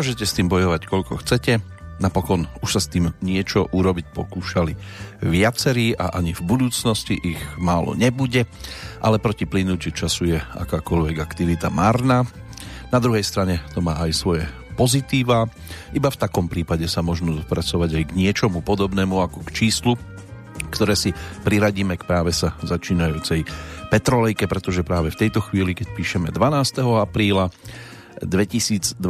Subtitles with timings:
[0.00, 1.60] Môžete s tým bojovať koľko chcete,
[2.00, 4.72] napokon už sa s tým niečo urobiť pokúšali
[5.20, 8.48] viacerí a ani v budúcnosti ich málo nebude,
[9.04, 12.24] ale proti plynúči času je akákoľvek aktivita márna.
[12.88, 15.44] Na druhej strane to má aj svoje pozitíva.
[15.92, 20.00] Iba v takom prípade sa možno dopracovať aj k niečomu podobnému ako k číslu,
[20.72, 21.12] ktoré si
[21.44, 23.44] priradíme k práve sa začínajúcej
[23.92, 26.88] petrolejke, pretože práve v tejto chvíli, keď píšeme 12.
[26.88, 27.52] apríla
[28.20, 29.00] 2021,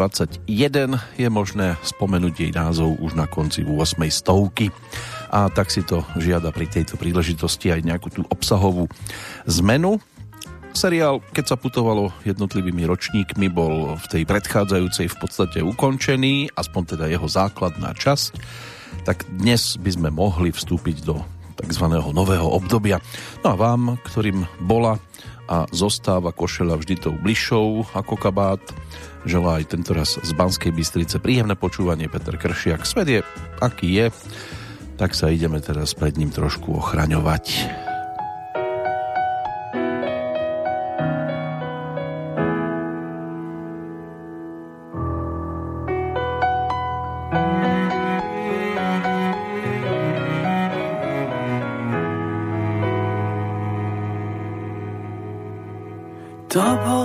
[1.18, 3.98] je možné spomenúť jej názov už na konci 8.
[4.08, 4.70] stovky.
[5.30, 8.86] A tak si to žiada pri tejto príležitosti aj nejakú tú obsahovú
[9.46, 9.98] zmenu.
[10.70, 17.04] Seriál, keď sa putovalo jednotlivými ročníkmi, bol v tej predchádzajúcej v podstate ukončený, aspoň teda
[17.10, 18.38] jeho základná časť,
[19.02, 21.18] tak dnes by sme mohli vstúpiť do
[21.58, 21.84] tzv.
[21.90, 23.02] nového obdobia.
[23.42, 24.96] No a vám, ktorým bola
[25.50, 28.62] a zostáva košela vždy tou bližšou ako kabát,
[29.26, 32.86] želá aj tento raz z Banskej Bystrice príjemné počúvanie Peter Kršiak.
[32.86, 33.20] Svet je,
[33.58, 34.06] aký je,
[34.94, 37.89] tak sa ideme teraz pred ním trošku ochraňovať.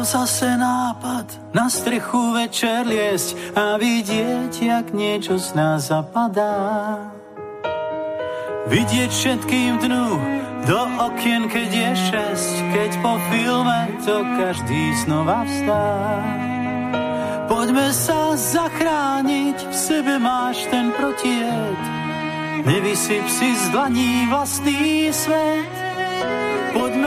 [0.06, 7.10] Zase nápad na strechu večer liesť a vidieť, jak niečo z nás zapadá.
[8.70, 10.10] Vidieť všetkým dnu
[10.70, 15.86] do okien, keď je šesť, keď po filme to každý znova vstá.
[17.50, 21.82] Poďme sa zachrániť, v sebe máš ten protijed.
[22.66, 25.75] Nevysyp si z dlaní vlastný svet.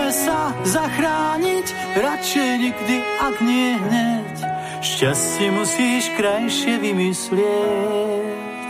[0.09, 1.67] Poďme sa zachrániť,
[2.01, 2.97] radšej nikdy,
[3.29, 4.37] ak nie hneď.
[4.81, 8.69] Šťastie musíš krajšie vymyslieť.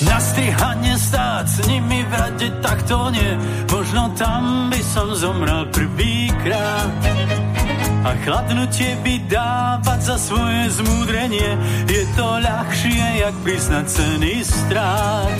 [0.00, 3.36] Na strihanie stáť s nimi v rade, tak nie.
[3.68, 6.88] Možno tam by som zomrel prvýkrát.
[8.00, 11.52] A chladnutie by dávať za svoje zmúdrenie
[11.84, 15.36] Je to ľahšie, jak priznať ceny strát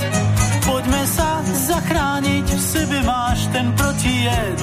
[1.88, 4.59] sa zachrániť, v sebe máš ten protijed.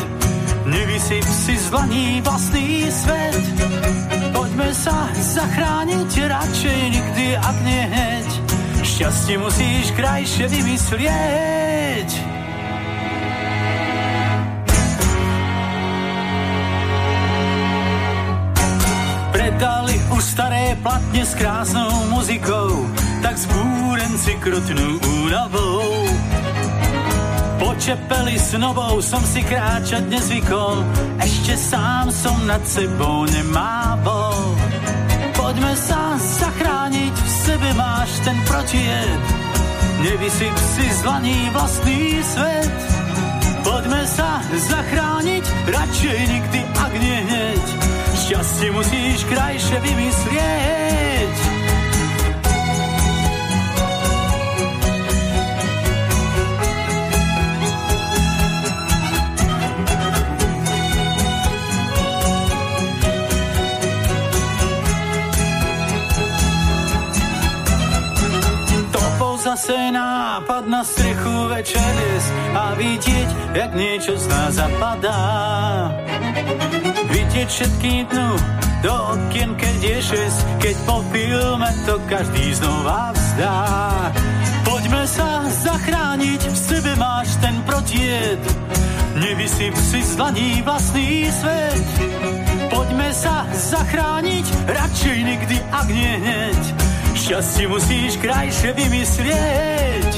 [0.69, 3.45] Nevysyp si z dlaní vlastný svet.
[4.29, 8.29] Poďme sa zachrániť, radšej nikdy, ak nie heď.
[8.85, 12.09] Šťastie musíš krajšie vymyslieť.
[19.33, 22.85] Predali už staré platne s krásnou muzikou
[23.25, 26.34] tak zbúrenci krutnú únavou.
[27.65, 30.85] Po čepeli s novou som si kráčať nezvykol,
[31.17, 34.37] ešte sám som nad sebou nemával.
[35.33, 39.21] Poďme sa zachrániť, v sebe máš ten protijed,
[39.97, 42.77] nevysyp si z dlaní vlastný svet.
[43.65, 47.65] Poďme sa zachrániť, radšej nikdy, ak nie hneď,
[48.13, 51.33] šťastie musíš krajšie vymyslieť.
[69.55, 71.95] Zase nápad na strechu večer
[72.59, 75.15] a vidieť, jak niečo z nás zapadá.
[77.07, 78.35] Vidieť všetky dnu
[78.83, 83.59] do okien, keď je šesť, keď po filme to každý znova vzdá.
[84.67, 88.43] Poďme sa zachrániť, v sebe máš ten protied,
[89.23, 90.19] nevysyp si z
[90.67, 91.87] vlastný svet.
[92.75, 96.84] Poďme sa zachrániť, radšej nikdy, ak nie hneď,
[97.15, 100.13] Šťastie musíš krajšie vymyslieť.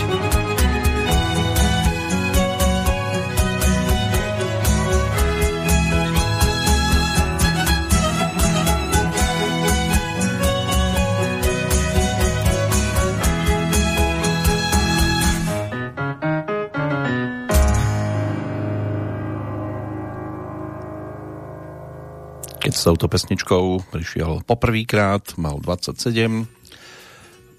[22.58, 26.57] Keď s touto pesničkou prišiel poprvýkrát, mal 27,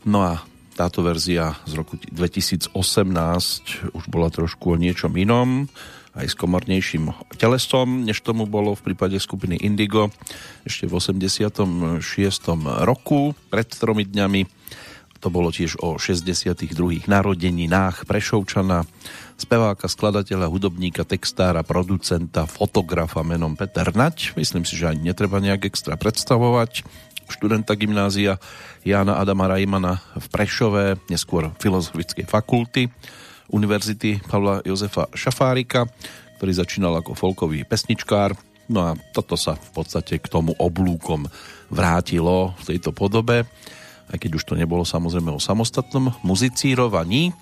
[0.07, 0.43] No a
[0.79, 2.71] táto verzia z roku 2018
[3.91, 5.67] už bola trošku o niečom inom,
[6.19, 10.11] aj s komornejším telesom, než tomu bolo v prípade skupiny Indigo
[10.67, 12.03] ešte v 86.
[12.83, 14.43] roku, pred tromi dňami.
[15.19, 17.11] To bolo tiež o 62.
[17.11, 18.87] narodeninách Prešovčana,
[19.35, 24.39] speváka, skladateľa, hudobníka, textára, producenta, fotografa menom Peter Nať.
[24.39, 26.87] Myslím si, že ani netreba nejak extra predstavovať
[27.29, 28.41] študenta gymnázia
[28.83, 32.89] Jana Adama Rajmana v Prešove, neskôr Filozofickej fakulty
[33.49, 35.89] Univerzity Pavla Jozefa Šafárika,
[36.37, 38.37] ktorý začínal ako folkový pesničkár.
[38.69, 41.25] No a toto sa v podstate k tomu oblúkom
[41.73, 43.49] vrátilo v tejto podobe,
[44.13, 47.33] aj keď už to nebolo samozrejme o samostatnom muzicírovaní.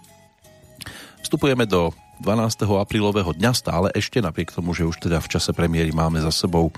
[1.26, 1.90] Vstupujeme do
[2.22, 2.64] 12.
[2.78, 6.70] aprílového dňa stále ešte, napriek tomu, že už teda v čase premiéry máme za sebou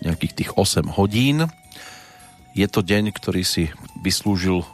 [0.00, 1.44] nejakých tých 8 hodín.
[2.58, 3.70] Je to deň, ktorý si
[4.02, 4.66] vyslúžil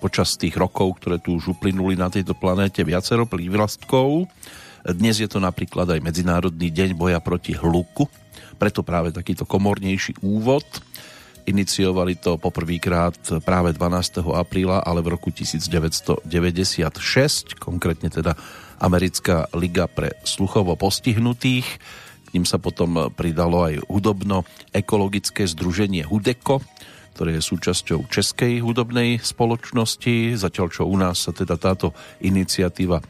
[0.00, 4.24] počas tých rokov, ktoré tu už uplynuli na tejto planéte viacero prívlastkov.
[4.88, 8.08] Dnes je to napríklad aj Medzinárodný deň boja proti hluku,
[8.56, 10.64] preto práve takýto komornejší úvod.
[11.44, 14.24] Iniciovali to poprvýkrát práve 12.
[14.32, 16.24] apríla, ale v roku 1996,
[17.60, 18.32] konkrétne teda
[18.80, 21.68] Americká liga pre sluchovo postihnutých.
[21.68, 26.64] K ním sa potom pridalo aj hudobno-ekologické združenie Hudeko,
[27.14, 31.92] ktoré je súčasťou Českej hudobnej spoločnosti, zatiaľ čo u nás sa teda táto
[32.24, 33.02] iniciatíva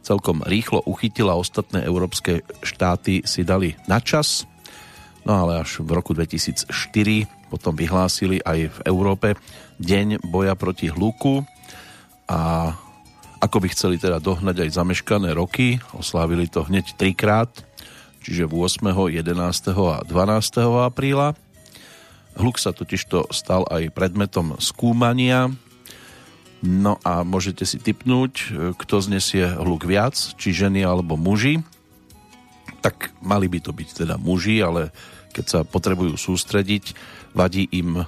[0.00, 4.48] celkom rýchlo uchytila, ostatné európske štáty si dali na čas,
[5.28, 6.72] no ale až v roku 2004
[7.52, 9.36] potom vyhlásili aj v Európe
[9.78, 11.46] Deň boja proti hluku
[12.28, 12.72] a
[13.38, 17.52] ako by chceli teda dohnať aj zameškané roky, oslávili to hneď trikrát,
[18.26, 19.22] čiže 8., 11.
[19.78, 20.10] a 12.
[20.82, 21.38] apríla.
[22.38, 25.50] Hluk sa totižto stal aj predmetom skúmania,
[26.62, 31.66] no a môžete si typnúť, kto znesie hluk viac, či ženy alebo muži.
[32.78, 34.94] Tak mali by to byť teda muži, ale
[35.34, 36.94] keď sa potrebujú sústrediť,
[37.34, 38.06] vadí im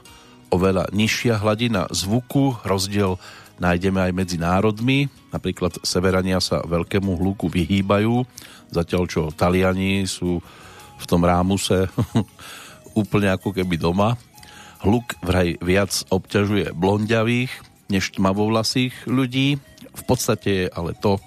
[0.50, 3.18] oveľa nižšia hladina zvuku, rozdiel
[3.60, 5.06] nájdeme aj medzi národmi.
[5.30, 8.24] Napríklad Severania sa veľkému hluku vyhýbajú,
[8.72, 10.40] zatiaľ čo Taliani sú
[11.00, 11.86] v tom rámuse
[13.00, 14.20] úplne ako keby doma.
[14.84, 17.52] Hluk vraj viac obťažuje blondiavých
[17.88, 19.56] než tmavovlasých ľudí.
[19.90, 21.18] V podstate je ale to,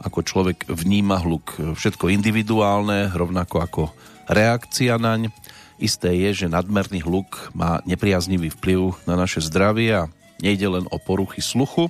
[0.00, 3.82] ako človek vníma hluk, všetko individuálne, rovnako ako
[4.28, 5.32] reakcia naň.
[5.76, 11.00] Isté je, že nadmerný hluk má nepriaznivý vplyv na naše zdravie a Nejde len o
[11.00, 11.88] poruchy sluchu,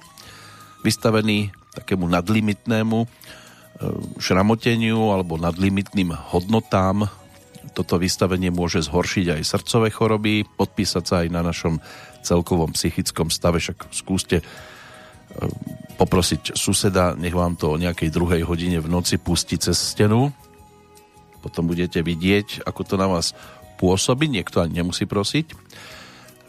[0.87, 3.09] vystavený takému nadlimitnému e,
[4.23, 7.11] šramoteniu alebo nadlimitným hodnotám.
[7.77, 11.77] Toto vystavenie môže zhoršiť aj srdcové choroby, podpísať sa aj na našom
[12.25, 14.45] celkovom psychickom stave, však skúste e,
[16.01, 20.33] poprosiť suseda, nech vám to o nejakej druhej hodine v noci pustí cez stenu.
[21.45, 23.37] Potom budete vidieť, ako to na vás
[23.77, 25.53] pôsobí, niekto ani nemusí prosiť.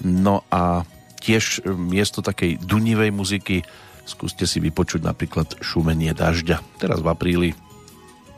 [0.08, 0.88] No a
[1.20, 3.68] tiež e, miesto takej dunivej muziky
[4.08, 6.64] skúste si vypočuť napríklad šumenie dažďa.
[6.80, 7.50] Teraz v apríli,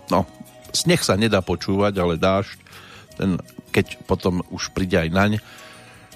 [0.09, 0.25] no,
[0.73, 2.57] sneh sa nedá počúvať, ale dážď,
[3.19, 3.35] ten,
[3.75, 5.31] keď potom už príde aj naň,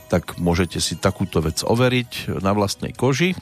[0.07, 3.35] tak môžete si takúto vec overiť na vlastnej koži.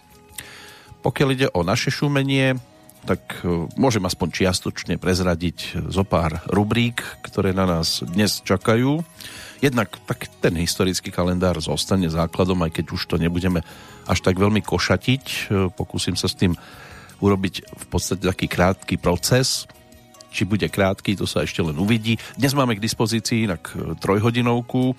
[1.05, 2.57] Pokiaľ ide o naše šumenie,
[3.05, 9.01] tak e, môžem aspoň čiastočne prezradiť zo pár rubrík, ktoré na nás dnes čakajú.
[9.62, 13.62] Jednak tak ten historický kalendár zostane základom, aj keď už to nebudeme
[14.05, 15.24] až tak veľmi košatiť.
[15.25, 15.38] E,
[15.74, 16.53] pokúsim sa s tým
[17.21, 19.65] urobiť v podstate taký krátky proces.
[20.31, 22.15] Či bude krátky, to sa ešte len uvidí.
[22.39, 24.95] Dnes máme k dispozícii inak e, trojhodinovku,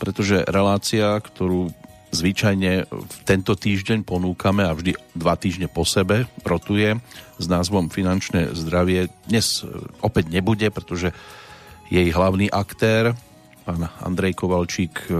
[0.00, 1.68] pretože relácia, ktorú
[2.12, 7.00] zvyčajne v tento týždeň ponúkame a vždy dva týždne po sebe rotuje
[7.40, 9.08] s názvom Finančné zdravie.
[9.28, 9.68] Dnes e,
[10.04, 11.12] opäť nebude, pretože
[11.92, 13.12] jej hlavný aktér,
[13.68, 15.12] pán Andrej Kovalčík e,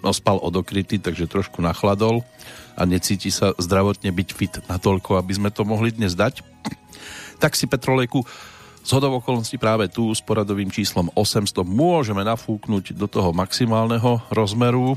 [0.00, 2.24] ospal od okryty, takže trošku nachladol
[2.76, 6.40] a necíti sa zdravotne byť fit natoľko, aby sme to mohli dnes dať.
[7.40, 8.24] Tak si Petrolejku
[8.80, 14.96] z hodov okolností práve tu s poradovým číslom 800 môžeme nafúknuť do toho maximálneho rozmeru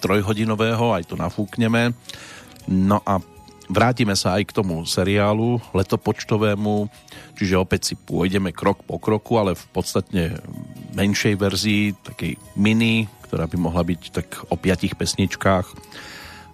[0.00, 1.92] trojhodinového, aj to nafúkneme.
[2.68, 3.20] No a
[3.68, 6.88] vrátime sa aj k tomu seriálu letopočtovému,
[7.36, 10.24] čiže opäť si pôjdeme krok po kroku, ale v podstatne
[10.96, 15.66] menšej verzii, takej mini, ktorá by mohla byť tak o piatich pesničkách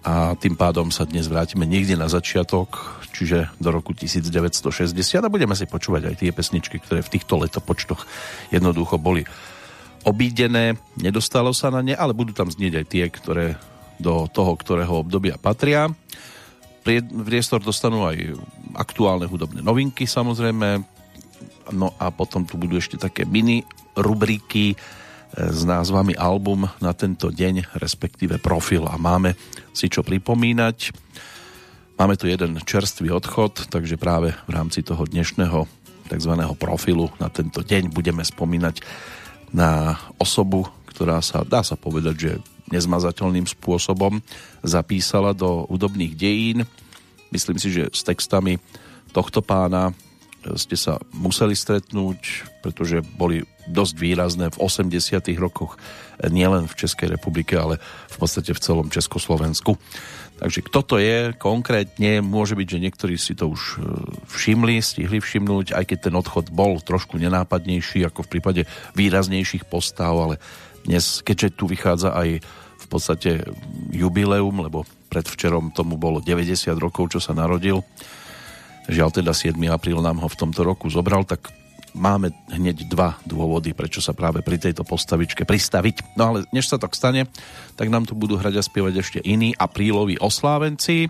[0.07, 5.59] a tým pádom sa dnes vrátime niekde na začiatok, čiže do roku 1960 a budeme
[5.59, 8.07] si počúvať aj tie pesničky, ktoré v týchto letopočtoch
[8.55, 9.27] jednoducho boli
[10.07, 13.47] obídené, nedostalo sa na ne, ale budú tam znieť aj tie, ktoré
[13.99, 15.91] do toho, ktorého obdobia patria.
[17.27, 18.39] Priestor dostanú aj
[18.79, 20.87] aktuálne hudobné novinky samozrejme,
[21.75, 23.67] no a potom tu budú ešte také mini
[23.99, 24.79] rubriky
[25.37, 29.37] s názvami album na tento deň, respektíve profil a máme
[29.77, 30.97] si čo pripomínať.
[32.01, 35.69] Máme tu jeden čerstvý odchod, takže práve v rámci toho dnešného
[36.09, 36.33] tzv.
[36.57, 38.81] profilu na tento deň budeme spomínať
[39.53, 42.33] na osobu, ktorá sa, dá sa povedať, že
[42.73, 44.25] nezmazateľným spôsobom
[44.65, 46.59] zapísala do údobných dejín.
[47.29, 48.57] Myslím si, že s textami
[49.13, 49.93] tohto pána
[50.55, 54.95] ste sa museli stretnúť, pretože boli dosť výrazné v 80
[55.43, 55.75] rokoch
[56.23, 59.75] nielen v Českej republike, ale v podstate v celom Československu.
[60.37, 63.77] Takže kto to je konkrétne, môže byť, že niektorí si to už e,
[64.29, 68.63] všimli, stihli všimnúť, aj keď ten odchod bol trošku nenápadnejší ako v prípade
[68.93, 70.37] výraznejších postav, ale
[70.85, 72.45] dnes, keďže tu vychádza aj
[72.77, 73.49] v podstate
[73.97, 77.81] jubileum, lebo predvčerom tomu bolo 90 rokov, čo sa narodil,
[78.87, 79.57] žiaľ teda 7.
[79.71, 81.51] apríl nám ho v tomto roku zobral, tak
[81.97, 86.15] máme hneď dva dôvody, prečo sa práve pri tejto postavičke pristaviť.
[86.15, 87.27] No ale než sa tak stane,
[87.75, 91.09] tak nám tu budú hrať a spievať ešte iní apríloví oslávenci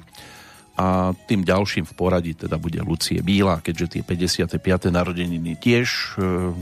[0.76, 4.92] a tým ďalším v poradí teda bude Lucie Bíla, keďže tie 55.
[4.92, 6.52] narodeniny tiež e,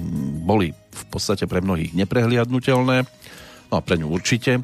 [0.46, 3.02] boli v podstate pre mnohých neprehliadnutelné,
[3.68, 4.62] no a pre ňu určite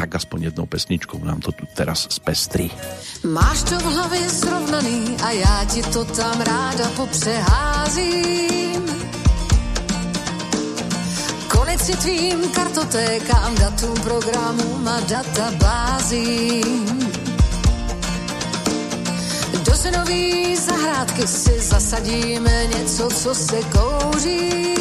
[0.00, 2.72] tak aspoň jednou pesničkou nám to tu teraz spestrí.
[3.20, 8.80] Máš to v hlavě srovnaný a já ti to tam ráda popřeházím.
[11.48, 16.88] Konec si tvým kartotékám, datum programu a databázím.
[19.64, 24.80] Do senový zahrádky si zasadíme něco, co se kouří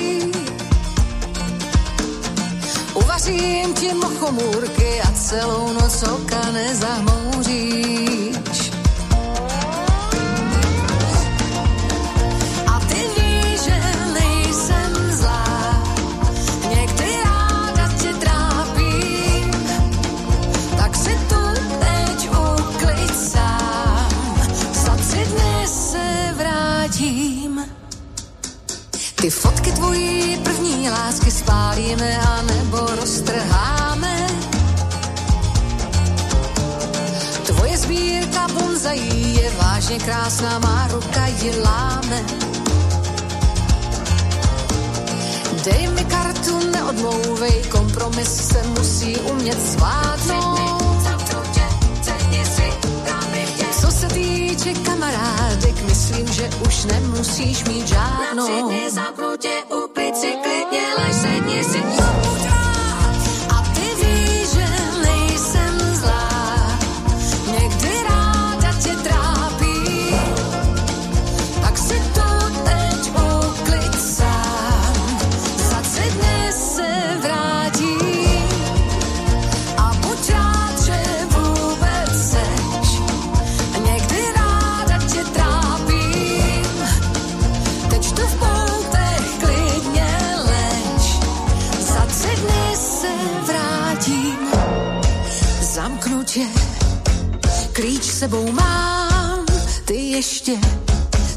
[3.04, 8.00] Uvařím ti mochomůrky a celou noc oka nezahmouříš.
[29.22, 31.29] Ty fotky tvojí první lásky
[31.80, 34.28] spálíme a nebo roztrháme.
[37.46, 42.24] Tvoje sbírka bonzají je vážně krásná, má ruka ji láme.
[45.64, 50.80] Dej mi kartu, neodmlouvej, kompromis se musí umět zvládnout.
[53.82, 58.72] Co se týče kamarádek, myslím, že už nemusíš mít žádnou.
[58.96, 59.12] Na
[60.22, 62.29] tě uklid si klidně, lež sedni si.
[98.20, 99.46] Sebou mám,
[99.86, 100.52] ty ještě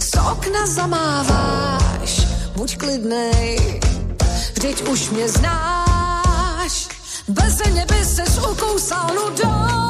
[0.00, 3.80] z okna zamáváš, buď klidnej,
[4.54, 6.88] vždyť už mě znáš,
[7.28, 9.81] bez mě by ses ukousal nudou.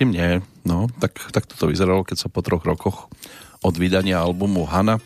[0.00, 0.40] Si mne.
[0.64, 3.12] No, tak, tak toto vyzeralo, keď sa po troch rokoch
[3.60, 4.96] od vydania albumu Hana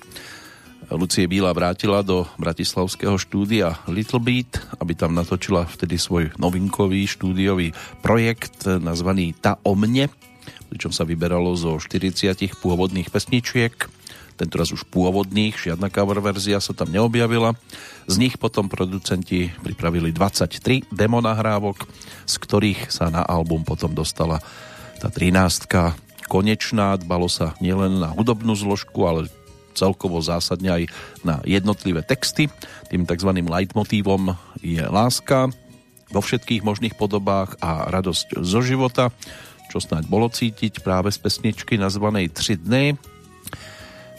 [0.95, 7.75] Lucie Bíla vrátila do bratislavského štúdia Little Beat, aby tam natočila vtedy svoj novinkový štúdiový
[8.07, 10.07] projekt nazvaný Ta o mne,
[10.71, 13.75] pričom sa vyberalo zo 40 pôvodných pesničiek
[14.35, 17.55] tentoraz už pôvodných, žiadna cover verzia sa tam neobjavila.
[18.11, 21.87] Z nich potom producenti pripravili 23 demo nahrávok,
[22.27, 24.43] z ktorých sa na album potom dostala
[25.05, 25.69] tá 13
[26.33, 29.29] konečná, dbalo sa nielen na hudobnú zložku, ale
[29.77, 30.83] celkovo zásadne aj
[31.21, 32.49] na jednotlivé texty.
[32.89, 33.29] Tým tzv.
[33.29, 34.33] leitmotívom
[34.65, 35.53] je láska
[36.09, 39.13] vo všetkých možných podobách a radosť zo života,
[39.69, 42.97] čo snáď bolo cítiť práve z pesničky nazvanej 3 dny.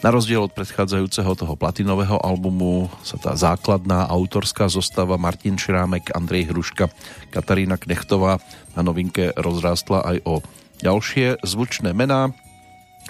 [0.04, 6.52] Na rozdiel od predchádzajúceho toho platinového albumu sa tá základná autorská zostava Martin Šrámek, Andrej
[6.52, 6.92] Hruška,
[7.34, 8.38] Katarína Knechtová
[8.76, 10.34] na novinke rozrástla aj o
[10.80, 12.32] ďalšie zvučné mená.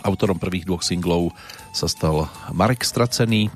[0.04, 1.32] Autorom prvých dvoch singlov
[1.72, 3.48] sa stal Marek Stracený.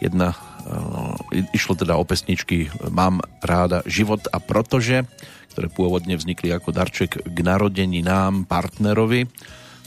[0.00, 5.08] Jedna e, išlo teda o pesničky Mám ráda život a protože,
[5.52, 9.28] ktoré pôvodne vznikli ako darček k narodení nám partnerovi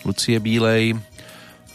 [0.06, 0.98] Lucie Bílej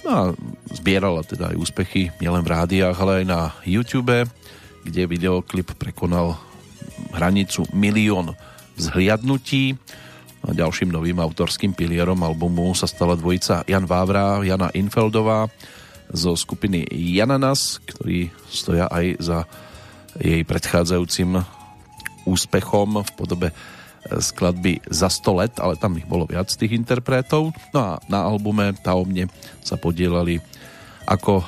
[0.04, 0.22] No a
[0.68, 4.28] zbierala teda aj úspechy nielen v rádiách, ale aj na YouTube,
[4.84, 6.36] kde videoklip prekonal
[7.16, 8.36] hranicu milión
[8.76, 9.80] zhliadnutí.
[10.44, 15.48] Ďalším novým autorským pilierom albumu sa stala dvojica Jan Vávra, Jana Infeldová
[16.12, 19.38] zo skupiny Jananas, ktorí stoja aj za
[20.20, 21.40] jej predchádzajúcim
[22.28, 23.48] úspechom v podobe
[24.04, 27.56] skladby za 100 let, ale tam ich bolo viac tých interpretov.
[27.72, 29.32] No a na albume Taomne
[29.64, 30.44] sa podielali
[31.08, 31.46] ako e,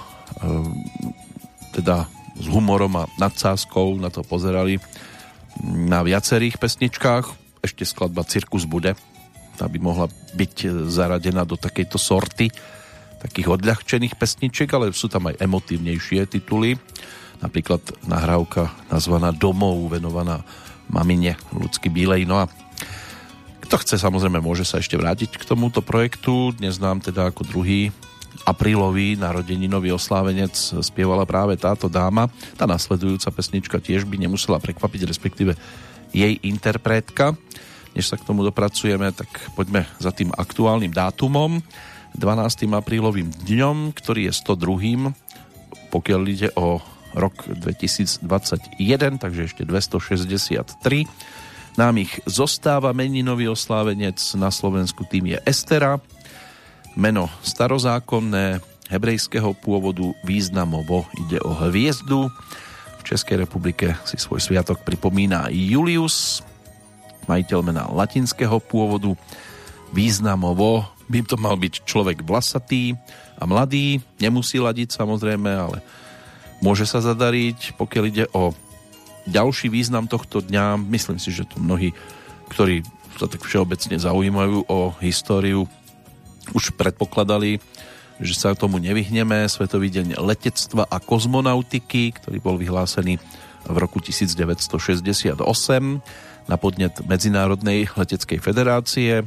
[1.77, 4.81] teda s humorom a nadsázkou na to pozerali
[5.65, 7.46] na viacerých pesničkách.
[7.65, 8.97] Ešte skladba Cirkus bude.
[9.57, 12.53] Tá by mohla byť zaradená do takejto sorty
[13.17, 16.77] takých odľahčených pesničiek, ale sú tam aj emotívnejšie tituly.
[17.41, 20.45] Napríklad nahrávka nazvaná Domov, venovaná
[20.89, 22.29] mamine Ľudsky Bílej.
[22.29, 22.49] No a
[23.67, 26.55] kto chce, samozrejme, môže sa ešte vrátiť k tomuto projektu.
[26.55, 27.91] Dnes nám teda ako druhý
[28.47, 32.31] aprílový narodeninový oslávenec spievala práve táto dáma.
[32.55, 35.59] Tá nasledujúca pesnička tiež by nemusela prekvapiť, respektíve
[36.17, 37.37] jej interpretka.
[37.93, 41.61] Než sa k tomu dopracujeme, tak poďme za tým aktuálnym dátumom.
[42.17, 42.73] 12.
[42.73, 45.13] aprílovým dňom, ktorý je 102.
[45.93, 46.81] pokiaľ ide o
[47.17, 48.25] rok 2021,
[49.17, 51.09] takže ešte 263.
[51.77, 56.01] Nám ich zostáva meninový oslávenec na Slovensku, tým je Estera.
[56.97, 62.33] Meno starozákonné, hebrejského pôvodu, významovo ide o hviezdu.
[63.07, 66.43] Českej republike si svoj sviatok pripomína Julius,
[67.31, 69.15] majiteľ mena latinského pôvodu.
[69.95, 72.99] Významovo by to mal byť človek vlasatý
[73.39, 75.79] a mladý, nemusí ladiť samozrejme, ale
[76.59, 77.79] môže sa zadariť.
[77.79, 78.51] Pokiaľ ide o
[79.31, 81.95] ďalší význam tohto dňa, myslím si, že to mnohí,
[82.51, 82.83] ktorí
[83.23, 85.71] sa tak všeobecne zaujímajú o históriu,
[86.55, 87.63] už predpokladali,
[88.21, 89.45] že sa tomu nevyhneme.
[89.49, 93.21] Svetový deň letectva a kozmonautiky, ktorý bol vyhlásený
[93.67, 95.37] v roku 1968
[96.47, 99.27] na podnet Medzinárodnej leteckej federácie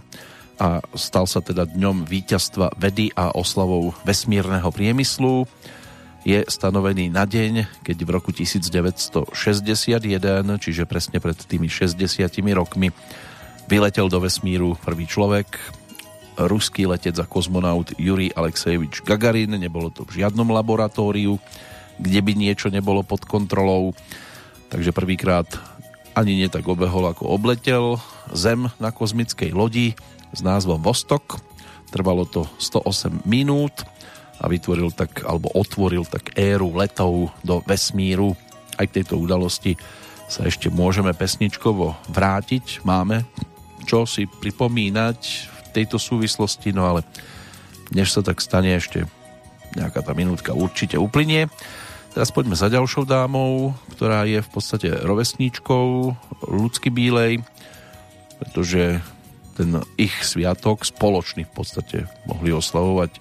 [0.59, 5.47] a stal sa teda dňom víťazstva vedy a oslavou vesmírneho priemyslu
[6.27, 9.31] je stanovený na deň, keď v roku 1961,
[10.59, 11.95] čiže presne pred tými 60
[12.51, 12.91] rokmi,
[13.71, 15.47] vyletel do vesmíru prvý človek,
[16.47, 19.57] ruský letec a kozmonaut Yuri Alexejevič Gagarin.
[19.59, 21.35] Nebolo to v žiadnom laboratóriu,
[21.99, 23.91] kde by niečo nebolo pod kontrolou.
[24.71, 25.49] Takže prvýkrát
[26.15, 27.99] ani nie tak obehol, ako obletel
[28.31, 29.97] Zem na kozmickej lodi
[30.29, 31.41] s názvom Vostok.
[31.89, 33.81] Trvalo to 108 minút
[34.37, 38.37] a vytvoril tak, alebo otvoril tak éru letov do vesmíru.
[38.77, 39.75] Aj k tejto udalosti
[40.29, 42.85] sa ešte môžeme pesničkovo vrátiť.
[42.85, 43.25] Máme
[43.89, 45.19] čo si pripomínať
[45.79, 47.01] tejto súvislosti, no ale
[47.95, 49.07] než sa tak stane ešte
[49.79, 51.47] nejaká tá minútka určite uplynie.
[52.11, 55.85] Teraz poďme za ďalšou dámou, ktorá je v podstate rovesníčkou
[56.49, 57.45] Ľudsky Bílej,
[58.41, 58.99] pretože
[59.53, 63.11] ten ich sviatok spoločný v podstate mohli oslavovať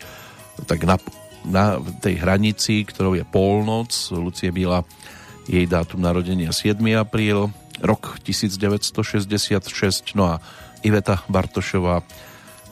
[0.65, 0.97] tak na,
[1.45, 4.89] na tej hranici, ktorou je polnoc, Lucie Bíla,
[5.45, 6.81] jej dátum narodenia 7.
[6.97, 7.53] apríl,
[7.85, 10.41] rok 1966, no a
[10.81, 12.03] Iveta Bartošová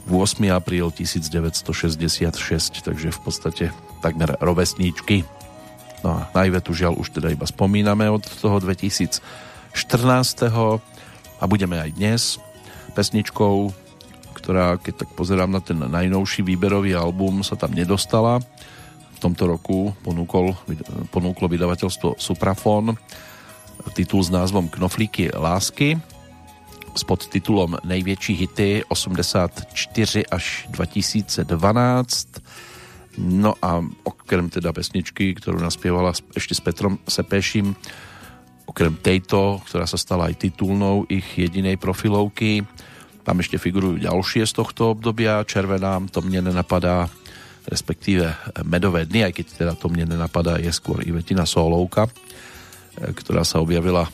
[0.06, 0.38] 8.
[0.54, 3.64] apríl 1966, takže v podstate
[3.98, 5.26] takmer rovesníčky.
[6.06, 9.22] No a na Ivetu žiaľ už teda iba spomíname od toho 2014.
[11.36, 12.22] a budeme aj dnes
[12.94, 13.86] pesničkou
[14.46, 18.38] ktorá, keď tak pozerám na ten najnovší výberový album, sa tam nedostala.
[19.16, 20.54] V tomto roku ponúkol,
[21.10, 22.94] ponúklo vydavateľstvo Suprafon
[23.98, 25.98] titul s názvom Knoflíky lásky
[26.96, 32.28] s podtitulom Největší hity 84 až 2012.
[33.18, 37.76] No a okrem teda pesničky, ktorú naspievala ešte s Petrom Sepeším,
[38.66, 42.64] okrem tejto, ktorá sa stala aj titulnou ich jedinej profilovky,
[43.24, 45.44] tam ešte figurujú ďalšie z tohto obdobia.
[45.44, 47.08] Červená, to mne nenapadá,
[47.66, 48.30] respektíve
[48.64, 52.12] Medové dny, aj keď teda to mne nenapadá, je skôr Ivetina Solovka, e,
[53.10, 54.06] ktorá sa objavila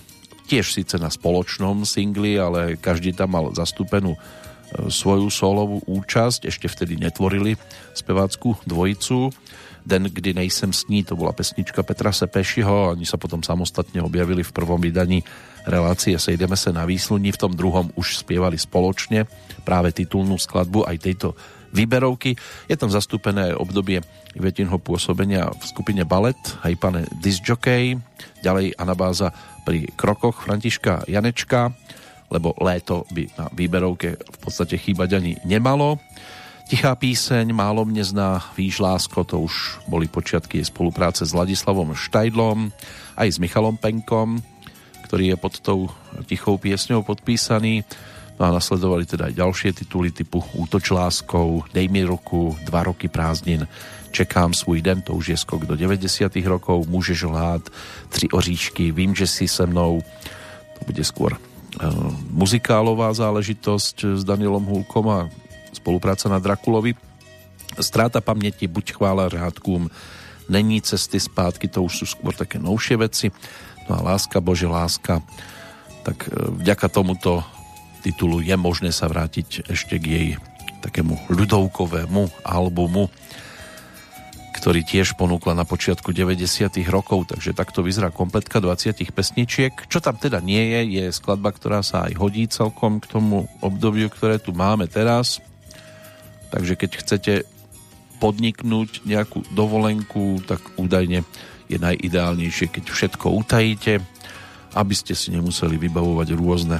[0.47, 4.19] tiež síce na spoločnom singli, ale každý tam mal zastúpenú e,
[4.91, 7.57] svoju solovú účasť, ešte vtedy netvorili
[7.95, 9.31] spevácku dvojicu.
[9.83, 14.47] Den, kdy nejsem s ní, to bola pesnička Petra Sepešiho, oni sa potom samostatne objavili
[14.47, 15.27] v prvom vydaní
[15.67, 19.27] relácie Sejdeme sa na výsluní, v tom druhom už spievali spoločne
[19.63, 21.35] práve titulnú skladbu aj tejto
[21.73, 22.37] výberovky.
[22.69, 24.05] Je tam zastúpené obdobie
[24.37, 27.97] Ivetinho pôsobenia v skupine Ballet, aj pane Disjockey,
[28.45, 31.71] ďalej anabáza pri krokoch Františka Janečka,
[32.33, 36.01] lebo léto by na výberovke v podstate chýbať ani nemalo.
[36.73, 42.73] Tichá píseň, málo mne zná, Víš lásko, to už boli počiatky spolupráce s Ladislavom Štajdlom,
[43.21, 44.41] aj s Michalom Penkom,
[45.05, 45.93] ktorý je pod tou
[46.25, 47.85] tichou piesňou podpísaný.
[48.41, 53.13] No a nasledovali teda aj ďalšie tituly typu Útoč láskou, Dej mi ruku, Dva roky
[53.13, 53.69] prázdnin,
[54.13, 56.37] Čekám svůj den, to už je skok do 90.
[56.45, 57.63] rokov, Můžeš lhát,
[58.09, 60.05] Tři oříšky, Vím, že si se mnou,
[60.79, 61.41] to bude skôr uh,
[62.29, 65.31] muzikálová záležitosť s Danielom Hulkom a
[65.73, 66.95] spolupráca na Drakulovi.
[67.81, 69.89] Stráta paměti, buď chvála řádkům,
[70.49, 73.33] není cesty zpátky, to už sú skôr také novšie veci.
[73.89, 75.25] No a láska, Bože, láska,
[76.05, 77.41] tak e, vďaka tomuto
[78.05, 80.29] titulu je možné sa vrátiť ešte k jej
[80.83, 83.09] takému ľudovkovému albumu,
[84.53, 86.69] ktorý tiež ponúkla na počiatku 90.
[86.93, 89.73] rokov, takže takto vyzerá kompletka 20 pesničiek.
[89.89, 94.13] Čo tam teda nie je, je skladba, ktorá sa aj hodí celkom k tomu obdobiu,
[94.13, 95.41] ktoré tu máme teraz.
[96.53, 97.33] Takže keď chcete
[98.21, 101.25] podniknúť nejakú dovolenku, tak údajne
[101.67, 103.99] je najideálnejšie, keď všetko utajíte,
[104.77, 106.79] aby ste si nemuseli vybavovať rôzne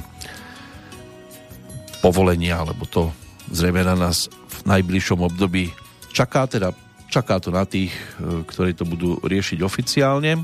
[1.99, 3.09] povolenia, alebo to
[3.49, 5.73] zrejme na nás v najbližšom období
[6.13, 6.71] čaká, teda
[7.13, 10.41] čaká to na tých, e, ktorí to budú riešiť oficiálne.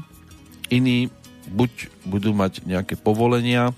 [0.70, 1.10] Iní
[1.50, 3.74] buď budú mať nejaké povolenia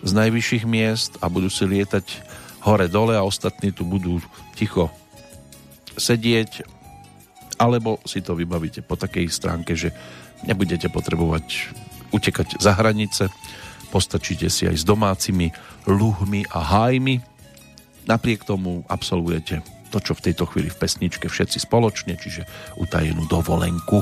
[0.00, 2.24] z najvyšších miest a budú si lietať
[2.64, 4.24] hore-dole a ostatní tu budú
[4.56, 4.88] ticho
[6.00, 6.64] sedieť
[7.60, 9.92] alebo si to vybavíte po takej stránke, že
[10.48, 11.70] nebudete potrebovať
[12.10, 13.28] utekať za hranice,
[13.92, 15.52] postačíte si aj s domácimi
[15.86, 17.22] luhmi a hájmi.
[18.08, 22.48] Napriek tomu absolvujete to, čo v tejto chvíli v pesničke všetci spoločne, čiže
[22.80, 24.00] utajenú dovolenku.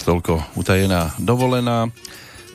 [0.00, 1.92] Tak toľko utajená dovolená.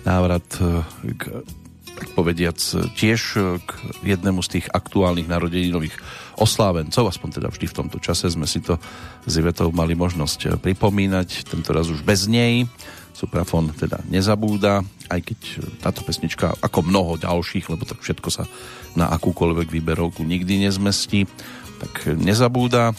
[0.01, 0.81] Návrat e,
[1.13, 1.45] k,
[1.93, 2.57] tak povediac,
[2.97, 3.21] tiež
[3.61, 3.69] k
[4.01, 5.93] jednému z tých aktuálnych narodeninových
[6.41, 8.81] oslávencov, aspoň teda vždy v tomto čase sme si to
[9.29, 12.65] s Ivetou mali možnosť pripomínať, tento raz už bez nej.
[13.13, 14.81] Suprafon teda nezabúda,
[15.13, 15.39] aj keď
[15.85, 18.49] táto pesnička, ako mnoho ďalších, lebo tak všetko sa
[18.97, 21.29] na akúkoľvek výberovku nikdy nezmestí,
[21.77, 22.97] tak nezabúda.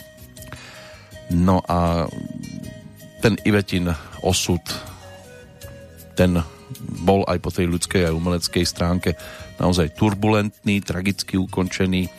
[1.34, 2.06] No a
[3.26, 3.90] ten Ivetin
[4.26, 4.60] osud,
[6.18, 6.42] ten
[7.06, 9.14] bol aj po tej ľudskej a umeleckej stránke
[9.62, 12.10] naozaj turbulentný, tragicky ukončený,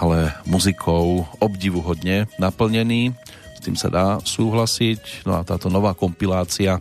[0.00, 3.12] ale muzikou obdivuhodne naplnený.
[3.52, 5.28] S tým sa dá súhlasiť.
[5.28, 6.80] No a táto nová kompilácia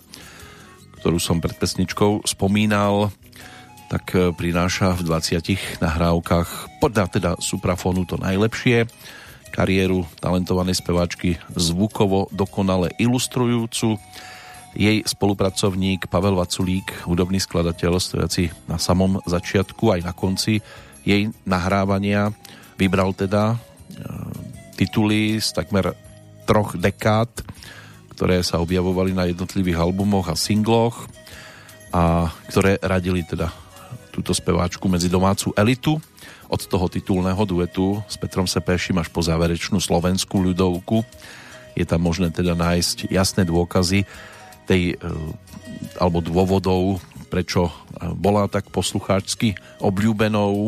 [1.02, 3.10] ktorú som pred pesničkou spomínal,
[3.90, 8.86] tak e, prináša v 20 nahrávkach podľa teda suprafónu to najlepšie,
[9.50, 13.98] kariéru talentovanej speváčky zvukovo dokonale ilustrujúcu.
[14.72, 20.64] Jej spolupracovník Pavel Vaculík, hudobný skladateľ, stojaci na samom začiatku aj na konci
[21.02, 22.30] jej nahrávania,
[22.78, 23.58] vybral teda e,
[24.78, 25.98] tituly z takmer
[26.46, 27.30] troch dekád
[28.22, 31.10] ktoré sa objavovali na jednotlivých albumoch a singloch
[31.90, 33.50] a ktoré radili teda
[34.14, 35.98] túto speváčku medzi domácu elitu
[36.46, 41.02] od toho titulného duetu s Petrom Sepešim až po záverečnú slovenskú ľudovku.
[41.74, 44.06] Je tam možné teda nájsť jasné dôkazy
[44.68, 45.10] tej, e,
[45.98, 47.72] alebo dôvodov, prečo
[48.20, 50.68] bola tak poslucháčsky obľúbenou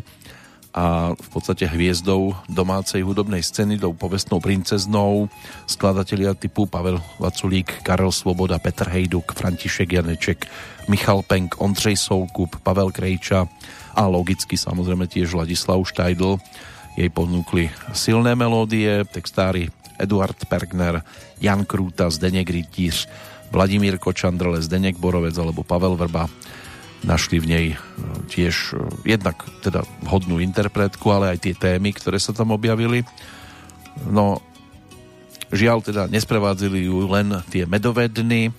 [0.73, 5.29] a v podstate hviezdou domácej hudobnej scény, tou povestnou princeznou,
[5.69, 10.49] skladatelia typu Pavel Vaculík, Karel Svoboda, Petr Hejduk, František Janeček,
[10.89, 13.45] Michal Penk, Ondřej Soukup, Pavel Krejča
[13.93, 16.41] a logicky samozrejme tiež Ladislav Štajdl.
[16.97, 19.69] Jej ponúkli silné melódie, textári
[20.01, 21.05] Eduard Pergner,
[21.37, 23.05] Jan Krúta, Zdeněk Rytíř,
[23.53, 26.25] Vladimír Kočandrle, Zdeněk Borovec alebo Pavel Vrba
[27.05, 27.77] našli v nej e,
[28.31, 33.03] tiež e, jednak teda vhodnú interpretku, ale aj tie témy, ktoré sa tam objavili.
[34.07, 34.41] No,
[35.53, 38.49] žiaľ teda nesprevádzili ju len tie medové dny,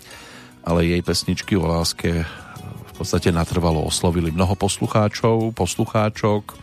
[0.62, 2.24] ale jej pesničky o láske e,
[2.62, 6.54] v podstate natrvalo oslovili mnoho poslucháčov, poslucháčok,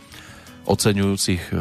[0.64, 1.52] oceňujúcich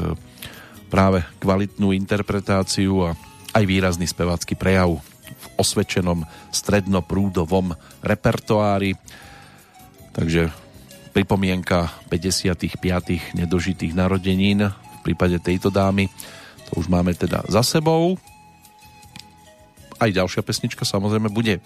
[0.93, 3.17] práve kvalitnú interpretáciu a
[3.57, 8.95] aj výrazný spevácky prejav v osvedčenom strednoprúdovom repertoári
[10.11, 10.51] Takže
[11.15, 13.35] pripomienka 55.
[13.35, 16.11] nedožitých narodenín v prípade tejto dámy.
[16.71, 18.19] To už máme teda za sebou.
[19.99, 21.63] Aj ďalšia pesnička samozrejme bude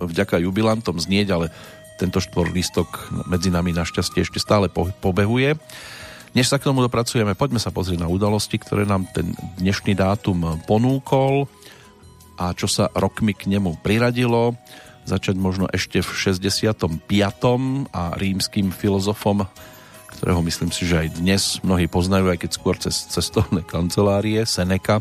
[0.00, 1.46] vďaka jubilantom znieť, ale
[1.98, 5.58] tento štvorlistok medzi nami našťastie ešte stále pobehuje.
[6.36, 10.60] Než sa k tomu dopracujeme, poďme sa pozrieť na udalosti, ktoré nám ten dnešný dátum
[10.68, 11.50] ponúkol
[12.38, 14.54] a čo sa rokmi k nemu priradilo
[15.08, 17.00] začať možno ešte v 65.
[17.96, 19.48] a rímským filozofom,
[20.20, 25.00] ktorého myslím si, že aj dnes mnohí poznajú, aj keď skôr cez cestovné kancelárie, Seneca,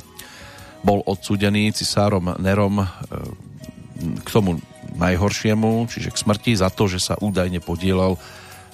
[0.79, 2.87] bol odsudený cisárom Nerom e,
[4.23, 4.63] k tomu
[4.95, 8.15] najhoršiemu, čiže k smrti za to, že sa údajne podielal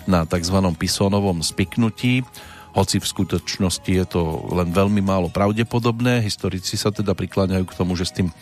[0.06, 0.58] na tzv.
[0.78, 2.22] Pisonovom spiknutí,
[2.74, 6.26] hoci v skutočnosti je to len veľmi málo pravdepodobné.
[6.26, 8.34] Historici sa teda prikláňajú k tomu, že s tým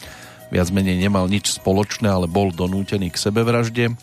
[0.52, 3.96] viac menej nemal nič spoločné, ale bol donútený k sebevražde,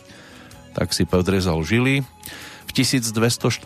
[0.73, 2.05] tak si podrezal žily.
[2.69, 3.65] V 1204.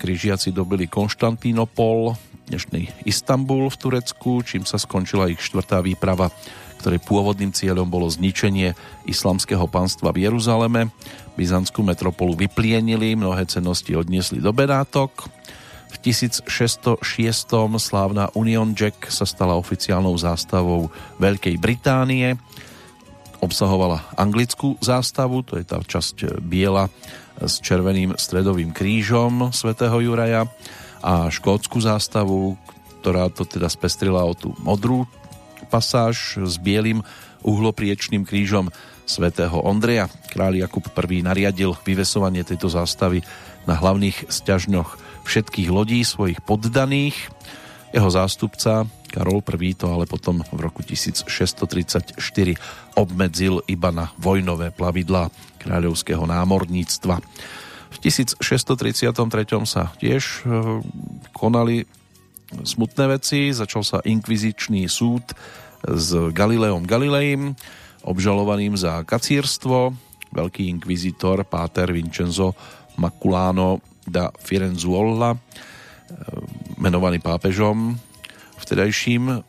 [0.00, 2.16] križiaci dobili Konštantínopol,
[2.48, 6.32] dnešný Istanbul v Turecku, čím sa skončila ich štvrtá výprava,
[6.80, 8.76] ktorej pôvodným cieľom bolo zničenie
[9.08, 10.92] islamského panstva v Jeruzaleme.
[11.36, 15.28] Byzantskú metropolu vyplienili, mnohé cenosti odniesli do Benátok.
[15.94, 16.50] V 1606.
[17.78, 20.90] slávna Union Jack sa stala oficiálnou zástavou
[21.22, 22.34] Veľkej Británie.
[23.38, 26.90] Obsahovala anglickú zástavu, to je tá časť biela
[27.38, 30.50] s červeným stredovým krížom svätého Juraja
[30.98, 32.58] a škótsku zástavu,
[32.98, 35.06] ktorá to teda spestrila o tú modrú
[35.70, 37.06] pasáž s bielým
[37.46, 38.74] uhlopriečným krížom
[39.06, 40.10] svätého Ondreja.
[40.34, 43.22] Kráľ Jakub I nariadil vyvesovanie tejto zástavy
[43.68, 47.16] na hlavných sťažňoch všetkých lodí svojich poddaných.
[47.94, 48.84] Jeho zástupca
[49.14, 52.18] Karol I to ale potom v roku 1634
[52.98, 55.30] obmedzil iba na vojnové plavidlá
[55.62, 57.22] kráľovského námorníctva.
[57.94, 59.14] V 1633
[59.70, 60.82] sa tiež e,
[61.30, 61.86] konali
[62.50, 63.54] smutné veci.
[63.54, 65.30] Začal sa inkvizičný súd
[65.86, 67.54] s Galileom Galilejim,
[68.02, 69.94] obžalovaným za kacírstvo.
[70.34, 72.58] Veľký inkvizitor Páter Vincenzo
[72.98, 75.38] Maculano da Firenzuola, e,
[76.80, 77.96] menovaný pápežom
[78.60, 79.44] vtedajším,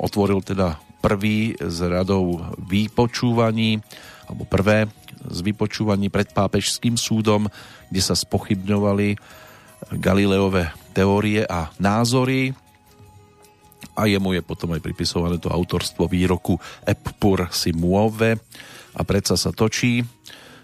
[0.00, 3.78] otvoril teda prvý z radou vypočúvaní,
[4.26, 4.90] alebo prvé
[5.26, 7.46] z vypočúvaní pred pápežským súdom,
[7.90, 9.14] kde sa spochybňovali
[10.02, 12.50] Galileové teórie a názory
[13.96, 18.36] a jemu je potom aj pripisované to autorstvo výroku Eppur si muove
[18.96, 20.04] a predsa sa točí,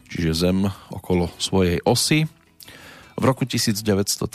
[0.09, 2.28] čiže Zem okolo svojej osy.
[3.22, 4.26] V roku 1937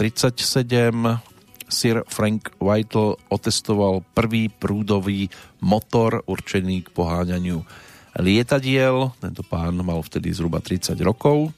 [1.68, 5.28] Sir Frank Whitel otestoval prvý prúdový
[5.60, 7.68] motor určený k poháňaniu
[8.16, 9.12] lietadiel.
[9.20, 11.52] Tento pán mal vtedy zhruba 30 rokov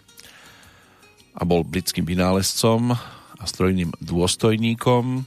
[1.38, 2.98] a bol britským vynálezcom
[3.38, 5.22] a strojným dôstojníkom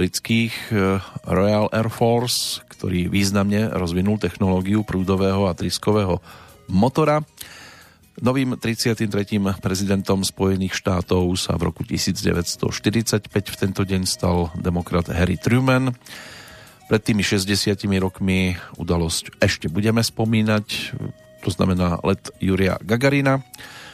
[0.00, 0.96] britských eh,
[1.28, 6.24] Royal Air Force, ktorý významne rozvinul technológiu prúdového a triskového
[6.72, 7.20] motora.
[8.18, 9.06] Novým 33.
[9.62, 15.94] prezidentom Spojených štátov sa v roku 1945 v tento deň stal demokrat Harry Truman.
[16.90, 20.66] Pred tými 60 rokmi udalosť ešte budeme spomínať,
[21.46, 23.38] to znamená let Juria Gagarina.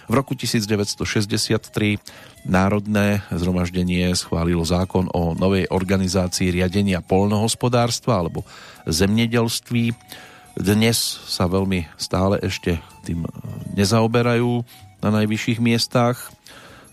[0.08, 2.00] V roku 1963
[2.48, 8.40] Národné zhromaždenie schválilo zákon o novej organizácii riadenia polnohospodárstva alebo
[8.88, 9.92] zemnedelství
[10.54, 13.30] dnes sa veľmi stále ešte tým e,
[13.74, 14.62] nezaoberajú
[15.02, 16.30] na najvyšších miestach.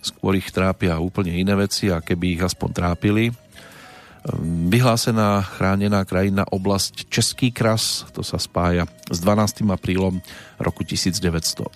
[0.01, 3.29] Skôr ich trápia úplne iné veci a keby ich aspoň trápili.
[3.29, 9.69] Ehm, vyhlásená chránená krajina oblasť Český kras, to sa spája s 12.
[9.69, 10.21] aprílom
[10.61, 11.69] roku 1972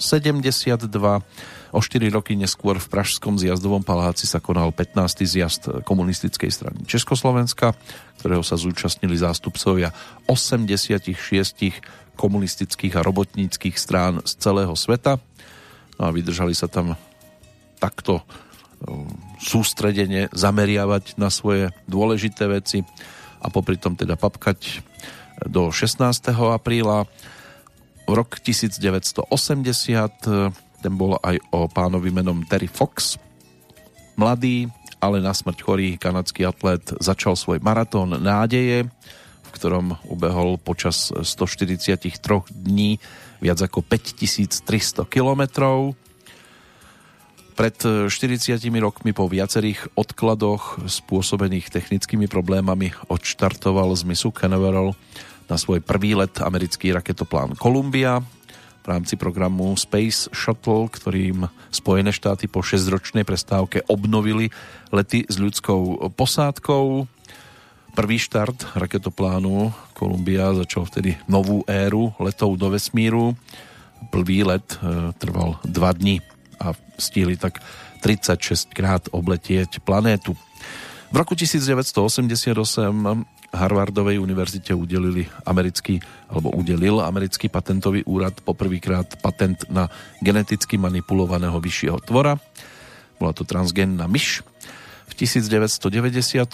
[1.76, 5.28] O 4 roky neskôr v Pražskom zjazdovom paláci sa konal 15.
[5.28, 7.76] zjazd komunistickej strany Československa,
[8.24, 9.92] ktorého sa zúčastnili zástupcovia
[10.24, 11.12] 86
[12.16, 15.20] komunistických a robotníckých strán z celého sveta.
[16.00, 16.96] No a vydržali sa tam
[17.84, 18.24] takto
[18.88, 19.12] um,
[19.44, 22.88] sústredene zameriavať na svoje dôležité veci
[23.44, 24.80] a popri tom teda papkať
[25.44, 26.08] do 16.
[26.56, 27.04] apríla.
[28.08, 29.28] Rok 1980
[30.86, 33.18] ten bol aj o pánovi menom Terry Fox.
[34.14, 34.70] Mladý,
[35.02, 38.86] ale na smrť chorý kanadský atlet začal svoj maratón nádeje,
[39.42, 42.06] v ktorom ubehol počas 143
[42.54, 43.02] dní
[43.42, 45.98] viac ako 5300 kilometrov.
[47.58, 54.94] Pred 40 rokmi po viacerých odkladoch spôsobených technickými problémami odštartoval z misu Canaveral
[55.50, 58.22] na svoj prvý let americký raketoplán Columbia,
[58.86, 64.54] v rámci programu Space Shuttle, ktorým Spojené štáty po 6-ročnej prestávke obnovili
[64.94, 67.10] lety s ľudskou posádkou.
[67.98, 73.34] Prvý štart raketoplánu Columbia začal vtedy novú éru letov do vesmíru.
[74.14, 76.22] Prvý let e, trval 2 dní
[76.62, 77.66] a stihli tak
[78.06, 80.38] 36 krát obletieť planétu.
[81.10, 83.26] V roku 1988
[83.56, 89.88] Harvardovej univerzite udelili americký, alebo udelil americký patentový úrad poprvýkrát patent na
[90.20, 92.36] geneticky manipulovaného vyššieho tvora.
[93.16, 94.44] Bola to transgénna myš.
[95.08, 96.52] V 1992.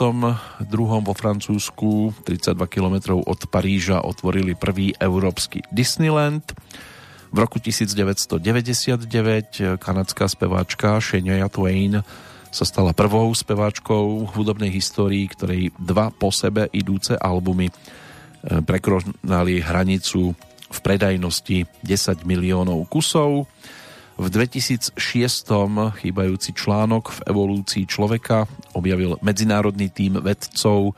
[1.01, 6.45] vo Francúzsku 32 km od Paríža otvorili prvý európsky Disneyland.
[7.31, 9.07] V roku 1999
[9.79, 12.03] kanadská speváčka Shania Twain
[12.51, 17.73] sa stala prvou speváčkou v hudobnej histórii, ktorej dva po sebe idúce albumy e,
[18.59, 20.35] prekronali hranicu
[20.67, 23.47] v predajnosti 10 miliónov kusov.
[24.19, 24.99] V 2006
[26.03, 28.43] chýbajúci článok v evolúcii človeka
[28.75, 30.91] objavil medzinárodný tím vedcov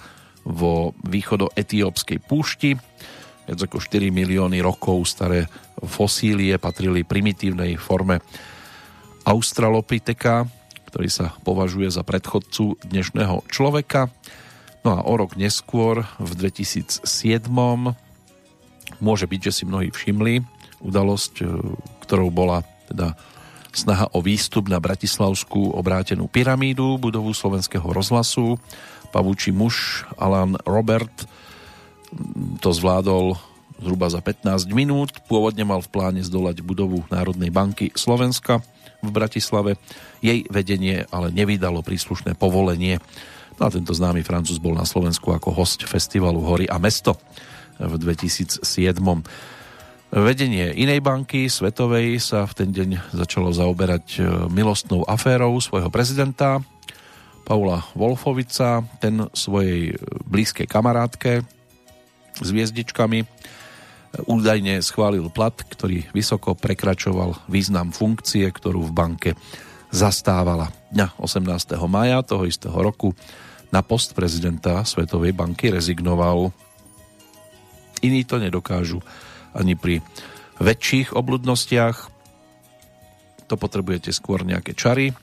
[0.43, 2.74] vo východo-etiópskej púšti.
[3.45, 5.45] Viac ako 4 milióny rokov staré
[5.86, 8.26] fosílie patrili primitívnej forme
[9.24, 10.62] Australopitheka,
[10.94, 14.14] ktorý sa považuje za predchodcu dnešného človeka.
[14.86, 17.10] No a o rok neskôr, v 2007,
[19.02, 20.46] môže byť, že si mnohí všimli
[20.86, 21.46] udalosť, e,
[22.06, 22.62] ktorou bola
[22.94, 23.18] teda
[23.74, 28.62] snaha o výstup na Bratislavskú obrátenú pyramídu, budovu slovenského rozhlasu.
[29.10, 31.26] Pavúči muž Alan Robert
[32.62, 33.34] to zvládol
[33.82, 35.10] zhruba za 15 minút.
[35.26, 38.62] Pôvodne mal v pláne zdolať budovu Národnej banky Slovenska
[39.04, 39.76] v Bratislave.
[40.24, 43.04] Jej vedenie ale nevydalo príslušné povolenie.
[43.60, 47.20] No a tento známy Francúz bol na Slovensku ako host festivalu Hory a mesto
[47.78, 48.64] v 2007.
[50.14, 54.20] Vedenie inej banky, Svetovej, sa v ten deň začalo zaoberať e,
[54.54, 56.62] milostnou aférou svojho prezidenta,
[57.43, 59.97] Paula Wolfovica, ten svojej
[60.30, 61.41] blízkej kamarátke
[62.39, 63.26] s hviezdičkami
[64.30, 69.30] údajne schválil plat, ktorý vysoko prekračoval význam funkcie, ktorú v banke
[69.89, 70.70] zastávala.
[70.93, 71.78] Dňa 18.
[71.89, 73.18] maja toho istého roku
[73.74, 76.53] na post prezidenta Svetovej banky rezignoval
[78.05, 79.01] iní to nedokážu
[79.53, 80.05] ani pri
[80.61, 81.97] väčších obludnostiach.
[83.49, 85.14] To potrebujete skôr nejaké čary.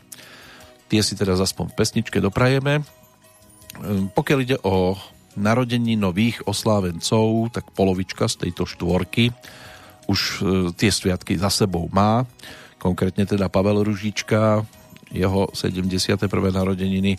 [0.90, 2.82] Tie si teda aspoň v pesničke doprajeme.
[2.82, 4.98] Ehm, pokiaľ ide o
[5.40, 9.32] narodení nových oslávencov, tak polovička z tejto štvorky
[10.06, 10.34] už e,
[10.76, 12.28] tie sviatky za sebou má.
[12.76, 14.64] Konkrétne teda Pavel Ružička,
[15.10, 16.28] jeho 71.
[16.30, 17.18] narodeniny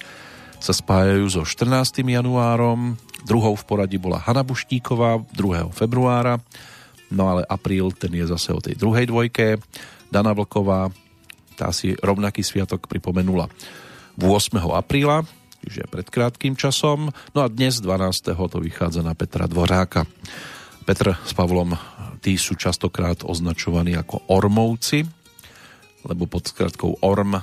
[0.62, 2.06] sa spájajú so 14.
[2.06, 2.94] januárom,
[3.26, 5.74] druhou v poradí bola Hanna Buštíková 2.
[5.74, 6.38] februára,
[7.10, 9.58] no ale apríl ten je zase o tej druhej dvojke.
[10.14, 10.94] Dana Vlková,
[11.58, 13.50] tá si rovnaký sviatok pripomenula
[14.22, 14.62] 8.
[14.76, 15.26] apríla,
[15.62, 17.14] čiže pred krátkým časom.
[17.32, 18.34] No a dnes 12.
[18.34, 20.10] to vychádza na Petra Dvoráka.
[20.82, 21.78] Petr s Pavlom,
[22.26, 25.06] tí sú častokrát označovaní ako Ormovci,
[26.04, 27.38] lebo pod skratkou Orm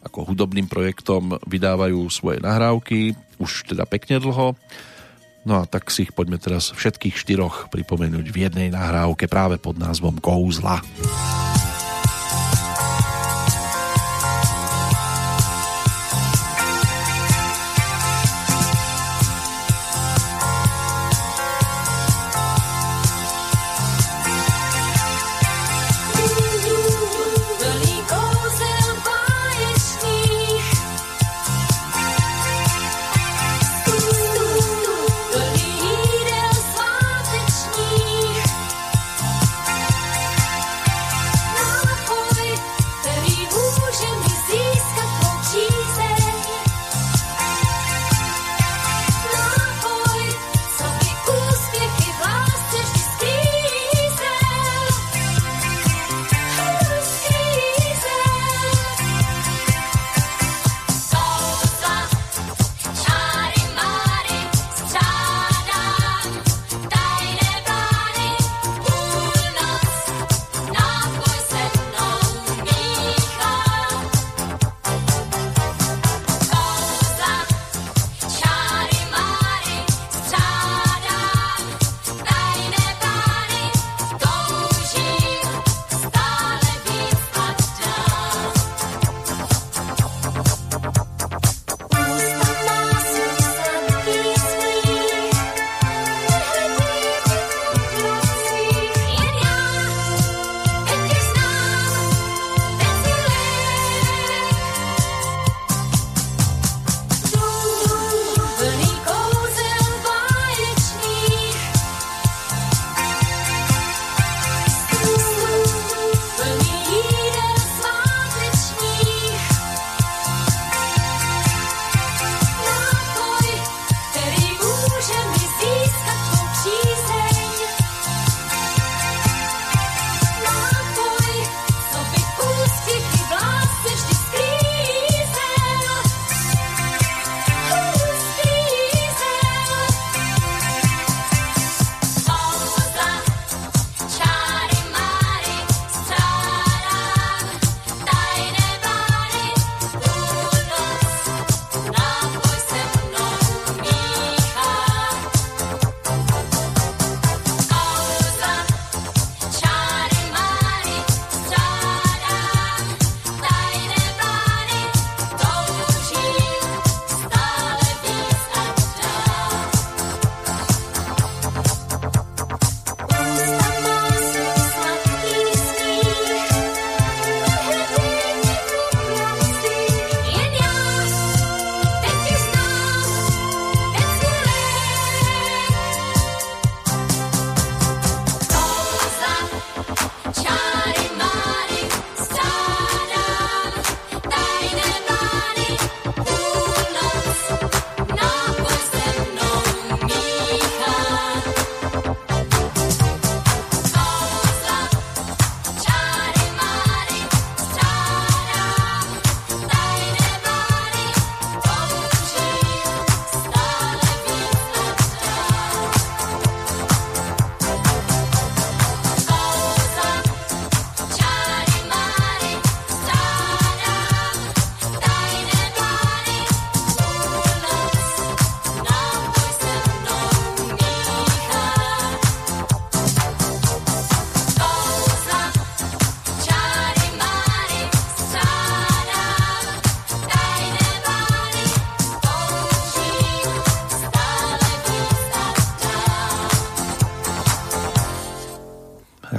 [0.00, 4.56] ako hudobným projektom vydávajú svoje nahrávky, už teda pekne dlho.
[5.44, 9.76] No a tak si ich poďme teraz všetkých štyroch pripomenúť v jednej nahrávke práve pod
[9.76, 10.80] názvom Kouzla.
[10.80, 11.69] Kouzla.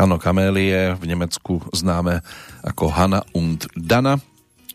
[0.01, 2.25] Jano Kamélie, v Nemecku známe
[2.65, 4.17] ako Hanna und Dana,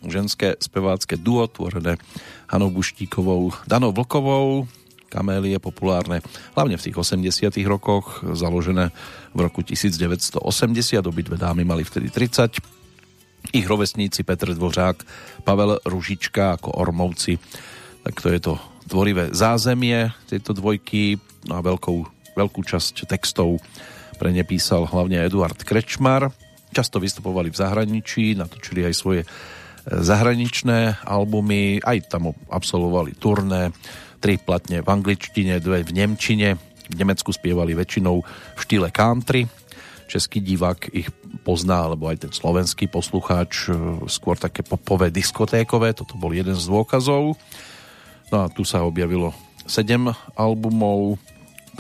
[0.06, 1.98] ženské spevácké duo tvorené
[2.46, 4.70] Hanou Buštíkovou, Danou Vlkovou.
[5.10, 6.22] Kamélie populárne
[6.54, 8.94] hlavne v tých 80 rokoch, založené
[9.34, 10.46] v roku 1980,
[11.02, 12.62] obidve dámy mali vtedy 30.
[13.50, 14.96] Ich rovesníci Petr Dvořák,
[15.42, 17.34] Pavel Ružička ako Ormovci,
[18.06, 21.18] tak to je to tvorivé zázemie tejto dvojky
[21.50, 21.98] no a veľkou,
[22.38, 23.58] veľkú časť textov
[24.16, 26.32] pre ne písal hlavne Eduard Krečmar.
[26.72, 29.28] Často vystupovali v zahraničí, natočili aj svoje e,
[29.86, 33.70] zahraničné albumy, aj tam absolvovali turné,
[34.18, 36.56] tri platne v angličtine, dve v nemčine.
[36.86, 39.44] V Nemecku spievali väčšinou v štýle country.
[40.06, 41.10] Český divák ich
[41.42, 43.76] pozná, alebo aj ten slovenský poslucháč, e,
[44.08, 47.36] skôr také popové diskotékové, toto bol jeden z dôkazov.
[48.32, 49.30] No a tu sa objavilo
[49.66, 51.18] sedem albumov,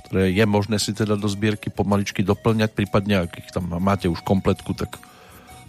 [0.06, 4.22] ktoré je možné si teda do zbierky pomaličky doplňať, prípadne ak ich tam máte už
[4.22, 4.94] kompletku, tak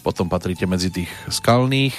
[0.06, 1.98] potom patríte medzi tých skalných.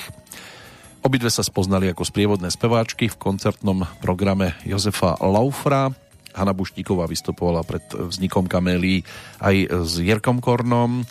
[1.03, 5.91] Obidve sa spoznali ako sprievodné speváčky v koncertnom programe Jozefa Laufra.
[6.34, 9.03] Hanna Buštíková vystupovala pred vznikom Kamélí
[9.43, 11.03] aj s Jirkom Kornom.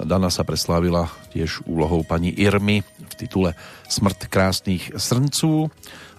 [0.00, 3.52] Dana sa preslávila tiež úlohou pani Irmy v titule
[3.86, 5.68] Smrt krásnych srncú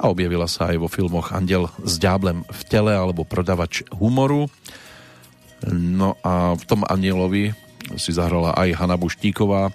[0.04, 4.52] a objavila sa aj vo filmoch Andel s ďáblem v tele alebo Prodavač humoru.
[5.72, 7.56] No a v tom Anielovi
[7.96, 9.72] si zahrala aj Hanna Buštíková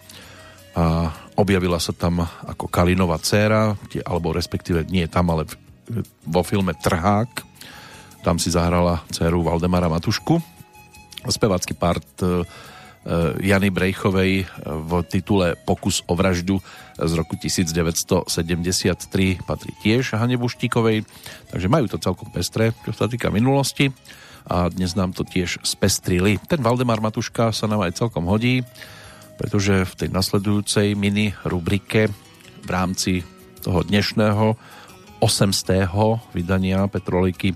[0.77, 0.85] a
[1.33, 3.73] objavila sa tam ako Kalinová dcéra,
[4.05, 5.49] alebo respektíve nie tam, ale
[6.29, 7.49] vo filme Trhák.
[8.21, 10.37] Tam si zahrala dceru Valdemara Matušku.
[11.25, 12.45] Spevácky part Eh,
[13.41, 16.61] Jany Brejchovej eh, v titule Pokus o vraždu
[16.99, 18.29] z roku 1973
[19.47, 21.07] patrí tiež Hane Buštíkovej,
[21.49, 23.95] takže majú to celkom pestré, čo sa týka minulosti
[24.49, 26.41] a dnes nám to tiež spestrili.
[26.49, 28.65] Ten Valdemar Matuška sa nám aj celkom hodí,
[29.37, 32.09] pretože v tej nasledujúcej mini rubrike
[32.65, 33.23] v rámci
[33.61, 34.57] toho dnešného
[35.21, 36.33] 800.
[36.33, 37.55] vydania Petroliky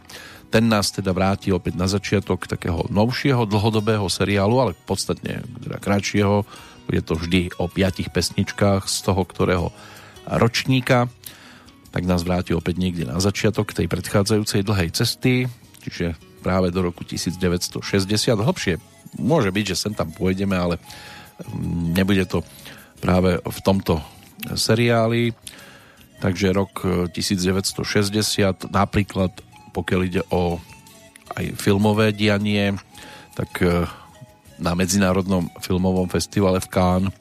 [0.52, 6.44] ten nás teda vráti opäť na začiatok takého novšieho dlhodobého seriálu, ale podstatne teda kratšieho.
[6.84, 9.72] Bude to vždy o piatich pesničkách z toho, ktorého
[10.28, 11.08] ročníka.
[11.88, 15.48] Tak nás vráti opäť niekde na začiatok tej predchádzajúcej dlhej cesty,
[15.80, 17.80] čiže práve do roku 1960.
[18.36, 18.76] Hlbšie
[19.16, 20.76] môže byť, že sem tam pôjdeme, ale
[21.96, 22.44] nebude to
[23.00, 24.04] práve v tomto
[24.52, 25.32] seriáli.
[26.20, 29.32] Takže rok 1960 napríklad
[29.72, 30.60] pokiaľ ide o
[31.32, 32.76] aj filmové dianie,
[33.32, 33.88] tak e,
[34.60, 37.14] na Medzinárodnom filmovom festivale v Cannes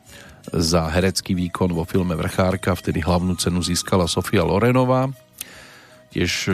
[0.51, 5.07] za herecký výkon vo filme Vrchárka, vtedy hlavnú cenu získala Sofia Lorenová.
[6.11, 6.53] Tiež e,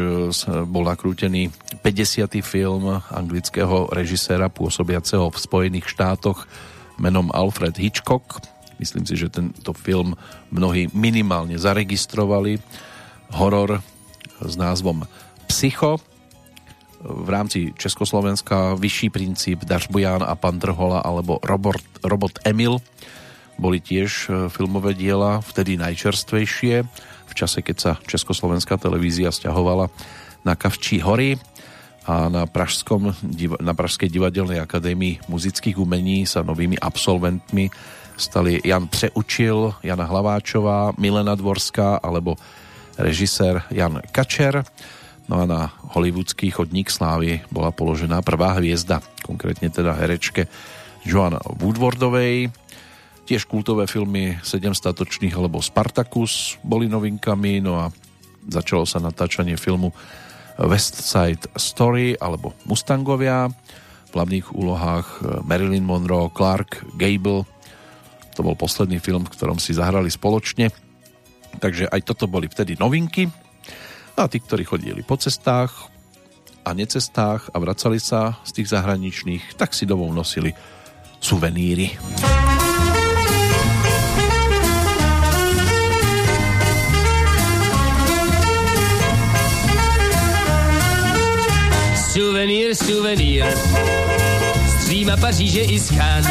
[0.70, 1.50] bol nakrútený
[1.82, 2.30] 50.
[2.46, 6.46] film anglického režiséra pôsobiaceho v Spojených štátoch
[7.02, 8.38] menom Alfred Hitchcock.
[8.78, 10.14] Myslím si, že tento film
[10.54, 12.62] mnohí minimálne zaregistrovali.
[13.34, 13.82] Horor
[14.38, 15.10] s názvom
[15.48, 15.98] Psycho,
[17.02, 22.84] v rámci Československa Vyšší princíp, Dažbuján a Pan Drhola alebo Robot, Robot Emil
[23.58, 26.76] boli tiež e, filmové diela, vtedy najčerstvejšie,
[27.28, 29.90] v čase, keď sa Československá televízia stiahovala
[30.46, 31.42] na Kavčí hory
[32.06, 33.12] a na, Pražskom,
[33.60, 37.68] na Pražskej divadelnej akadémii muzických umení sa novými absolventmi
[38.18, 42.40] stali Jan Přeučil, Jana Hlaváčová, Milena Dvorská alebo
[42.98, 44.66] režisér Jan Kačer.
[45.28, 45.62] No a na
[45.92, 50.48] hollywoodský chodník slávy bola položená prvá hviezda, konkrétne teda herečke
[51.04, 52.52] Joan Woodwardovej.
[53.28, 57.92] Tiež kultové filmy Sedem statočných alebo Spartacus boli novinkami, no a
[58.48, 59.92] začalo sa natáčanie filmu
[60.64, 63.52] West Side Story alebo Mustangovia.
[64.08, 65.08] V hlavných úlohách
[65.44, 67.44] Marilyn Monroe, Clark Gable.
[68.40, 70.72] To bol posledný film, v ktorom si zahrali spoločne.
[71.60, 73.28] Takže aj toto boli vtedy novinky.
[74.18, 75.94] A tí, ktorí chodili po cestách
[76.66, 80.58] a necestách a vracali sa z tých zahraničných, tak si domov nosili
[81.22, 81.94] suveníry.
[92.10, 93.46] Suvenír, suvenír,
[94.66, 96.26] stříma Paříže i schán.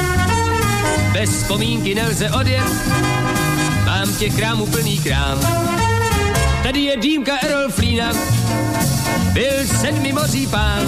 [1.14, 2.66] Bez vzpomínky nelze odjet,
[3.86, 5.38] mám těch krámů plný krám
[6.66, 8.12] Tady je dýmka Errol Flína,
[9.32, 10.86] byl sedmi moří pán,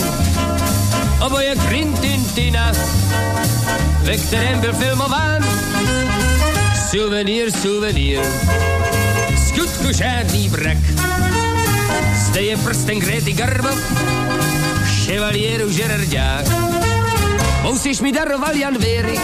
[1.26, 2.72] oboje Grintintina,
[4.02, 5.44] ve kterém byl filmován.
[6.90, 8.20] Suvenír, suvenír,
[9.48, 10.78] skutku žádný brak.
[12.26, 13.68] Zde je prsten Gréty Garbo,
[15.04, 16.46] ševalieru Žerardák.
[17.62, 19.20] Mou musíš mi daroval Jan Věrych.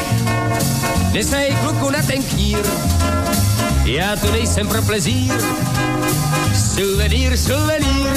[1.12, 2.58] Nesnej kluku na ten knír,
[3.84, 5.32] já tu nejsem pro plezír.
[6.74, 8.08] Suvenýr, suvenýr.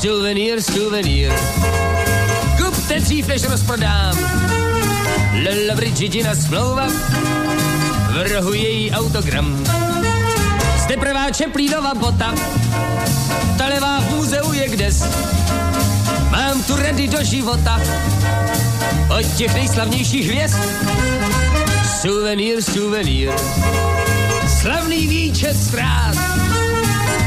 [0.00, 1.32] Suvenýr, suvenýr.
[2.56, 4.18] Kupte dřív, než rozprodám.
[5.32, 6.86] Lala Brigidina smlouva,
[8.10, 9.64] v rohu její autogram.
[10.76, 12.34] Zde prvá Čeplínova bota,
[13.58, 15.04] ta levá v muzeu je kdes.
[16.82, 17.80] Rady do života
[19.18, 20.56] od těch nejslavnějších hvězd.
[22.00, 23.30] Suvenýr, suvenýr,
[24.60, 26.16] slavný výčet ztrát.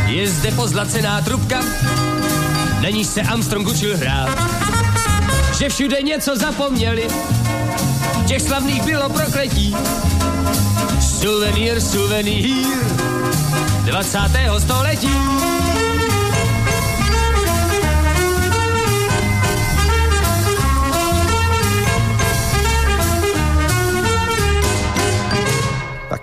[0.08, 1.60] Je zde pozlacená trubka,
[2.82, 4.30] na níž se Armstrong učil hrát.
[5.58, 7.08] Že všude něco zapomněli,
[8.28, 9.76] těch slavných bylo prokletí.
[11.02, 12.68] Suvenýr, suvenýr,
[13.86, 14.20] 20.
[14.60, 15.16] století.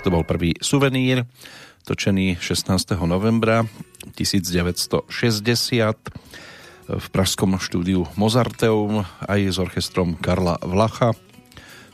[0.03, 1.23] To bol prvý suvenír,
[1.87, 2.99] točený 16.
[3.07, 3.63] novembra
[4.19, 5.07] 1960
[6.91, 11.15] v pražskom štúdiu Mozarteum aj s orchestrom Karla Vlacha.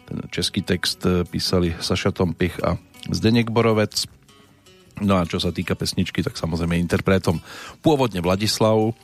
[0.08, 2.80] Ten český text písali Saša Tompich a
[3.12, 4.08] Zdeněk Borovec.
[5.04, 7.44] No a čo sa týka pesničky, tak samozrejme interpretom
[7.84, 8.96] pôvodne Vladislav,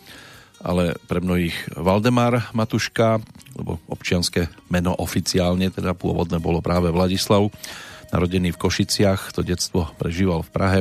[0.64, 3.20] ale pre mnohých Valdemar Matuška,
[3.52, 7.52] lebo občianské meno oficiálne, teda pôvodne bolo práve Vladislav
[8.12, 10.80] narodený v Košiciach, to detstvo prežíval v Prahe.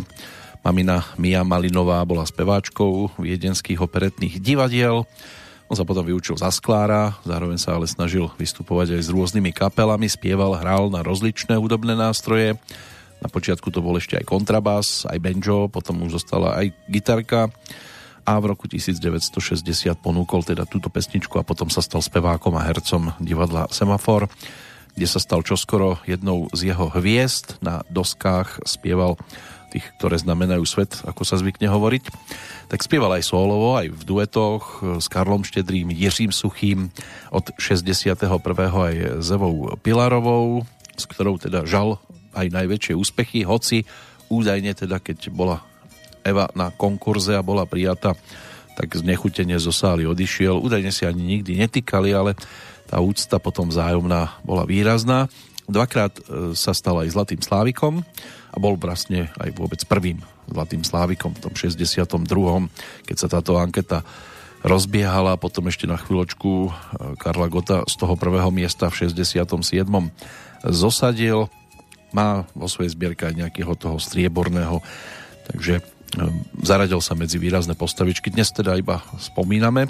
[0.63, 5.03] Mamina Mia Malinová bola speváčkou viedenských operetných divadiel.
[5.67, 10.07] On sa potom vyučil za sklára, zároveň sa ale snažil vystupovať aj s rôznymi kapelami,
[10.07, 12.55] spieval, hral na rozličné hudobné nástroje.
[13.23, 17.51] Na počiatku to bol ešte aj kontrabás, aj banjo, potom už zostala aj gitarka
[18.23, 19.67] a v roku 1960
[19.99, 24.31] ponúkol teda túto pesničku a potom sa stal spevákom a hercom divadla Semafor
[24.93, 27.57] kde sa stal čoskoro jednou z jeho hviezd.
[27.65, 29.17] Na doskách spieval
[29.73, 32.03] tých, ktoré znamenajú svet, ako sa zvykne hovoriť.
[32.69, 36.93] Tak spieval aj solovo, aj v duetoch s Karlom Štedrým, Jiřím Suchým,
[37.33, 38.13] od 61.
[38.53, 39.29] aj s
[39.81, 40.61] Pilarovou,
[40.93, 41.97] s ktorou teda žal
[42.37, 43.85] aj najväčšie úspechy, hoci
[44.29, 45.61] údajne teda, keď bola
[46.25, 48.17] Eva na konkurze a bola prijata,
[48.73, 50.57] tak znechutene zo sály odišiel.
[50.57, 52.33] Údajne si ani nikdy netýkali, ale
[52.93, 55.25] tá úcta potom vzájomná bola výrazná.
[55.65, 58.05] Dvakrát e, sa stal aj Zlatým Slávikom
[58.53, 62.05] a bol vlastne aj vôbec prvým Zlatým Slávikom v tom 62.
[63.09, 64.05] keď sa táto anketa
[64.61, 66.71] rozbiehala, potom ešte na chvíľočku e,
[67.17, 69.41] Karla Gota z toho prvého miesta v 67.
[70.69, 71.49] zosadil.
[72.13, 74.85] Má vo svojej zbierke aj nejakého toho strieborného,
[75.49, 75.83] takže e,
[76.61, 78.29] zaradil sa medzi výrazné postavičky.
[78.29, 79.89] Dnes teda iba spomíname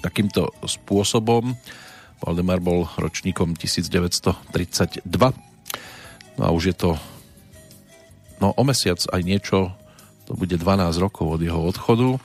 [0.00, 1.52] takýmto spôsobom
[2.20, 5.04] Valdemar bol ročníkom 1932.
[6.36, 6.90] No a už je to
[8.40, 9.72] no o mesiac aj niečo,
[10.28, 12.20] to bude 12 rokov od jeho odchodu.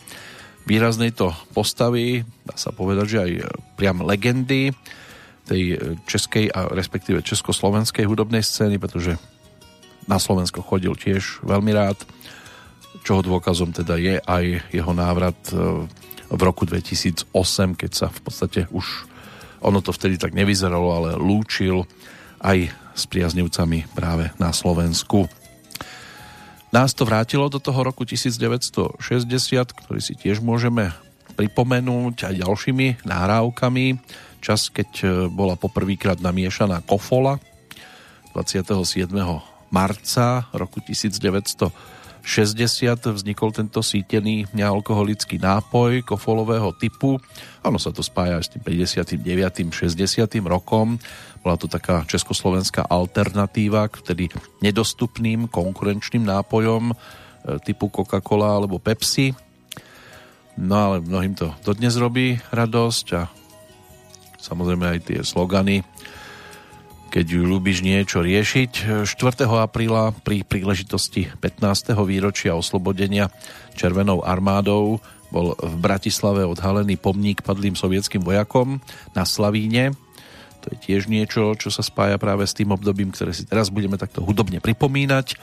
[0.65, 3.31] Výraznej to postavy, dá sa povedať, že aj
[3.77, 4.73] priam legendy
[5.49, 9.17] tej českej a respektíve československej hudobnej scény, pretože
[10.05, 11.97] na Slovensko chodil tiež veľmi rád,
[13.01, 15.85] čoho dôkazom teda je aj jeho návrat e,
[16.29, 17.33] v roku 2008,
[17.77, 19.11] keď sa v podstate už
[19.62, 21.86] ono to vtedy tak nevyzeralo, ale lúčil
[22.41, 25.30] aj s priaznivcami práve na Slovensku.
[26.72, 28.97] Nás to vrátilo do toho roku 1960,
[29.76, 30.95] ktorý si tiež môžeme
[31.36, 33.86] pripomenúť aj ďalšími nahrávkami.
[34.39, 37.43] Čas, keď e, bola poprvýkrát namiešaná kofola
[38.32, 39.12] 27.
[39.70, 41.90] marca roku 1960
[42.22, 47.17] 60 vznikol tento sítený nealkoholický nápoj kofolového typu.
[47.65, 49.74] Ono sa to spája s tým 59.
[49.74, 49.97] 60.
[50.45, 51.01] rokom.
[51.41, 54.26] Bola to taká československá alternatíva k vtedy
[54.61, 56.95] nedostupným konkurenčným nápojom e,
[57.65, 59.34] typu Coca-Cola alebo Pepsi.
[60.61, 63.26] No ale mnohým to dodnes robí radosť a
[64.38, 65.82] samozrejme aj tie slogany
[67.12, 69.03] keď ju ľúbiš niečo riešiť.
[69.03, 69.12] 4.
[69.59, 71.91] apríla pri príležitosti 15.
[72.07, 73.28] výročia oslobodenia
[73.76, 78.80] Červenou armádou bol v Bratislave odhalený pomník padlým sovietským vojakom
[79.12, 79.91] na Slavíne.
[80.64, 83.99] To je tiež niečo, čo sa spája práve s tým obdobím, ktoré si teraz budeme
[83.99, 85.36] takto hudobne pripomínať.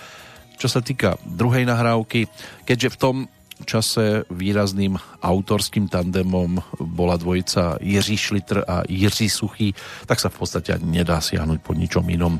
[0.56, 2.32] Čo sa týka druhej nahrávky,
[2.64, 3.16] keďže v tom
[3.66, 9.74] čase výrazným autorským tandemom bola dvojica Jiří Šlitr a Jiří Suchý,
[10.06, 12.38] tak sa v podstate nedá siahnuť po ničom inom.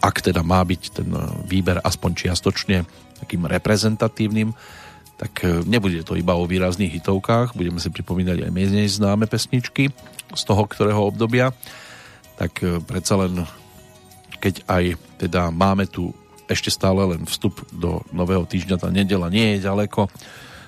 [0.00, 1.08] Ak teda má byť ten
[1.48, 2.86] výber aspoň čiastočne
[3.20, 4.52] takým reprezentatívnym,
[5.16, 9.88] tak e, nebude to iba o výrazných hitovkách, budeme si pripomínať aj menej známe pesničky
[10.36, 11.56] z toho ktorého obdobia,
[12.36, 13.48] tak e, predsa len
[14.36, 14.84] keď aj
[15.16, 16.12] teda máme tu
[16.46, 20.06] ešte stále len vstup do nového týždňa, tá nedela nie je ďaleko,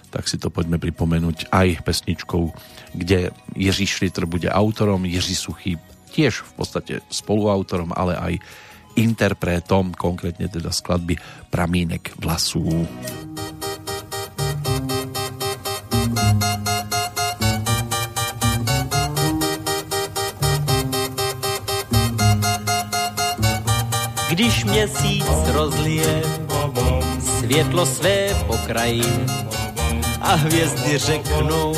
[0.08, 2.52] tak si to poďme pripomenúť aj pesničkou,
[2.96, 5.76] kde Jiří Šlitr bude autorom, Jiří Suchý
[6.12, 8.34] tiež v podstate spoluautorom, ale aj
[8.98, 11.20] interpretom, konkrétne teda skladby
[11.52, 12.88] Pramínek vlasů.
[24.28, 26.22] Když měsíc rozlije
[27.48, 29.02] světlo své pokraji
[30.28, 31.74] a hvězdy řeknou,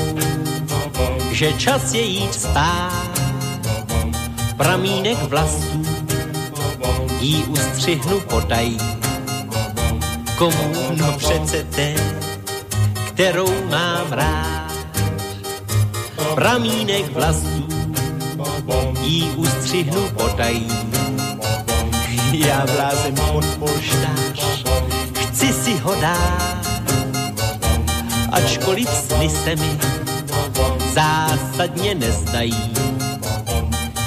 [1.30, 3.20] že čas je jít spát.
[4.56, 5.82] Pramínek vlasů
[7.20, 8.78] jí ustřihnu potají.
[10.38, 10.72] Komu?
[10.96, 11.94] No přece té,
[13.06, 14.72] kterou mám rád.
[16.34, 17.68] Pramínek vlasů
[19.02, 20.68] jí ustřihnu potají
[22.32, 24.64] já vlázem pod polštář,
[25.14, 26.59] chci si ho dát.
[28.32, 29.78] Ačkoliv sny se mi
[30.94, 32.72] zásadně nezdají.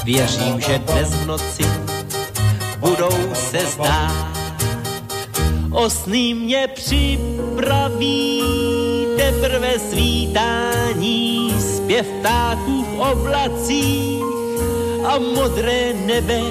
[0.03, 1.63] Věřím, že dnes v noci
[2.80, 4.38] budou se zdát.
[5.71, 8.43] O sny mě připraví
[9.17, 14.24] teprve svítání, zpěv ptáků v oblacích
[15.05, 16.41] a modré nebe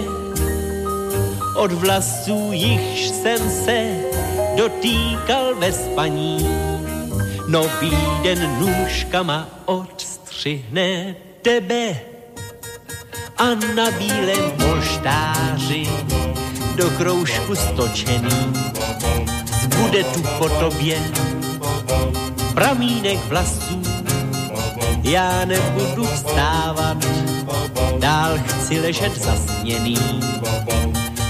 [1.57, 3.97] od vlasů jichž jsem se
[4.57, 6.72] dotýkal ve spaní.
[7.49, 12.01] Nový den nůžkama odstřihne tebe
[13.37, 15.89] a na bílém polštáři
[16.77, 18.53] do kroužku stočený
[19.77, 21.01] bude tu po tobě
[22.55, 23.83] pramínek vlasů.
[25.03, 27.07] Já nebudu vstávat,
[27.99, 29.99] dál chci ležet zasněný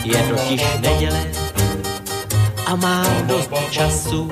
[0.04, 1.26] je totiž neděle
[2.66, 4.30] a mám dost času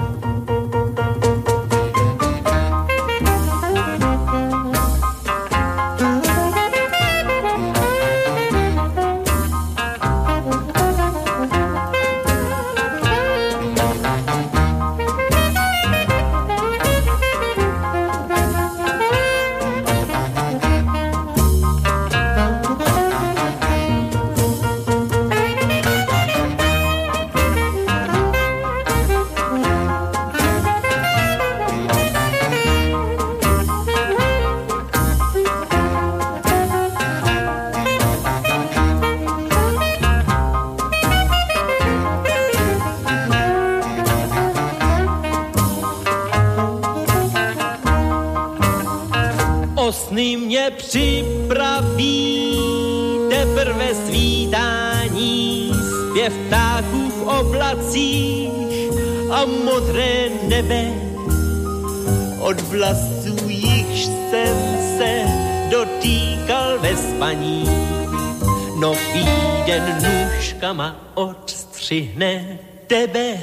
[70.60, 73.38] rukama odstřihne tebe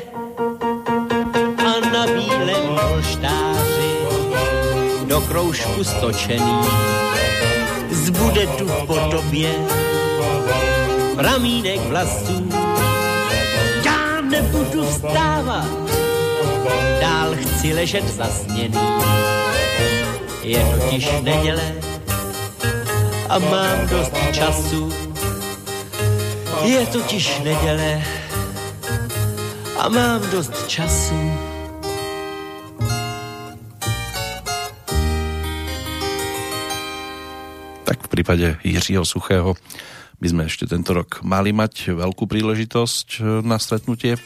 [1.57, 3.91] a na bílém polštáři
[5.07, 6.61] do kroužku stočený
[7.91, 9.49] zbude tu po tobě
[11.15, 12.49] pramínek vlasů.
[13.85, 15.67] Já nebudu vstávat,
[17.01, 18.79] dál chci ležet zasněný.
[20.43, 21.96] Je totiž neděle
[23.29, 25.07] a mám dost času
[26.67, 28.03] je totiž neděle
[29.79, 31.15] a mám dost času.
[37.83, 39.55] Tak v prípade Jiřího Suchého
[40.19, 44.17] by sme ešte tento rok mali mať veľkú príležitosť na stretnutie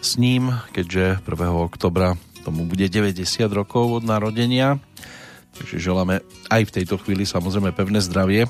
[0.00, 1.28] s ním, keďže 1.
[1.52, 2.16] oktobra
[2.46, 4.78] tomu bude 90 rokov od narodenia.
[5.54, 8.46] Takže želáme aj v tejto chvíli samozrejme pevné zdravie,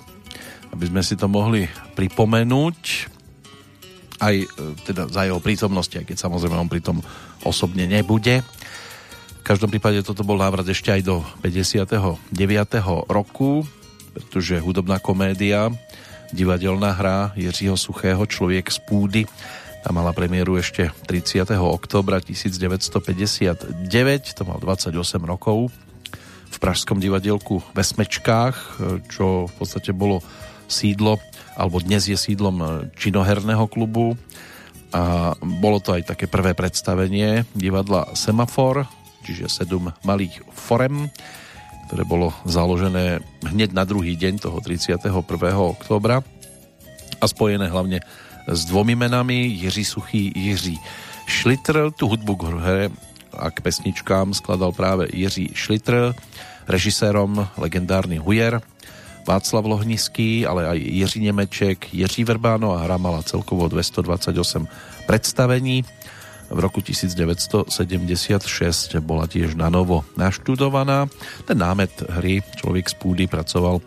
[0.73, 2.79] aby sme si to mohli pripomenúť
[4.19, 4.47] aj e,
[4.89, 6.99] teda za jeho prítomnosti, aj keď samozrejme on pritom
[7.45, 8.41] osobne nebude.
[9.41, 12.33] V každom prípade toto bol návrat ešte aj do 59.
[13.13, 13.69] roku,
[14.17, 15.69] pretože hudobná komédia,
[16.33, 19.23] divadelná hra Jiřího Suchého Člověk z púdy
[19.85, 21.61] tam mala premiéru ešte 30.
[21.61, 23.85] oktobra 1959,
[24.33, 24.97] to mal 28
[25.29, 25.69] rokov
[26.55, 28.79] v Pražskom divadielku ve Smečkách,
[29.11, 30.23] čo v podstate bolo
[30.71, 31.19] sídlo
[31.59, 34.15] alebo dnes je sídlom činoherného klubu
[34.95, 38.87] a bolo to aj také prvé predstavenie divadla Semafor,
[39.27, 41.11] čiže sedm malých forem,
[41.91, 45.11] ktoré bolo založené hneď na druhý deň toho 31.
[45.51, 46.23] októbra
[47.19, 47.99] a spojené hlavne
[48.47, 50.79] s dvomi menami Jiří Suchý, Jiří
[51.27, 51.91] Šlitr.
[51.97, 52.83] Tu hudbu k hre
[53.39, 56.15] a k pesničkám skladal práve Jiří Šlitr,
[56.69, 58.63] režisérom legendárny Hujer,
[59.25, 64.69] Václav Lohnický, ale aj Jiří Nemeček, Jiří Verbáno a hra mala celkovo 228
[65.09, 65.85] predstavení.
[66.53, 67.73] V roku 1976
[69.01, 71.09] bola tiež na novo naštudovaná.
[71.49, 73.81] Ten námet hry Človek z púdy pracoval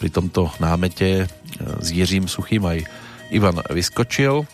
[0.00, 1.26] pri tomto námete e,
[1.82, 2.78] s Jiřím Suchým aj
[3.28, 4.46] Ivan Vyskočil, e,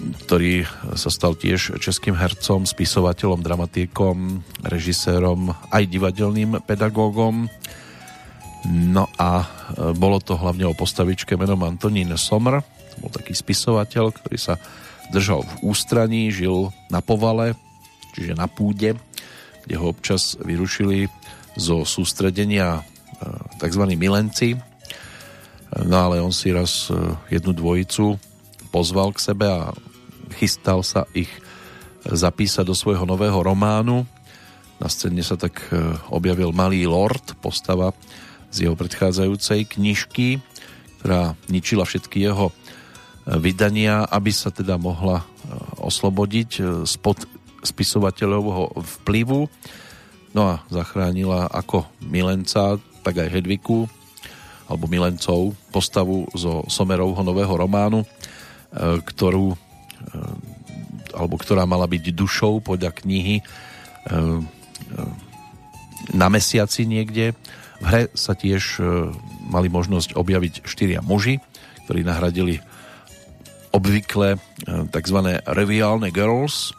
[0.00, 0.64] ktorý
[0.96, 7.48] sa stal tiež českým hercom, spisovateľom, dramatikom, režisérom, aj divadelným pedagógom.
[8.68, 9.46] No a e,
[9.96, 14.60] bolo to hlavne o postavičke menom Antonín Somr, to bol taký spisovateľ, ktorý sa
[15.08, 17.56] držal v ústraní, žil na povale,
[18.12, 19.00] čiže na púde,
[19.64, 21.08] kde ho občas vyrušili
[21.56, 22.82] zo sústredenia e,
[23.58, 23.82] tzv.
[23.96, 24.60] milenci.
[25.70, 26.94] No ale on si raz e,
[27.32, 28.20] jednu dvojicu
[28.70, 29.74] pozval k sebe a
[30.34, 31.30] chystal sa ich
[32.06, 34.08] zapísať do svojho nového románu.
[34.80, 35.60] Na scéne sa tak
[36.08, 37.92] objavil malý lord, postava
[38.50, 40.42] z jeho predchádzajúcej knižky,
[41.00, 42.54] ktorá ničila všetky jeho e,
[43.40, 45.24] vydania, aby sa teda mohla e,
[45.80, 47.24] oslobodiť e, spod
[47.64, 49.48] spisovateľovho vplyvu.
[50.36, 53.84] No a zachránila ako milenca, tak aj Hedviku,
[54.64, 58.06] alebo milencov, postavu zo Somerovho nového románu,
[58.80, 59.58] ktorú,
[61.10, 63.42] alebo ktorá mala byť dušou podľa knihy
[66.14, 67.36] na mesiaci niekde
[67.80, 68.80] v hre sa tiež
[69.48, 71.40] mali možnosť objaviť štyria muži,
[71.84, 72.60] ktorí nahradili
[73.72, 74.36] obvykle
[74.90, 75.18] tzv.
[75.46, 76.74] reviálne girls.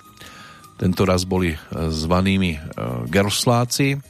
[0.77, 1.57] Tento raz boli e,
[1.93, 2.57] zvanými
[3.05, 4.01] girlsláci.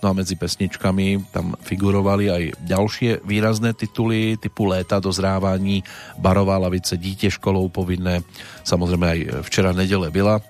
[0.00, 5.84] No a medzi pesničkami tam figurovali aj ďalšie výrazné tituly typu Léta dozrávaní,
[6.16, 8.24] Barová lavice, Dítě školou povinné.
[8.64, 10.40] Samozrejme aj včera nedele byla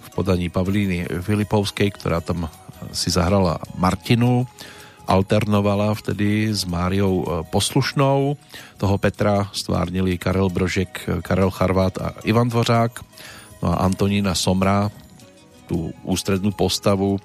[0.00, 2.52] v podaní Pavlíny Filipovskej, ktorá tam
[2.92, 4.44] si zahrala Martinu
[5.08, 8.36] alternovala vtedy s Máriou e, Poslušnou.
[8.76, 13.00] Toho Petra stvárnili Karel Brožek, Karel Charvát a Ivan Dvořák.
[13.64, 14.92] No a Antonína Somra,
[15.66, 17.18] tú ústrednú postavu,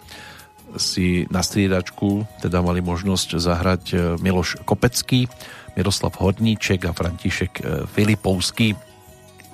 [0.77, 5.29] si na striedačku teda mali možnosť zahrať e, Miloš Kopecký,
[5.73, 8.77] Miroslav Hodníček a František Filipovský.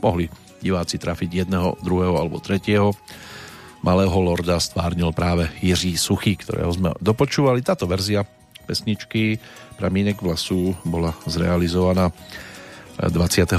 [0.03, 0.28] Mohli
[0.59, 2.91] diváci trafiť jedného, druhého alebo tretieho
[3.80, 7.63] malého lorda stvárnil práve Jiří Suchý, ktorého sme dopočúvali.
[7.63, 8.28] Táto verzia
[8.67, 9.39] pesničky
[9.80, 12.11] Pramínek vlasu bola zrealizovaná
[12.99, 13.55] 21.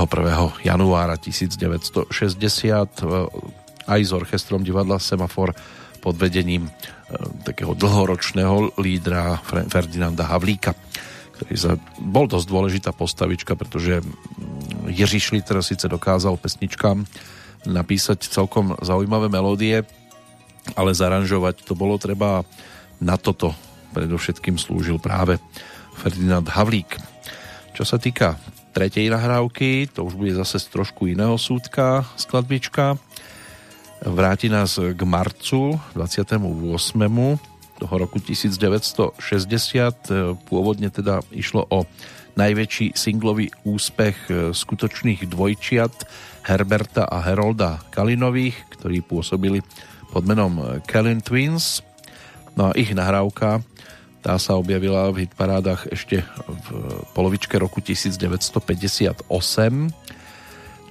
[0.61, 2.13] januára 1960
[3.89, 5.57] aj s orchestrom divadla Semafor
[6.01, 6.73] pod vedením e,
[7.45, 10.73] takého dlhoročného lídra Ferdinanda Havlíka,
[11.37, 14.01] ktorý sa, bol dosť dôležitá postavička, pretože
[14.89, 17.05] Jiří Šliter síce dokázal pesničkám
[17.69, 19.85] napísať celkom zaujímavé melódie,
[20.77, 22.45] ale zaranžovať to bolo treba
[23.01, 23.53] na toto
[23.97, 25.41] predovšetkým slúžil práve
[25.97, 26.97] Ferdinand Havlík.
[27.75, 28.37] Čo sa týka
[28.71, 32.97] tretej nahrávky, to už bude zase z trošku iného súdka skladbička.
[34.01, 36.41] Vráti nás k marcu 28.
[37.77, 39.21] toho roku 1960.
[40.49, 41.85] Pôvodne teda išlo o
[42.33, 45.93] najväčší singlový úspech skutočných dvojčiat
[46.49, 49.61] Herberta a Herolda Kalinových, ktorí pôsobili
[50.09, 51.85] pod menom Kellen Twins.
[52.57, 53.61] No a ich nahrávka
[54.25, 56.67] tá sa objavila v hitparádach ešte v
[57.13, 59.29] polovičke roku 1958.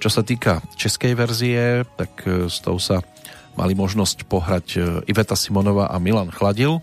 [0.00, 3.04] Čo sa týka českej verzie, tak e, s tou sa
[3.52, 6.80] mali možnosť pohrať e, Iveta Simonova a Milan Chladil.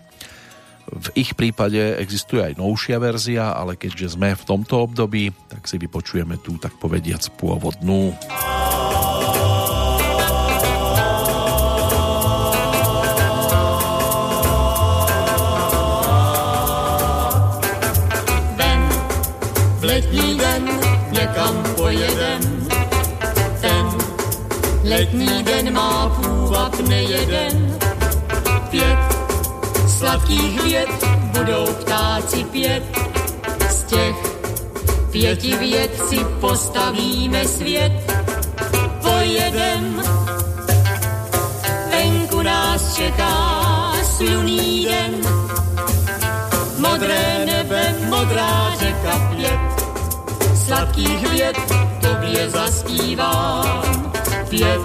[0.86, 5.82] V ich prípade existuje aj novšia verzia, ale keďže sme v tomto období, tak si
[5.82, 8.14] vypočujeme tú, tak povediac, pôvodnú.
[19.82, 20.64] letní den
[21.10, 22.57] někam pojedem.
[24.88, 27.78] Letní den má půvab nejeden.
[28.70, 28.98] Pět
[29.98, 30.88] sladkých věd
[31.38, 32.82] budou ptáci pět.
[33.70, 34.16] Z těch
[35.10, 37.92] pěti věd si postavíme svět.
[39.02, 40.02] Pojedem,
[41.90, 45.14] venku nás čeká sluný den.
[46.78, 49.78] Modré nebe, modrá řeka pět
[50.66, 51.56] sladkých věd,
[52.00, 54.12] tobě zaspívám.
[54.48, 54.80] Pět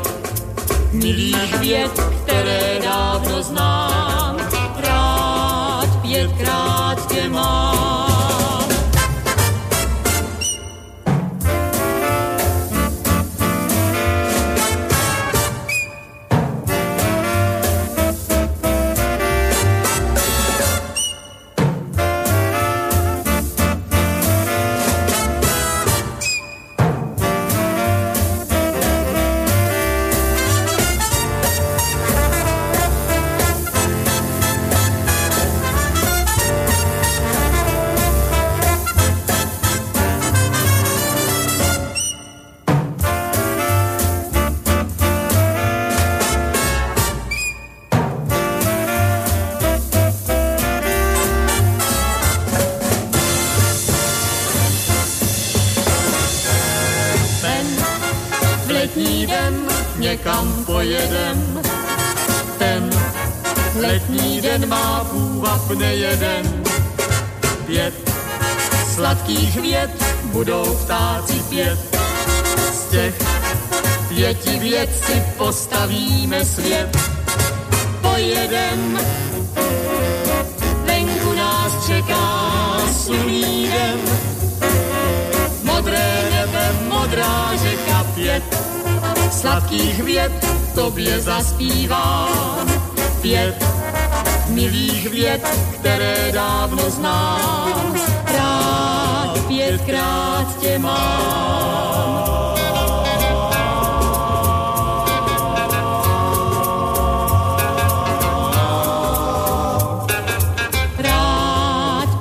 [0.91, 1.91] milých věd,
[2.23, 4.37] které dávno znám.
[4.77, 7.82] Rád pětkrát tě mám.
[60.23, 61.61] Někam pojedem.
[62.57, 62.89] Ten
[63.75, 66.63] letní den má půvab nejeden.
[67.65, 67.93] Pět
[68.95, 69.89] sladkých věd
[70.23, 71.79] budou ptáci pět.
[72.73, 73.15] Z těch
[74.07, 74.89] pěti věd
[75.37, 76.97] postavíme svět.
[78.01, 78.99] Pojedem,
[80.85, 83.99] venku nás čeká slunný den.
[85.63, 88.72] Modré nebe, modrá řeka pět
[89.31, 90.31] sladkých věd
[90.75, 92.67] tobě zaspívám.
[93.21, 93.65] Pět
[94.47, 95.47] milých věd,
[95.79, 97.95] které dávno znám.
[98.33, 101.63] Rád pětkrát tě mám.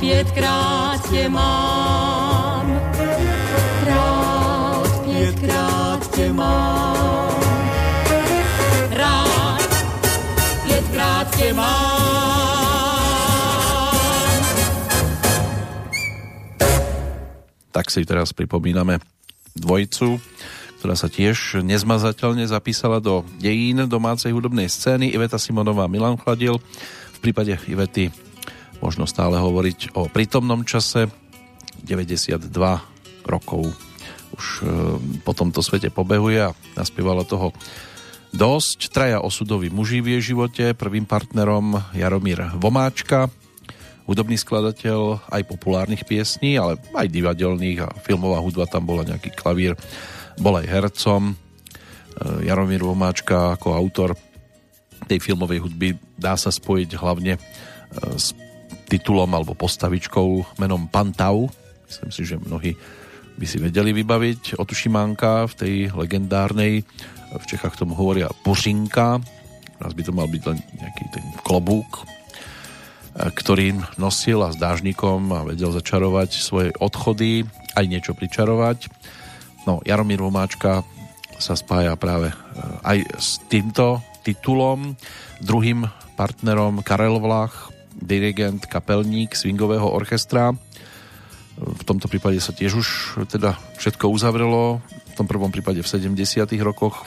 [0.03, 1.72] Pětkrát tě mám.
[11.53, 11.93] Ešte
[17.73, 19.01] Tak si teraz pripomíname
[19.57, 20.21] dvojicu,
[20.81, 25.09] ktorá sa tiež nezmazateľne zapísala do dejín domácej hudobnej scény.
[25.13, 26.61] Iveta Simonová, Milan Chladil.
[27.17, 28.13] V prípade Ivety
[28.85, 31.09] možno stále hovoriť o prítomnom čase.
[31.81, 32.49] 92
[33.25, 33.73] rokov
[34.37, 34.65] už e,
[35.25, 37.57] po tomto svete pobehuje a naspievala toho
[38.33, 38.91] dosť.
[38.91, 40.73] Traja osudoví muži v jej živote.
[40.73, 43.29] Prvým partnerom Jaromír Vomáčka,
[44.09, 49.77] hudobný skladateľ aj populárnych piesní, ale aj divadelných a filmová hudba, tam bola nejaký klavír,
[50.41, 51.23] bol aj hercom.
[51.33, 51.35] E,
[52.49, 54.17] Jaromír Vomáčka ako autor
[55.07, 57.41] tej filmovej hudby dá sa spojiť hlavne e,
[58.17, 58.33] s
[58.89, 61.53] titulom alebo postavičkou menom Pantau.
[61.89, 62.73] Myslím si, že mnohí
[63.37, 66.85] by si vedeli vybaviť od Šimánka v tej legendárnej
[67.39, 69.21] v Čechách tomu hovoria pořinka,
[69.81, 72.03] raz by to mal byť len nejaký ten klobúk, e,
[73.33, 78.93] ktorý nosil a s dážnikom a vedel začarovať svoje odchody, aj niečo pričarovať.
[79.65, 80.83] No, Jaromír Vomáčka
[81.39, 82.37] sa spája práve e,
[82.87, 84.95] aj s týmto titulom.
[85.43, 90.55] Druhým partnerom Karel Vlach, dirigent, kapelník swingového orchestra.
[91.59, 92.89] V tomto prípade sa tiež už
[93.29, 94.81] teda všetko uzavrelo.
[95.13, 96.17] V tom prvom prípade v 70.
[96.65, 97.05] rokoch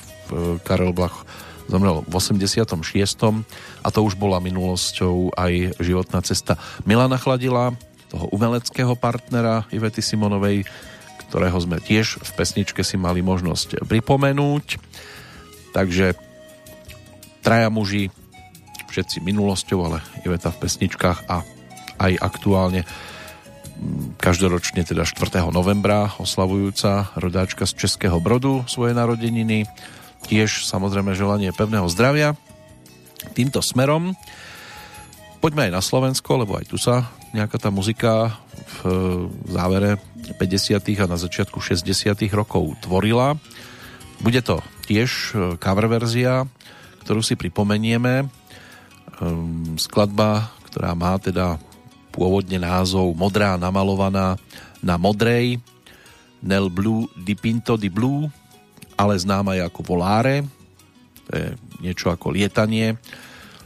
[0.63, 1.25] Karel Blach
[1.65, 2.69] zomrel v 86.
[3.81, 7.73] a to už bola minulosťou aj životná cesta Milana Chladila,
[8.09, 10.63] toho umeleckého partnera Ivety Simonovej,
[11.25, 14.77] ktorého sme tiež v pesničke si mali možnosť pripomenúť.
[15.73, 16.13] Takže
[17.41, 18.13] traja muži,
[18.93, 21.41] všetci minulosťou, ale Iveta v pesničkách a
[21.99, 22.85] aj aktuálne
[24.15, 25.43] každoročne teda 4.
[25.51, 29.67] novembra oslavujúca rodáčka z Českého Brodu svoje narodeniny
[30.25, 32.33] tiež samozrejme želanie pevného zdravia
[33.33, 34.13] týmto smerom.
[35.41, 38.37] Poďme aj na Slovensko, lebo aj tu sa nejaká tá muzika
[38.81, 40.01] v závere
[40.37, 40.81] 50.
[41.01, 41.85] a na začiatku 60.
[42.33, 43.37] rokov tvorila.
[44.23, 46.47] Bude to tiež e, cover verzia,
[47.05, 48.25] ktorú si pripomenieme.
[49.21, 51.59] Ehm, skladba, ktorá má teda
[52.15, 54.39] pôvodne názov Modrá namalovaná
[54.79, 55.59] na modrej
[56.39, 58.31] Nel Blue di Pinto di Blue
[58.95, 60.43] ale známa je ako Voláre,
[61.27, 61.47] to je
[61.83, 62.95] niečo ako lietanie.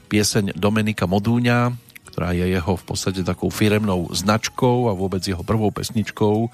[0.09, 1.69] Pieseň Dominika Modúňa,
[2.09, 6.49] ktorá je jeho v podstate takou firemnou značkou a vôbec jeho prvou pesničkou,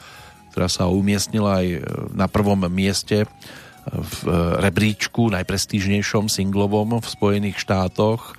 [0.51, 1.67] ktorá sa umiestnila aj
[2.11, 3.23] na prvom mieste
[3.86, 4.15] v
[4.59, 8.36] rebríčku najprestížnejšom singlovom v Spojených štátoch.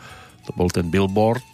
[0.46, 1.46] To bol ten Billboard.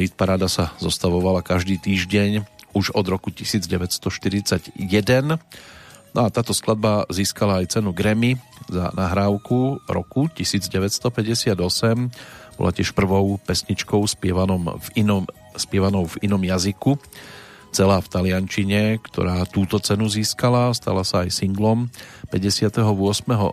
[0.00, 4.76] Hit paráda sa zostavovala každý týždeň už od roku 1941
[6.10, 8.34] No a táto skladba získala aj cenu Grammy
[8.66, 11.54] za nahrávku roku 1958.
[12.58, 16.98] Bola tiež prvou pesničkou spievanom v inom, spievanou v inom jazyku
[17.70, 21.86] celá v taliančine, ktorá túto cenu získala, stala sa aj singlom
[22.34, 22.82] 58.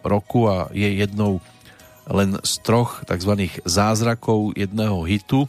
[0.01, 1.37] roku a je jednou
[2.09, 3.51] len z troch tzv.
[3.67, 5.45] zázrakov jedného hitu,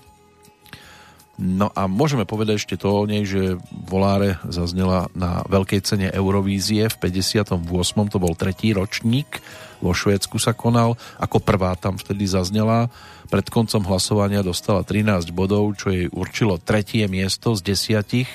[1.38, 6.90] No a môžeme povedať ešte to o nej, že Voláre zaznela na veľkej cene Eurovízie
[6.90, 7.62] v 58.
[8.10, 9.38] To bol tretí ročník.
[9.78, 10.98] Vo Švédsku sa konal.
[11.22, 12.90] Ako prvá tam vtedy zaznela.
[13.30, 18.26] Pred koncom hlasovania dostala 13 bodov, čo jej určilo tretie miesto z desiatich.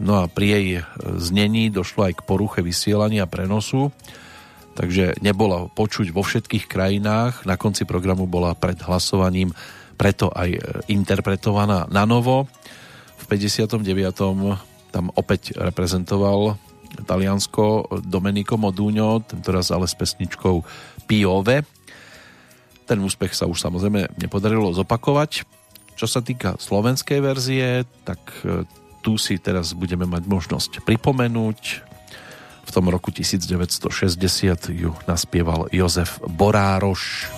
[0.00, 0.66] No a pri jej
[1.20, 3.92] znení došlo aj k poruche vysielania prenosu
[4.72, 7.44] takže nebola počuť vo všetkých krajinách.
[7.44, 9.52] Na konci programu bola pred hlasovaním
[10.02, 12.50] preto aj e, interpretovaná na novo.
[13.22, 13.78] V 59.
[14.90, 16.58] tam opäť reprezentoval
[17.06, 20.66] Taliansko Domenico Modugno, tentoraz ale s pesničkou
[21.06, 21.62] Piove.
[22.82, 25.46] Ten úspech sa už samozrejme nepodarilo zopakovať.
[25.94, 28.66] Čo sa týka slovenskej verzie, tak e,
[29.06, 31.60] tu si teraz budeme mať možnosť pripomenúť.
[32.66, 33.86] V tom roku 1960
[34.74, 37.30] ju naspieval Jozef Borároš.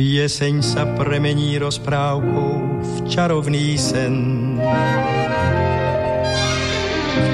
[0.00, 4.56] Pieseň sa premení rozprávkou v čarovný sen,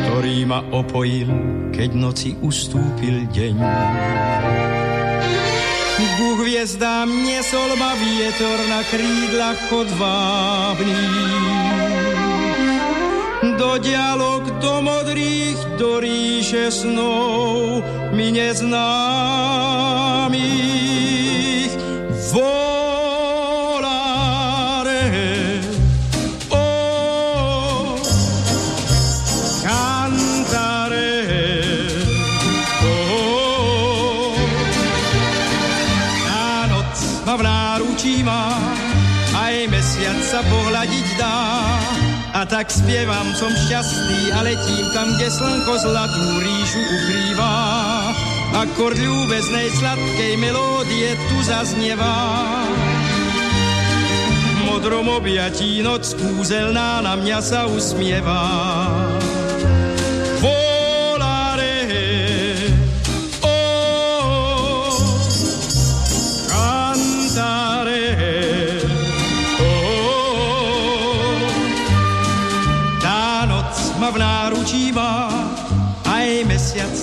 [0.02, 1.30] ktorý ma opojil,
[1.70, 3.54] keď noci ustúpil deň.
[6.18, 10.90] Ku hviezdám nesol ma vietor na krídlach chodvábných.
[13.62, 19.86] Do dialog, do modrých, do ríše snov mi neznámych.
[22.26, 23.86] Volare,
[26.50, 27.94] oh,
[29.62, 31.22] cantare,
[36.66, 38.58] noc ma náručí má,
[39.38, 41.38] aj mesiac sa pohľadiť dá.
[42.36, 48.35] A tak spievam, som šťastný a letím tam, kde slnko zlatú ríšu ukrýva.
[48.56, 52.16] Akord ľúbeznej sladkej melódie tu zaznieva.
[54.56, 58.40] V modrom objatí noc kúzelná na mňa sa usmieva.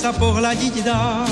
[0.03, 1.23] Sa pohľadiť dá.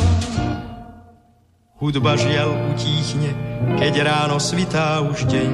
[1.76, 3.36] Hudba žiaľ utíchne,
[3.76, 5.52] keď ráno svitá už deň.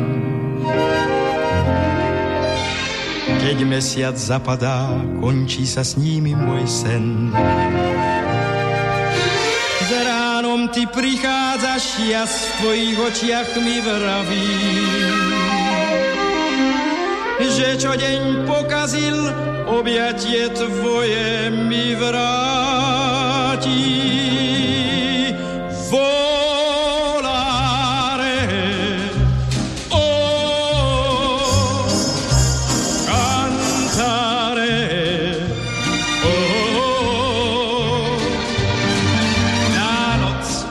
[3.41, 7.34] Keď mesiac zapadá, končí sa s nimi môj sen.
[9.81, 14.49] S ránom ty prichádzaš, jas v tvojich očiach mi vraví,
[17.38, 19.18] že čo deň pokazil,
[19.70, 23.86] objatie tvoje mi vráti.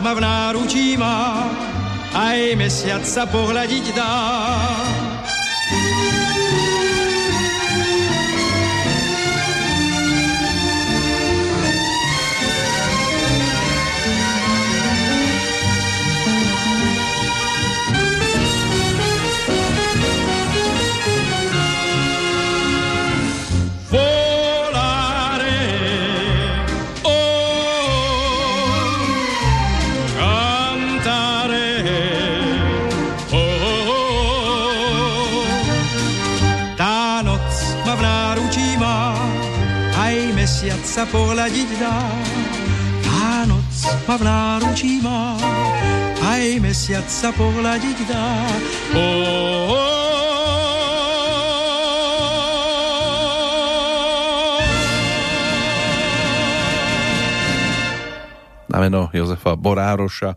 [0.07, 1.45] V náručí má,
[2.15, 4.66] aj mesiac sa pohľadiť dá.
[41.81, 41.99] Dá.
[43.05, 43.73] Tá noc
[44.09, 45.37] ma v náručí má,
[46.25, 48.29] aj mesiac sa pohľadiť dá.
[48.97, 49.87] Oh, oh,
[58.67, 60.37] na meno Jozefa Borároša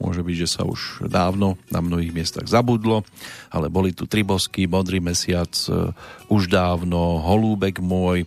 [0.00, 3.04] Môže byť, že sa už dávno na mnohých miestach zabudlo,
[3.52, 5.92] ale boli tu Tribosky, Modrý mesiac, e,
[6.32, 8.24] už dávno, Holúbek môj,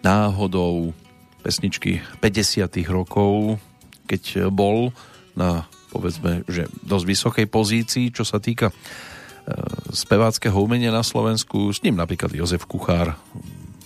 [0.00, 0.96] náhodou
[1.44, 2.64] pesničky 50.
[2.88, 3.60] rokov,
[4.08, 4.96] keď bol
[5.36, 8.74] na povedzme, že dosť vysokej pozícii, čo sa týka e,
[9.94, 11.70] speváckého umenia na Slovensku.
[11.70, 13.14] S ním napríklad Jozef Kuchár,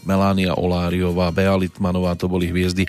[0.08, 2.88] Melánia Oláriová, Bea Litmanová, to boli hviezdy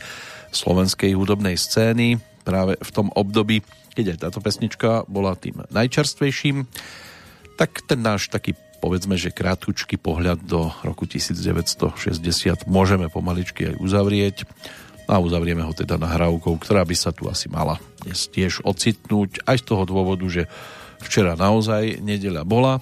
[0.55, 2.15] slovenskej hudobnej scény
[2.47, 3.59] práve v tom období
[3.99, 6.63] keď aj táto pesnička bola tým najčerstvejším,
[7.59, 14.37] tak ten náš taký povedzme, že krátučký pohľad do roku 1960 môžeme pomaličky aj uzavrieť.
[15.09, 19.41] A uzavrieme ho teda nahrávkou, ktorá by sa tu asi mala dnes tiež ocitnúť.
[19.41, 20.45] Aj z toho dôvodu, že
[21.01, 22.77] včera naozaj nedeľa bola,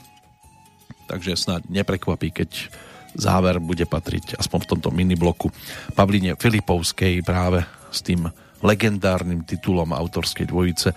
[1.07, 2.67] takže snáď neprekvapí, keď
[3.15, 5.49] záver bude patriť aspoň v tomto minibloku
[5.95, 8.27] Pavline Filipovskej práve s tým
[8.61, 10.89] legendárnym titulom autorskej dvojice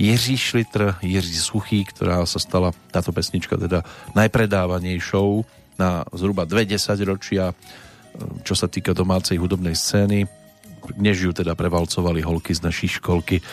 [0.00, 3.84] Jiří Šlitr, Jiří Suchý, ktorá sa stala táto pesnička teda
[4.16, 5.44] najpredávanejšou
[5.76, 6.64] na zhruba dve
[7.04, 7.52] ročia,
[8.40, 10.24] čo sa týka domácej hudobnej scény,
[10.96, 13.44] než ju teda prevalcovali holky z našej školky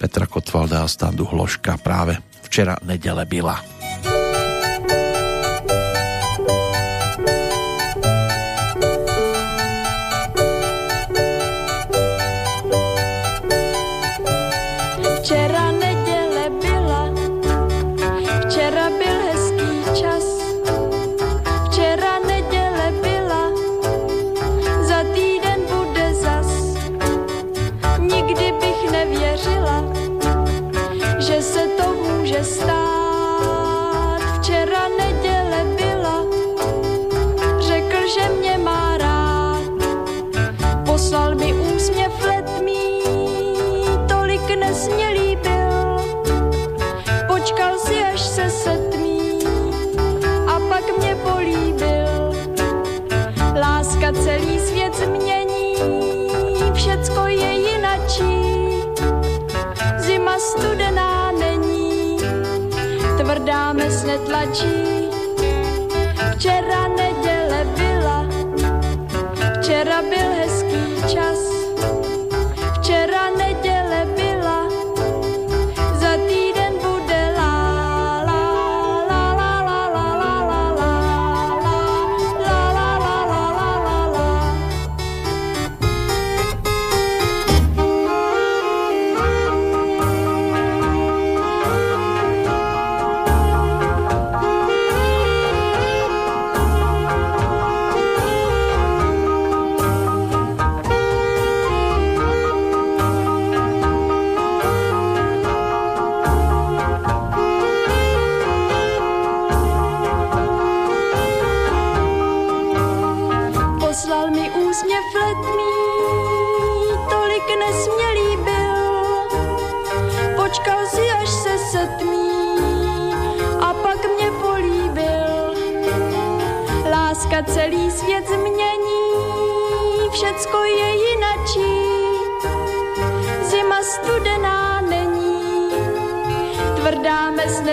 [0.00, 2.16] Petra Kotvalda a Standu Hloška práve
[2.48, 3.60] včera nedele byla.
[64.14, 65.10] Netlačí.
[66.34, 68.26] Včera neděle byla,
[69.60, 70.33] včera byl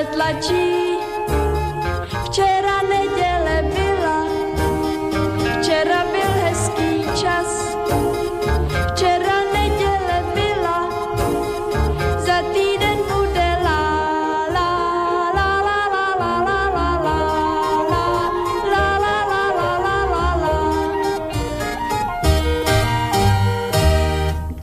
[0.02, 0.98] netlačí.
[2.26, 4.18] Včera neděle byla,
[5.62, 7.72] včera byl hezký čas,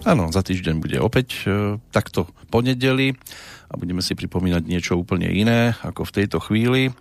[0.08, 3.12] Áno, za týždeň bude opäť e, takto ponedeli
[3.68, 6.88] a budeme si pripomínať niečo úplne iné ako v tejto chvíli.
[6.88, 6.92] E,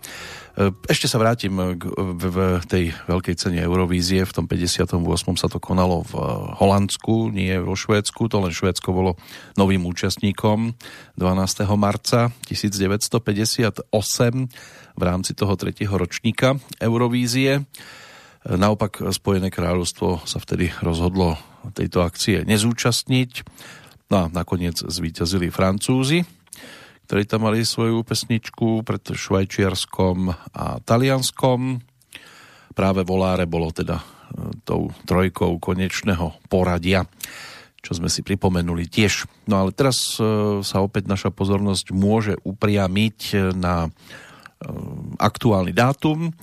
[0.84, 4.28] ešte sa vrátim k, v, tej veľkej cene Eurovízie.
[4.28, 5.00] V tom 58.
[5.40, 6.12] sa to konalo v
[6.60, 8.28] Holandsku, nie vo Švédsku.
[8.28, 9.16] To len Švédsko bolo
[9.56, 10.76] novým účastníkom
[11.16, 11.64] 12.
[11.80, 13.88] marca 1958
[14.98, 17.64] v rámci toho tretieho ročníka Eurovízie.
[18.48, 21.40] Naopak Spojené kráľovstvo sa vtedy rozhodlo
[21.74, 23.30] tejto akcie nezúčastniť.
[24.08, 26.24] No a nakoniec zvíťazili Francúzi,
[27.08, 31.80] ktorí tam mali svoju pesničku pred Švajčiarskom a Talianskom.
[32.76, 34.04] Práve Voláre bolo teda e,
[34.68, 37.08] tou trojkou konečného poradia,
[37.80, 39.24] čo sme si pripomenuli tiež.
[39.48, 43.90] No ale teraz e, sa opäť naša pozornosť môže upriamiť na e,
[45.16, 46.36] aktuálny dátum,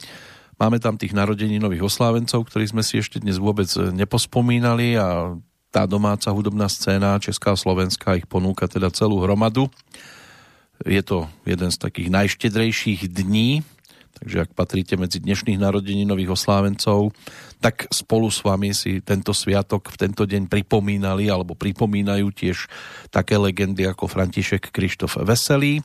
[0.56, 5.36] Máme tam tých narodení nových oslávencov, ktorých sme si ešte dnes vôbec nepospomínali a
[5.68, 9.68] tá domáca hudobná scéna, Česká a Slovenská ich ponúka teda celú hromadu.
[10.86, 13.66] Je to jeden z takých najštedrejších dní,
[14.22, 15.58] takže ak patríte medzi dnešných
[16.06, 17.10] nových oslávencov,
[17.58, 22.70] tak spolu s vami si tento sviatok v tento deň pripomínali alebo pripomínajú tiež
[23.10, 25.82] také legendy ako František Krištof Veselý,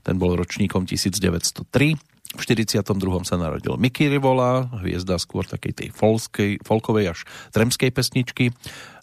[0.00, 2.00] ten bol ročníkom 1903,
[2.36, 2.84] v 42.
[3.24, 7.24] sa narodil Mickey Rivola, hviezda skôr takej tej folskej, folkovej až
[7.56, 8.52] tremskej pesničky.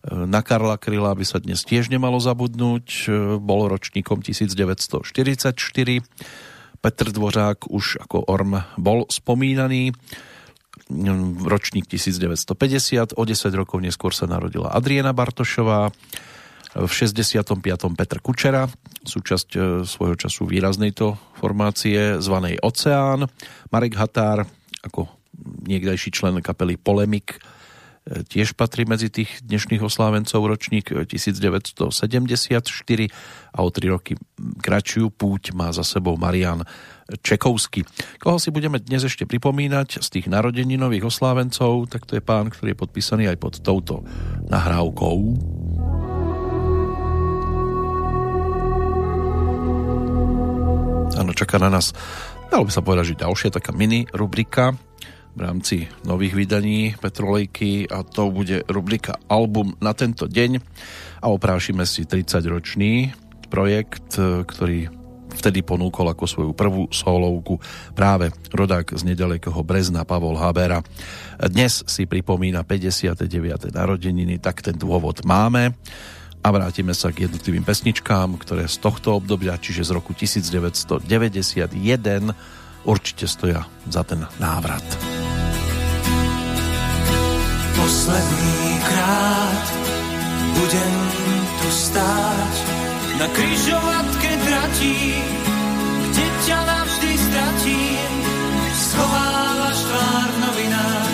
[0.05, 6.05] E, na Karla Kryla by sa dnes tiež nemalo zabudnúť, e, bol ročníkom 1944.
[6.79, 9.97] Petr Dvořák už ako Orm bol spomínaný,
[11.41, 15.89] ročník 1950, o 10 rokov neskôr sa narodila Adriana Bartošová,
[16.75, 17.95] v 65.
[17.95, 18.67] Petr Kučera,
[19.07, 23.31] súčasť e, svojho času výraznej to formácie zvanej Oceán.
[23.71, 24.43] Marek Határ
[24.83, 25.07] ako
[25.71, 27.39] niekdajší člen kapely Polemik
[28.05, 32.61] tiež patrí medzi tých dnešných oslávencov ročník 1974
[33.49, 34.13] a o tri roky
[34.61, 36.61] kratšiu púť má za sebou Marian
[37.09, 37.81] Čekovský.
[38.21, 42.77] Koho si budeme dnes ešte pripomínať z tých narodeninových oslávencov, tak to je pán, ktorý
[42.77, 44.05] je podpísaný aj pod touto
[44.53, 45.17] nahrávkou.
[51.15, 51.95] Áno, čaká na nás,
[52.53, 54.77] dalo by sa povedať, že ďalšia taká mini rubrika
[55.35, 55.75] v rámci
[56.07, 60.63] nových vydaní Petrolejky a to bude rubrika Album na tento deň
[61.19, 63.11] a oprášime si 30-ročný
[63.51, 64.87] projekt, ktorý
[65.35, 67.59] vtedy ponúkol ako svoju prvú solovku
[67.91, 70.79] práve rodák z nedalekého Brezna Pavol Habera.
[71.35, 73.75] Dnes si pripomína 59.
[73.75, 75.75] narodeniny, tak ten dôvod máme
[76.39, 81.03] a vrátime sa k jednotlivým pesničkám, ktoré z tohto obdobia, čiže z roku 1991,
[82.85, 84.85] určite stoja za ten návrat.
[87.75, 89.65] Posledný krát
[90.55, 90.93] budem
[91.61, 92.53] tu stáť
[93.19, 94.97] na kryžovatke tratí,
[96.09, 98.11] kde ťa navždy stratím.
[98.75, 101.11] Schovávaš tvár novinách,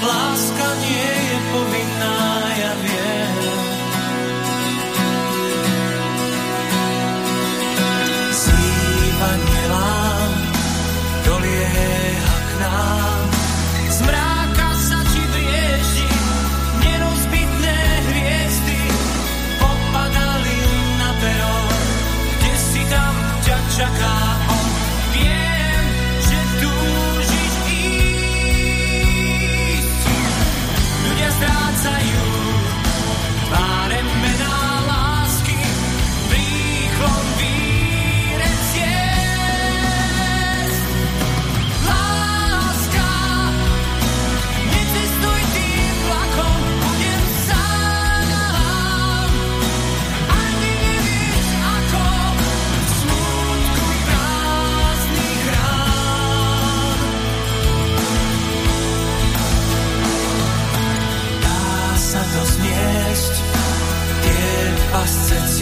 [0.00, 1.31] láska nie je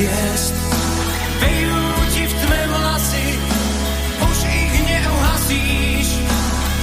[0.01, 0.57] ciest.
[1.41, 1.81] Vejú
[2.13, 3.27] ti v tme vlasy,
[4.25, 6.09] už ich neuhasíš.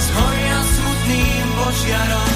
[0.06, 2.27] Zhoria smutným požiarom,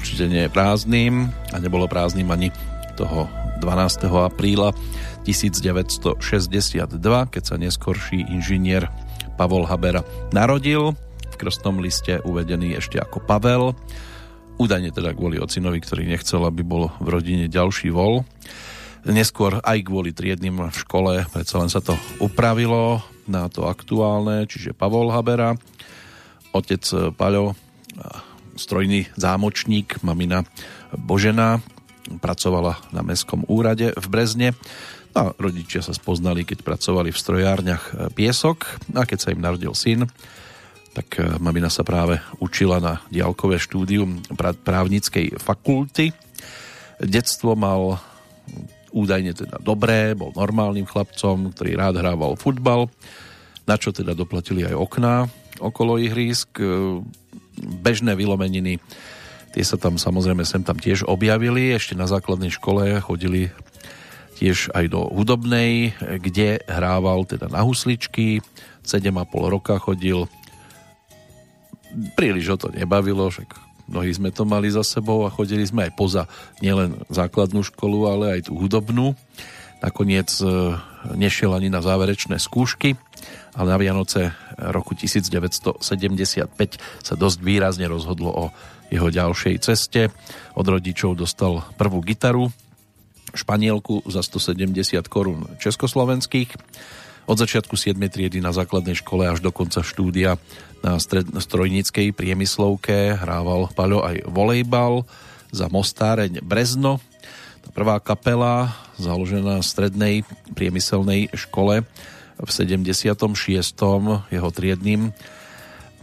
[0.00, 2.48] určite nie je prázdnym a nebolo prázdnym ani
[2.96, 3.28] toho
[3.60, 4.08] 12.
[4.08, 4.72] apríla
[5.28, 6.88] 1962,
[7.28, 8.88] keď sa neskorší inžinier
[9.36, 10.00] Pavol Habera
[10.32, 10.96] narodil.
[11.28, 13.76] V krstnom liste uvedený ešte ako Pavel.
[14.56, 18.24] Údajne teda kvôli ocinovi, ktorý nechcel, aby bol v rodine ďalší vol.
[19.04, 21.92] Neskôr aj kvôli triednym v škole predsa len sa to
[22.24, 25.56] upravilo na to aktuálne, čiže Pavol Habera,
[26.56, 27.52] otec Paľo,
[28.60, 30.44] strojný zámočník, mamina
[30.92, 31.64] Božena,
[32.20, 34.48] pracovala na Mestskom úrade v Brezne.
[35.16, 40.06] A rodičia sa spoznali, keď pracovali v strojárniach Piesok a keď sa im narodil syn,
[40.94, 44.22] tak e, mamina sa práve učila na diálkové štúdium
[44.62, 46.14] právnickej fakulty.
[47.02, 47.98] Detstvo mal
[48.90, 52.90] údajne teda dobré, bol normálnym chlapcom, ktorý rád hrával futbal,
[53.66, 55.14] na čo teda doplatili aj okná
[55.62, 56.58] okolo ihrísk.
[57.60, 58.80] Bežné vylomeniny
[59.50, 61.74] Tie sa tam samozrejme sem tam tiež objavili.
[61.74, 63.50] Ešte na základnej škole chodili
[64.38, 68.46] tiež aj do hudobnej, kde hrával teda na husličky.
[68.86, 69.10] 7,5
[69.50, 70.30] roka chodil.
[72.14, 73.50] Príliš ho to nebavilo, však
[73.90, 76.22] mnohí sme to mali za sebou a chodili sme aj poza
[76.62, 79.18] nielen základnú školu, ale aj tú hudobnú.
[79.82, 80.46] Nakoniec e,
[81.18, 82.94] nešiel ani na záverečné skúšky,
[83.54, 85.82] ale na Vianoce roku 1975
[87.02, 88.44] sa dosť výrazne rozhodlo o
[88.90, 90.10] jeho ďalšej ceste.
[90.58, 92.50] Od rodičov dostal prvú gitaru,
[93.34, 96.50] španielku za 170 korún československých.
[97.30, 97.94] Od začiatku 7.
[98.10, 100.34] triedy na základnej škole až do konca štúdia
[100.82, 100.98] na
[101.38, 105.06] strojníckej priemyslovke hrával Paľo aj volejbal
[105.54, 106.98] za Mostáreň Brezno.
[107.62, 110.14] Tá prvá kapela, založená v strednej
[110.58, 111.86] priemyselnej škole
[112.40, 113.28] v 76.
[114.32, 115.12] jeho triednym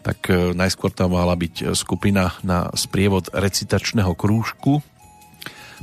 [0.07, 4.79] tak e, najskôr tam mala byť skupina na sprievod recitačného krúžku.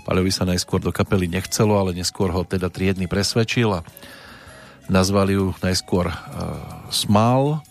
[0.09, 3.85] Paľovi sa najskôr do kapely nechcelo, ale neskôr ho teda triedny presvedčil a
[4.89, 6.16] nazvali ju najskôr uh,
[6.93, 7.64] Smál.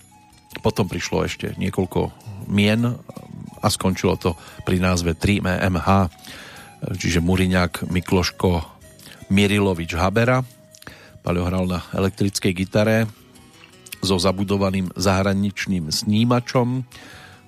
[0.66, 2.10] Potom prišlo ešte niekoľko
[2.50, 2.98] mien
[3.62, 4.34] a skončilo to
[4.66, 5.90] pri názve 3MH,
[6.98, 8.66] čiže Muriňák, Mikloško,
[9.30, 10.42] Mirilovič, Habera.
[11.24, 13.08] Paľo hral na elektrickej gitare,
[14.04, 16.84] so zabudovaným zahraničným snímačom.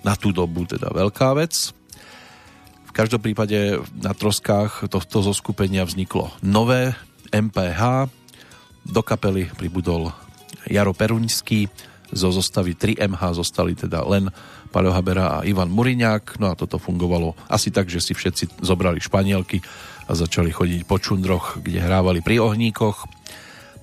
[0.08, 1.76] Na tú dobu teda veľká vec.
[2.88, 6.96] V každom prípade na troskách tohto zoskupenia vzniklo nové
[7.36, 8.08] MPH.
[8.88, 10.16] Do kapely pribudol
[10.72, 11.68] Jaro Peruňský,
[12.16, 14.32] zo zostavy 3MH zostali teda len
[14.72, 16.40] Paľo Habera a Ivan Muriňák.
[16.40, 19.60] No a toto fungovalo asi tak, že si všetci zobrali španielky
[20.06, 23.10] a začali chodiť po čundroch, kde hrávali pri ohníkoch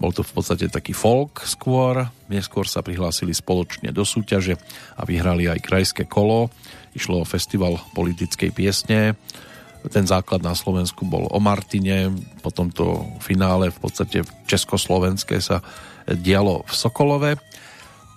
[0.03, 2.11] bol to v podstate taký folk skôr.
[2.27, 4.59] Neskôr sa prihlásili spoločne do súťaže
[4.99, 6.51] a vyhrali aj krajské kolo.
[6.91, 9.15] Išlo o festival politickej piesne.
[9.87, 12.11] Ten základ na Slovensku bol o Martine,
[12.43, 15.63] potom to finále v podstate Československé sa
[16.11, 17.31] dialo v Sokolove.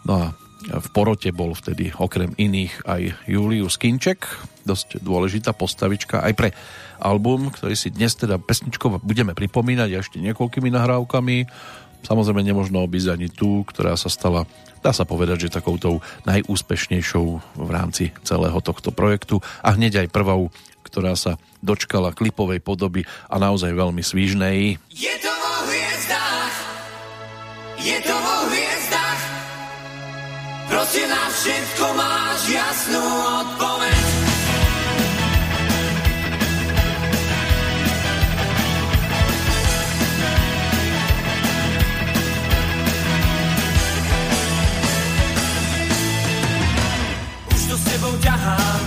[0.10, 0.26] No a
[0.66, 4.26] v porote bol vtedy okrem iných aj Julius Kinček,
[4.66, 6.50] dosť dôležitá postavička aj pre
[6.98, 11.38] album, ktorý si dnes teda pesničkovo budeme pripomínať ešte niekoľkými nahrávkami.
[12.06, 14.46] Samozrejme nemožno obísť ani tú, ktorá sa stala,
[14.82, 17.28] dá sa povedať, že takoutou najúspešnejšou
[17.58, 20.50] v rámci celého tohto projektu a hneď aj prvou,
[20.86, 24.78] ktorá sa dočkala klipovej podoby a naozaj veľmi svížnej.
[24.94, 26.56] Je to vo hviezdách,
[27.82, 28.25] je to
[30.86, 33.06] prosím na všetko máš jasnú
[33.42, 34.06] odpoveď.
[47.76, 48.82] sebou ťahám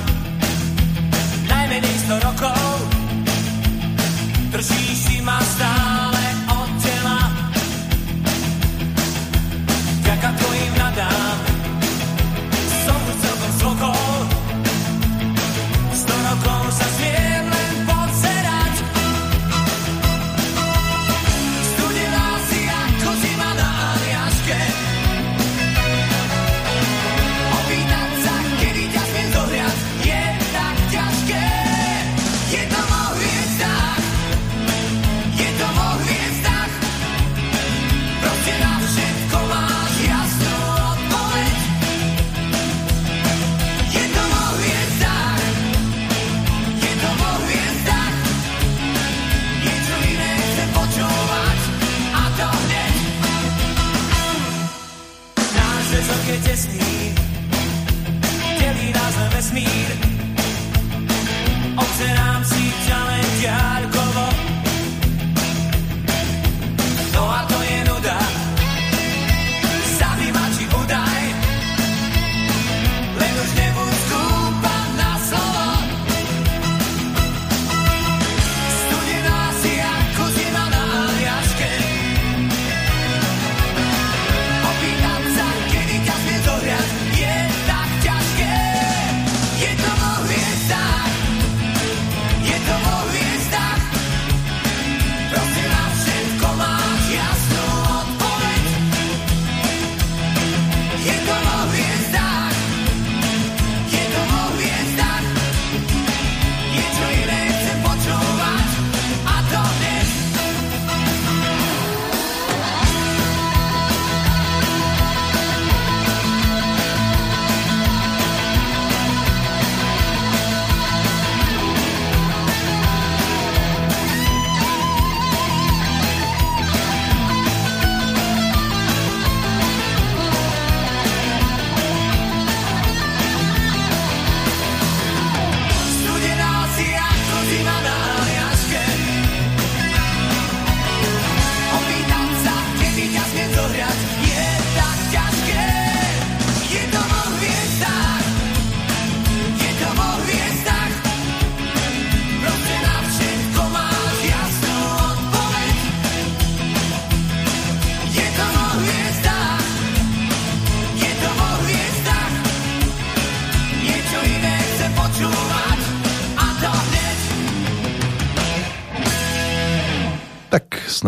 [1.51, 2.71] najmenej 100 rokov.
[4.55, 5.78] Držíš si ma stále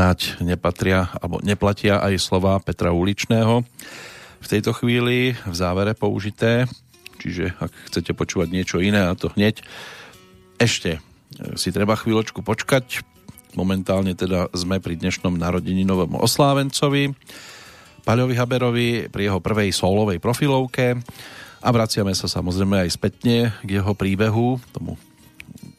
[0.01, 3.69] snáď nepatria alebo neplatia aj slova Petra Uličného.
[4.41, 6.65] V tejto chvíli v závere použité,
[7.21, 9.61] čiže ak chcete počúvať niečo iné a to hneď,
[10.57, 11.01] ešte e,
[11.61, 13.05] si treba chvíľočku počkať.
[13.53, 17.13] Momentálne teda sme pri dnešnom narodeninovom oslávencovi.
[18.01, 20.97] Paľovi Haberovi pri jeho prvej solovej profilovke
[21.61, 24.97] a vraciame sa samozrejme aj spätne k jeho príbehu, tomu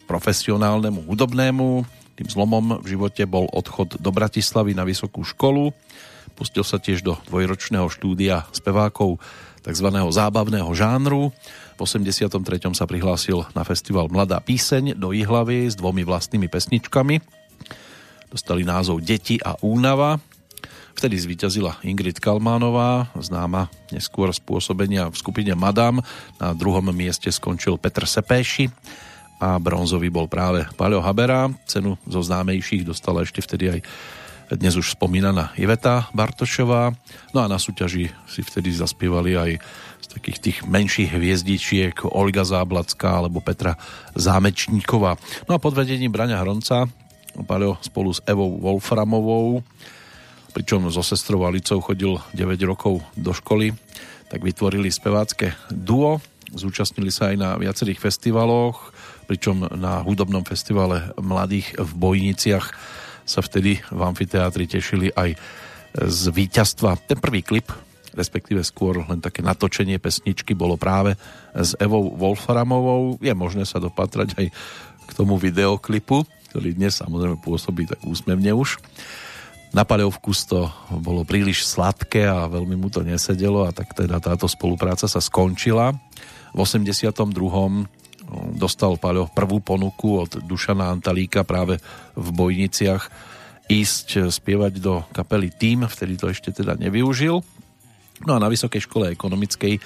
[0.06, 2.01] profesionálnemu, hudobnému.
[2.22, 5.74] Tým zlomom v živote bol odchod do Bratislavy na vysokú školu.
[6.38, 9.18] Pustil sa tiež do dvojročného štúdia spevákov
[9.66, 9.90] tzv.
[9.90, 11.34] zábavného žánru.
[11.74, 12.30] V 83.
[12.78, 17.26] sa prihlásil na festival Mladá píseň do Ihlavy s dvomi vlastnými pesničkami.
[18.30, 20.22] Dostali názov Deti a únava.
[20.94, 26.06] Vtedy zvíťazila Ingrid Kalmánová, známa neskôr spôsobenia v skupine Madame.
[26.38, 28.70] Na druhom mieste skončil Petr Sepéši
[29.42, 31.50] a bronzový bol práve Paľo Habera.
[31.66, 33.80] Cenu zo známejších dostala ešte vtedy aj
[34.54, 36.94] dnes už spomínaná Iveta Bartošová.
[37.34, 39.52] No a na súťaži si vtedy zaspievali aj
[40.04, 43.74] z takých tých menších hviezdičiek Olga Záblacká alebo Petra
[44.14, 45.18] Zámečníková.
[45.50, 46.86] No a pod vedením Braňa Hronca
[47.32, 49.64] Paľo spolu s Evou Wolframovou
[50.52, 53.72] pričom so sestrou Alicou chodil 9 rokov do školy,
[54.28, 56.20] tak vytvorili spevácké duo,
[56.52, 58.92] zúčastnili sa aj na viacerých festivaloch,
[59.32, 62.68] pričom na hudobnom festivale mladých v Bojniciach
[63.24, 65.40] sa vtedy v amfiteátri tešili aj
[65.96, 67.00] z víťazstva.
[67.08, 67.72] Ten prvý klip,
[68.12, 71.16] respektíve skôr len také natočenie pesničky bolo práve
[71.56, 73.24] s Evou Wolframovou.
[73.24, 74.52] Je možné sa dopatrať aj
[75.08, 78.84] k tomu videoklipu, ktorý dnes samozrejme pôsobí tak úsmevne už
[79.72, 80.68] na Paľovkus to
[81.00, 85.96] bolo príliš sladké a veľmi mu to nesedelo a tak teda táto spolupráca sa skončila.
[86.52, 87.16] V 82.
[88.56, 91.82] dostal Paľo prvú ponuku od Dušana Antalíka práve
[92.16, 93.32] v Bojniciach
[93.72, 97.40] ísť spievať do kapely Tým, vtedy to ešte teda nevyužil.
[98.28, 99.82] No a na Vysokej škole ekonomickej e,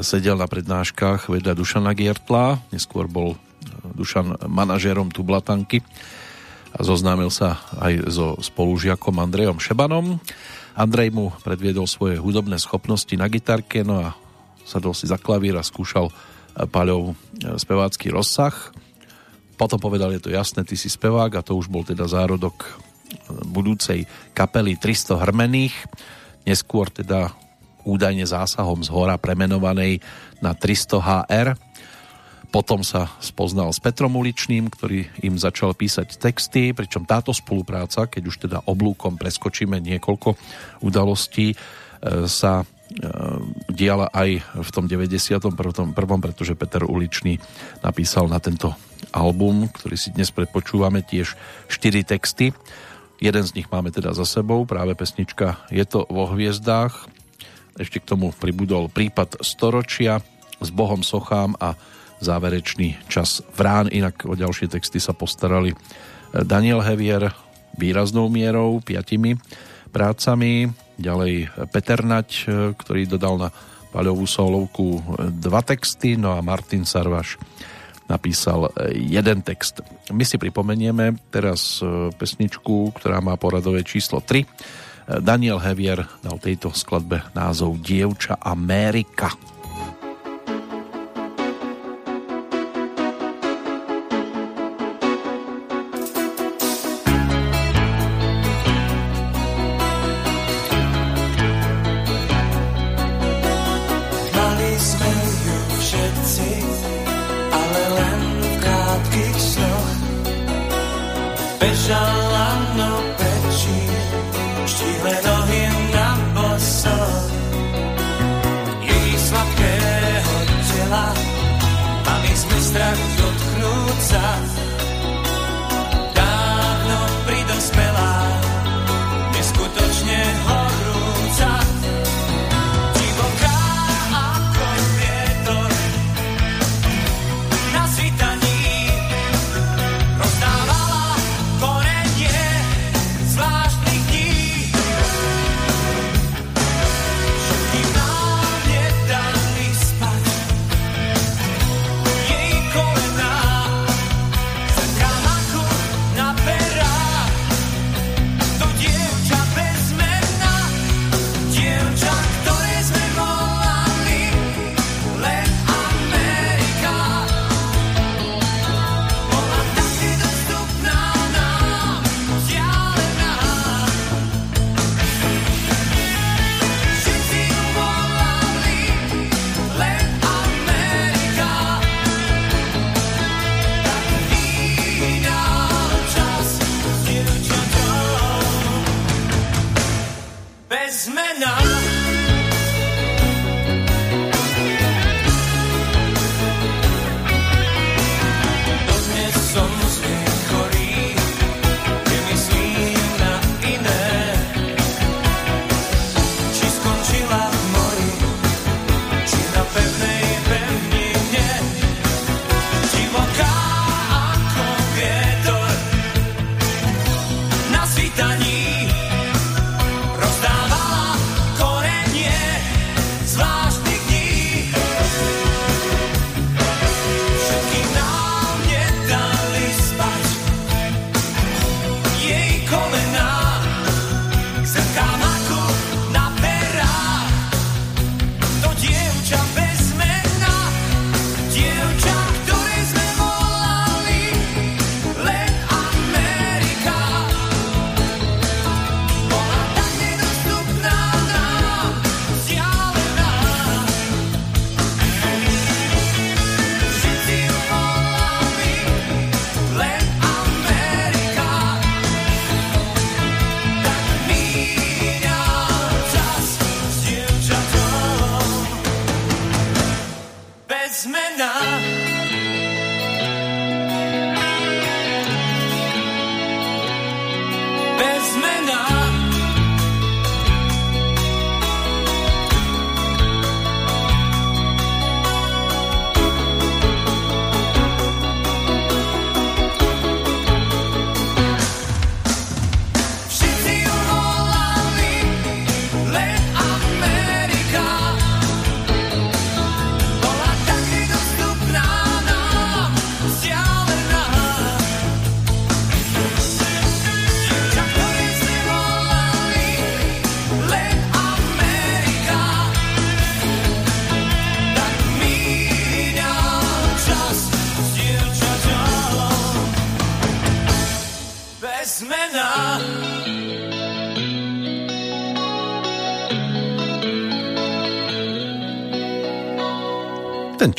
[0.00, 3.38] sedel na prednáškach vedľa Dušana Giertla, neskôr bol e,
[3.94, 5.84] Dušan manažérom Tublatanky
[6.74, 10.18] a zoznámil sa aj so spolužiakom Andrejom Šebanom.
[10.76, 14.08] Andrej mu predviedol svoje hudobné schopnosti na gitarke, no a
[14.66, 16.10] sadol si za klavír a skúšal
[16.56, 17.14] Paľov e,
[17.60, 18.54] spevácky rozsah.
[19.56, 22.70] Potom povedal, je to jasné, ty si spevák a to už bol teda zárodok e,
[23.44, 25.74] budúcej kapely 300 hrmených,
[26.48, 27.36] neskôr teda
[27.86, 30.02] údajne zásahom z hora premenovanej
[30.42, 31.48] na 300 HR
[32.56, 38.22] potom sa spoznal s Petrom Uličným, ktorý im začal písať texty, pričom táto spolupráca, keď
[38.24, 40.38] už teda oblúkom preskočíme niekoľko
[40.80, 41.56] udalostí, e,
[42.30, 42.64] sa
[43.66, 45.50] diala aj v tom 91.
[46.22, 47.42] pretože Peter Uličný
[47.82, 48.72] napísal na tento
[49.10, 51.34] album, ktorý si dnes predpočúvame, tiež
[51.66, 52.54] 4 texty.
[53.18, 57.08] Jeden z nich máme teda za sebou, práve pesnička Je to vo hviezdách.
[57.76, 60.24] Ešte k tomu pribudol prípad storočia
[60.60, 61.76] s Bohom Sochám a
[62.24, 63.92] záverečný čas vrán.
[63.92, 65.76] Inak o ďalšie texty sa postarali eh,
[66.44, 67.34] Daniel Hevier
[67.76, 69.36] výraznou mierou, piatimi
[69.96, 70.68] prácami.
[71.00, 73.48] Ďalej eh, Peter Nať, eh, ktorý dodal na
[73.88, 75.00] paľovú solovku
[75.40, 77.40] dva texty, no a Martin Sarvaš
[78.12, 79.80] napísal jeden text.
[80.12, 81.80] My si pripomenieme teraz
[82.20, 85.24] pesničku, ktorá má poradové číslo 3.
[85.24, 89.32] Daniel Hevier dal tejto skladbe názov Dievča Amerika.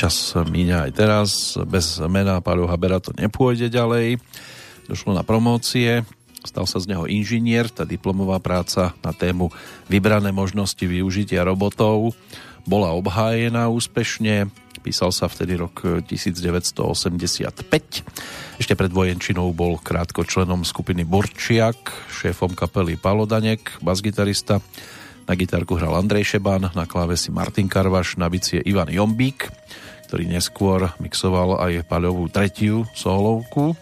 [0.07, 4.23] Čas míňa aj teraz, bez mena Páľo Habera to nepôjde ďalej.
[4.88, 6.07] Došlo na promócie,
[6.47, 9.51] stal sa z neho inžinier, tá diplomová práca na tému
[9.91, 12.15] vybrané možnosti využitia robotov
[12.63, 14.47] bola obhájená úspešne,
[14.79, 17.67] písal sa vtedy rok 1985.
[18.63, 24.63] Ešte pred vojenčinou bol krátko členom skupiny Borčiak, šéfom kapely Palodanek, basgitarista,
[25.27, 29.51] na gitárku hral Andrej Šeban, na klávesi Martin Karvaš, na bicie Ivan Jombík,
[30.07, 33.75] ktorý neskôr mixoval aj Paľovú tretiu solovku.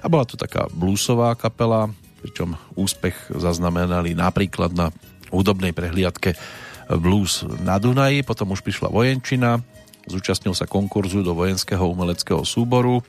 [0.00, 1.90] A bola to taká bluesová kapela,
[2.22, 4.94] pričom úspech zaznamenali napríklad na
[5.34, 6.38] hudobnej prehliadke
[6.86, 9.58] Blues na Dunaji, potom už prišla vojenčina,
[10.06, 13.02] zúčastnil sa konkurzu do vojenského umeleckého súboru,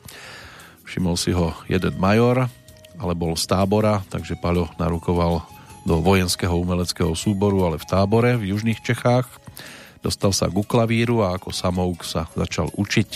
[0.89, 2.49] všimol si ho jeden major,
[2.97, 5.45] ale bol z tábora, takže Paľo narukoval
[5.85, 9.29] do vojenského umeleckého súboru, ale v tábore v južných Čechách.
[10.01, 13.09] Dostal sa ku klavíru a ako samouk sa začal učiť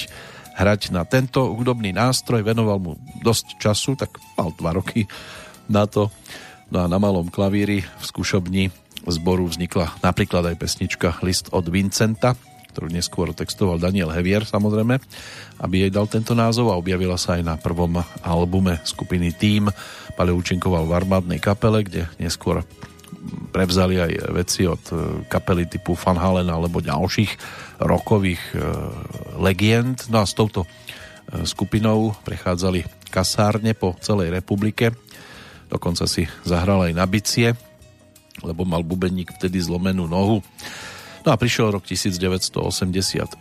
[0.58, 2.44] hrať na tento hudobný nástroj.
[2.44, 2.92] Venoval mu
[3.24, 5.08] dosť času, tak mal dva roky
[5.72, 6.12] na to.
[6.72, 8.64] No a na malom klavíri v skúšobni
[9.08, 12.38] zboru vznikla napríklad aj pesnička List od Vincenta,
[12.72, 14.96] ktorú neskôr textoval Daniel Hevier samozrejme,
[15.60, 19.68] aby jej dal tento názov a objavila sa aj na prvom albume skupiny Team.
[20.16, 22.64] Pale účinkoval v armádnej kapele, kde neskôr
[23.54, 24.82] prevzali aj veci od
[25.30, 27.38] kapely typu Van Halen alebo ďalších
[27.82, 28.42] rokových
[29.38, 30.10] legend.
[30.10, 30.66] No a s touto
[31.46, 32.84] skupinou prechádzali
[33.14, 34.92] kasárne po celej republike.
[35.70, 37.54] Dokonca si zahral aj na bicie,
[38.44, 40.44] lebo mal bubeník vtedy zlomenú nohu.
[41.22, 43.38] No a prišiel rok 1986,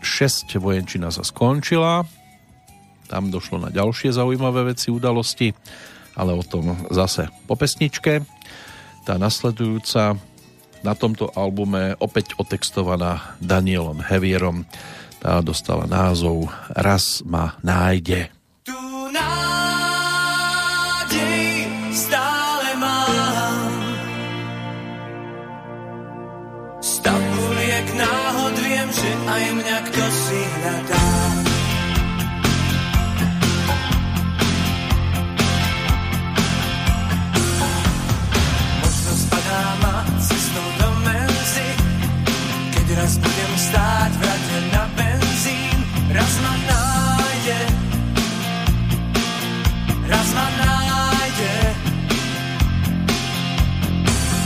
[0.61, 2.05] vojenčina sa skončila,
[3.09, 5.51] tam došlo na ďalšie zaujímavé veci, udalosti,
[6.15, 8.23] ale o tom zase po pesničke.
[9.05, 10.17] Tá nasledujúca
[10.81, 14.65] na tomto albume opäť otextovaná Danielom Hevierom,
[15.21, 18.33] tá dostala názov Raz ma nájde.
[46.21, 47.59] Raz ma nájde,
[50.09, 51.55] raz ma nájde.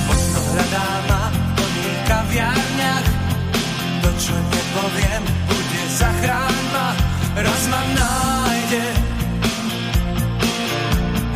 [0.07, 3.09] Možno hľadá ma v kaviarniach.
[4.03, 6.89] To, čo nepoviem, bude zachrán ma,
[7.43, 8.85] raz ma nájde.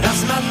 [0.07, 0.48] Raz ma nájde.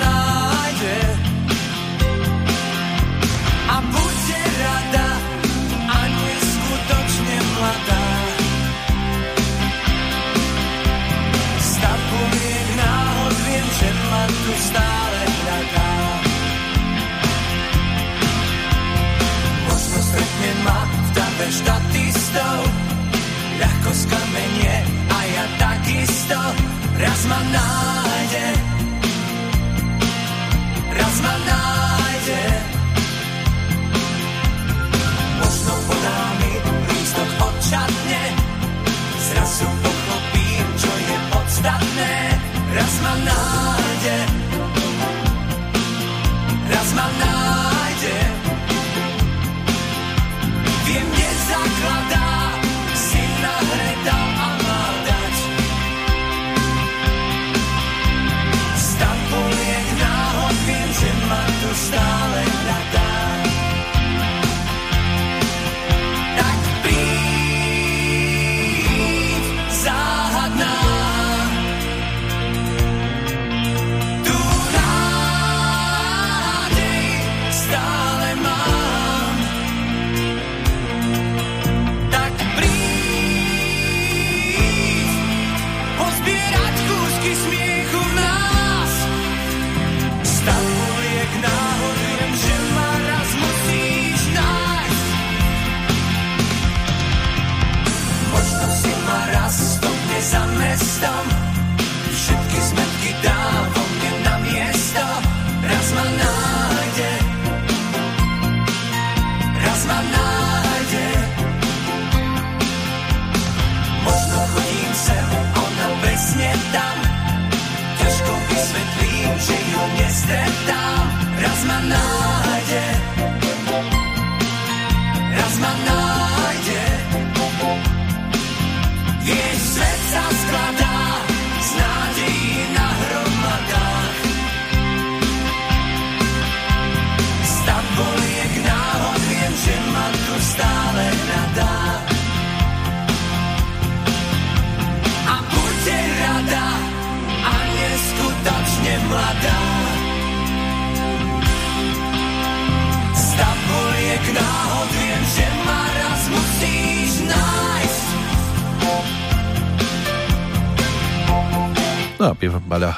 [21.38, 22.59] Dave štatistov,
[23.61, 26.39] ľahko skamenie a ja takisto.
[26.97, 28.47] Raz ma nájde,
[30.97, 32.41] raz ma nájde.
[35.38, 36.53] Možno podá mi
[36.89, 38.23] lístok odčatne,
[39.30, 42.14] zrazu pochopím, čo je podstatné.
[42.73, 43.77] Raz ma nájde,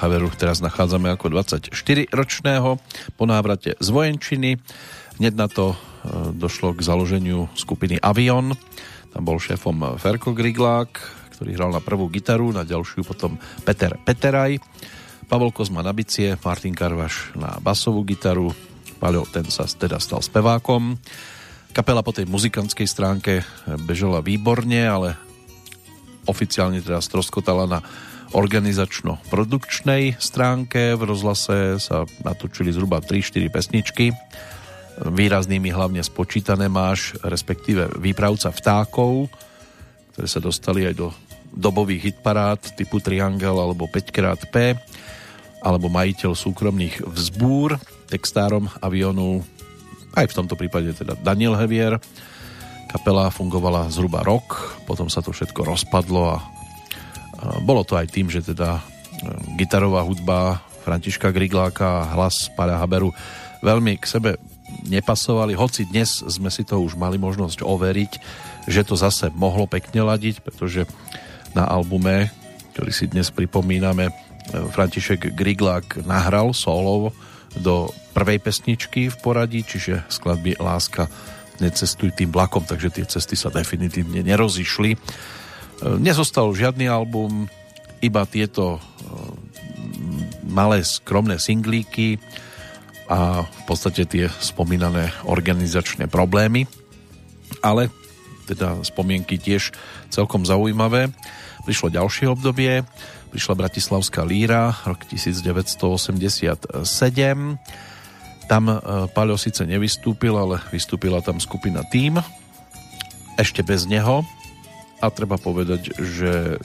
[0.09, 2.81] Haveru teraz nachádzame ako 24-ročného
[3.13, 4.57] po návrate z vojenčiny.
[5.21, 8.57] Hneď na to e, došlo k založeniu skupiny Avion.
[9.13, 10.97] Tam bol šéfom Ferko Griglák,
[11.37, 14.57] ktorý hral na prvú gitaru, na ďalšiu potom Peter Peteraj.
[15.29, 18.49] Pavel Kozma na bicie, Martin Karvaš na basovú gitaru,
[18.97, 20.97] Paľo ten sa teda stal spevákom.
[21.69, 23.45] Kapela po tej muzikantskej stránke
[23.85, 25.21] bežala výborne, ale
[26.25, 27.79] oficiálne teda stroskotala na
[28.33, 30.93] organizačno-produkčnej stránke.
[30.93, 34.05] V rozhlase sa natočili zhruba 3-4 pesničky.
[34.99, 39.31] Výraznými hlavne spočítané máš, respektíve výpravca vtákov,
[40.13, 41.07] ktoré sa dostali aj do
[41.49, 44.77] dobových hitparád typu Triangel alebo 5xP,
[45.63, 49.41] alebo majiteľ súkromných vzbúr, textárom avionu,
[50.13, 51.97] aj v tomto prípade teda Daniel Hevier.
[52.89, 56.58] Kapela fungovala zhruba rok, potom sa to všetko rozpadlo a
[57.63, 58.83] bolo to aj tým, že teda
[59.59, 63.11] gitarová hudba Františka Grigláka a hlas Páľa Haberu
[63.59, 64.31] veľmi k sebe
[64.87, 68.11] nepasovali, hoci dnes sme si to už mali možnosť overiť,
[68.69, 70.85] že to zase mohlo pekne ladiť, pretože
[71.57, 72.29] na albume,
[72.77, 74.13] ktorý si dnes pripomíname,
[74.49, 77.13] František Griglák nahral solo
[77.57, 81.09] do prvej pesničky v poradí, čiže skladby Láska
[81.59, 84.95] necestuj tým vlakom, takže tie cesty sa definitívne nerozišli.
[85.79, 87.47] Nezostal žiadny album,
[88.03, 88.83] iba tieto
[90.43, 92.19] malé skromné singlíky
[93.07, 96.67] a v podstate tie spomínané organizačné problémy,
[97.63, 97.87] ale
[98.49, 99.71] teda spomienky tiež
[100.11, 101.13] celkom zaujímavé.
[101.63, 102.83] Prišlo ďalšie obdobie,
[103.29, 106.81] prišla Bratislavská líra, rok 1987.
[108.49, 108.63] Tam
[109.13, 112.17] Paľo síce nevystúpil, ale vystúpila tam skupina Tým,
[113.37, 114.25] ešte bez neho,
[114.99, 116.59] a treba povedať, že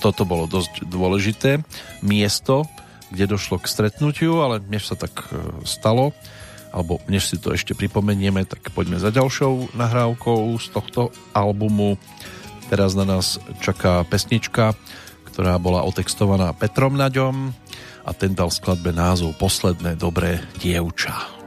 [0.00, 1.60] toto bolo dosť dôležité
[2.00, 2.64] miesto,
[3.10, 5.28] kde došlo k stretnutiu, ale než sa tak
[5.66, 6.14] stalo,
[6.70, 11.02] alebo než si to ešte pripomenieme, tak poďme za ďalšou nahrávkou z tohto
[11.34, 11.98] albumu.
[12.70, 14.78] Teraz na nás čaká pesnička,
[15.26, 17.50] ktorá bola otextovaná Petrom Naďom
[18.06, 21.39] a ten dal skladbe názov Posledné dobré dievča.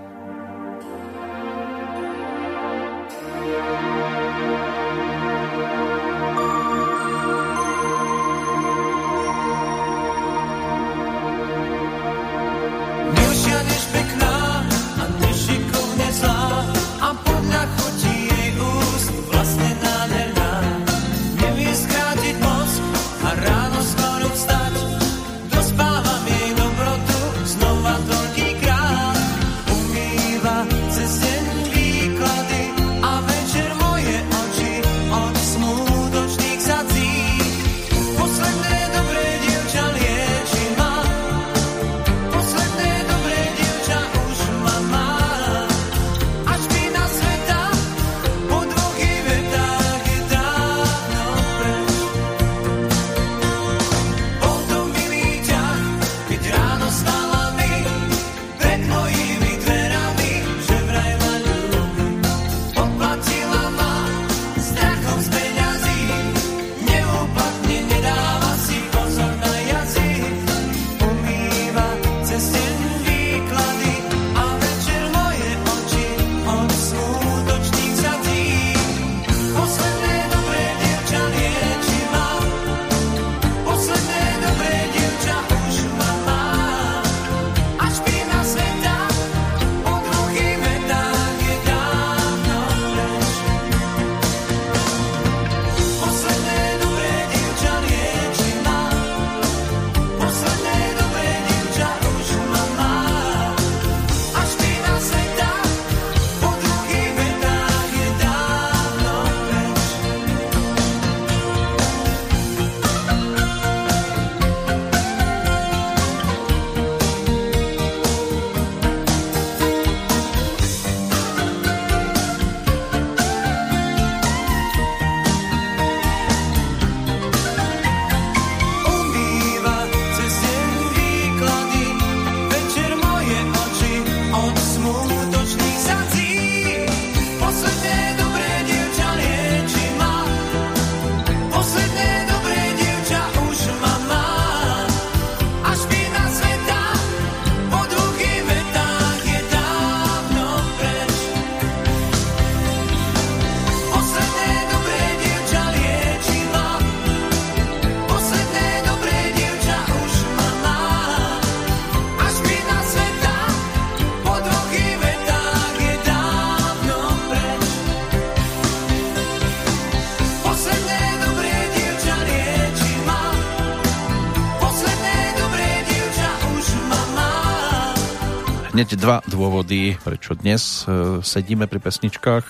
[179.04, 182.46] Dva dôvody, prečo dnes e, sedíme pri pesničkách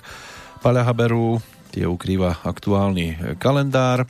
[0.61, 1.41] Paľa Haberu.
[1.73, 4.05] Tie ukrýva aktuálny kalendár.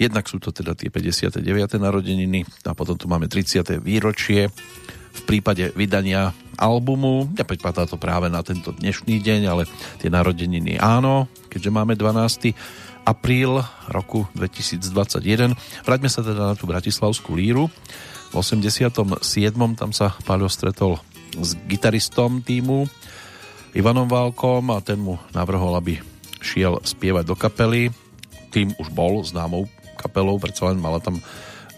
[0.00, 1.44] Jednak sú to teda tie 59.
[1.76, 3.84] narodeniny a potom tu máme 30.
[3.84, 4.48] výročie
[5.12, 7.28] v prípade vydania albumu.
[7.36, 9.68] Nepripadá to práve na tento dnešný deň, ale
[10.00, 12.56] tie narodeniny áno, keďže máme 12
[13.04, 13.60] apríl
[13.92, 15.52] roku 2021.
[15.84, 17.68] Vráťme sa teda na tú Bratislavskú líru.
[18.32, 19.20] V 87.
[19.76, 22.84] tam sa Paľo stretol s gitaristom týmu
[23.72, 25.96] Ivanom Válkom a ten mu navrhol, aby
[26.44, 27.88] šiel spievať do kapely.
[28.52, 29.64] Tým už bol známou
[29.96, 31.22] kapelou, predsa len mala tam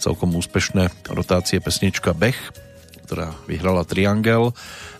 [0.03, 2.37] celkom úspešné rotácie pesnička Bech,
[3.07, 4.51] ktorá vyhrala Triangel.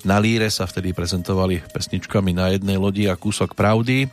[0.07, 4.07] Na líre sa vtedy prezentovali pesničkami na jednej lodi a kúsok pravdy.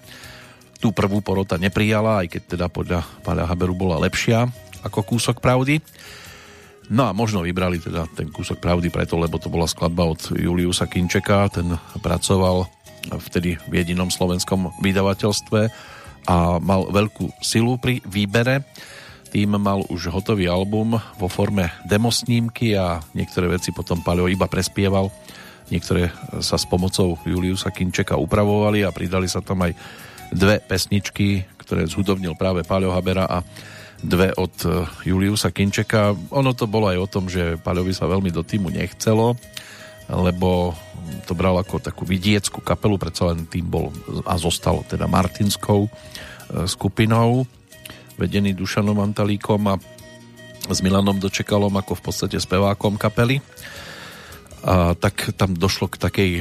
[0.82, 4.50] Tú prvú porota neprijala, aj keď teda podľa Páľa Haberu bola lepšia
[4.82, 5.78] ako kúsok pravdy.
[6.92, 10.92] No a možno vybrali teda ten kúsok pravdy preto, lebo to bola skladba od Juliusa
[10.92, 12.68] Kinčeka, ten pracoval
[13.08, 15.60] vtedy v jedinom slovenskom vydavateľstve
[16.28, 18.68] a mal veľkú silu pri výbere.
[19.32, 25.08] Tým mal už hotový album vo forme demosnímky a niektoré veci potom Paľo iba prespieval.
[25.72, 26.12] Niektoré
[26.44, 29.72] sa s pomocou Juliusa Kinčeka upravovali a pridali sa tam aj
[30.36, 33.40] dve pesničky, ktoré zhudobnil práve Paľo Habera a
[34.02, 36.18] dve od e, Juliusa Kinčeka.
[36.34, 39.38] Ono to bolo aj o tom, že Paľovi sa veľmi do týmu nechcelo,
[40.10, 40.74] lebo
[41.30, 43.94] to bral ako takú vidieckú kapelu, predsa len tým bol
[44.26, 45.90] a zostal teda Martinskou e,
[46.66, 47.46] skupinou,
[48.18, 49.76] vedený Dušanom Antalíkom a
[50.70, 53.42] s Milanom Dočekalom ako v podstate spevákom kapely.
[54.62, 56.32] A tak tam došlo k takej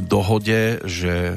[0.00, 1.36] dohode, že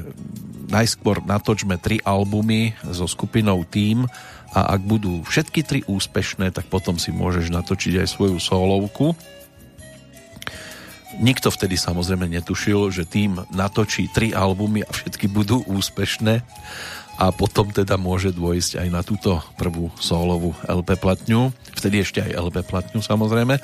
[0.71, 4.07] najskôr natočme tri albumy so skupinou Team
[4.51, 9.15] a ak budú všetky tri úspešné, tak potom si môžeš natočiť aj svoju solovku.
[11.19, 16.43] Nikto vtedy samozrejme netušil, že tým natočí tri albumy a všetky budú úspešné
[17.21, 21.53] a potom teda môže dôjsť aj na túto prvú solovú LP platňu.
[21.77, 23.61] Vtedy ešte aj LP platňu samozrejme.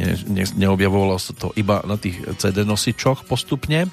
[0.00, 3.90] Ne, ne, neobjavovalo sa to iba na tých CD nosičoch postupne.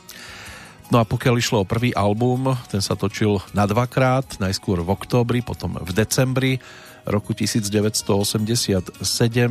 [0.92, 5.40] No a pokiaľ išlo o prvý album, ten sa točil na dvakrát, najskôr v októbri,
[5.40, 6.60] potom v decembri
[7.08, 9.04] roku 1987.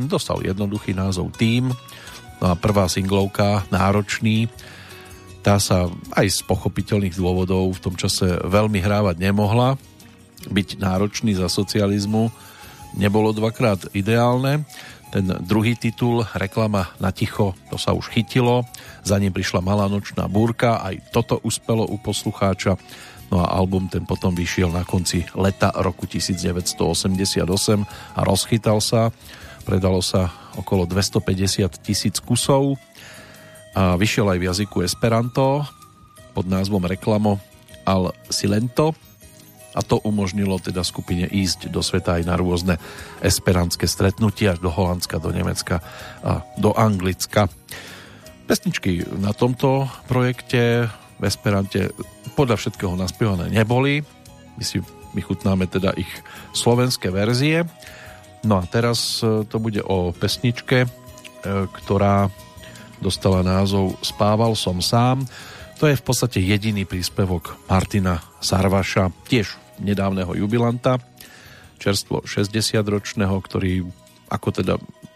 [0.05, 1.73] Dostal jednoduchý názov Team.
[2.41, 4.49] No a prvá singlovka, Náročný,
[5.43, 9.75] tá sa aj z pochopiteľných dôvodov v tom čase veľmi hrávať nemohla.
[10.47, 12.31] Byť náročný za socializmu
[12.95, 14.63] nebolo dvakrát ideálne.
[15.13, 18.65] Ten druhý titul, reklama na ticho, to sa už chytilo.
[19.05, 22.81] Za ním prišla Malá nočná búrka, aj toto uspelo u poslucháča.
[23.29, 27.45] No a album ten potom vyšiel na konci leta roku 1988
[28.17, 29.13] a rozchytal sa.
[29.69, 32.81] Predalo sa okolo 250 tisíc kusov
[33.77, 35.61] a vyšiel aj v jazyku Esperanto
[36.33, 37.37] pod názvom Reklamo
[37.85, 38.97] al Silento
[39.73, 42.77] a to umožnilo teda skupine ísť do sveta aj na rôzne
[43.25, 45.81] esperantské stretnutia do Holandska, do Nemecka
[46.21, 47.49] a do Anglicka.
[48.45, 50.87] Pesničky na tomto projekte
[51.17, 51.89] v Esperante
[52.37, 54.05] podľa všetkého naspievané neboli.
[54.59, 54.83] My si
[55.13, 56.09] my chutnáme teda ich
[56.57, 57.69] slovenské verzie.
[58.43, 60.87] No a teraz e, to bude o pesničke, e,
[61.69, 62.27] ktorá
[62.99, 65.23] dostala názov Spával som sám.
[65.79, 70.99] To je v podstate jediný príspevok Martina Sarvaša, tiež nedávneho jubilanta,
[71.81, 73.87] čerstvo 60-ročného, ktorý
[74.33, 74.73] ako teda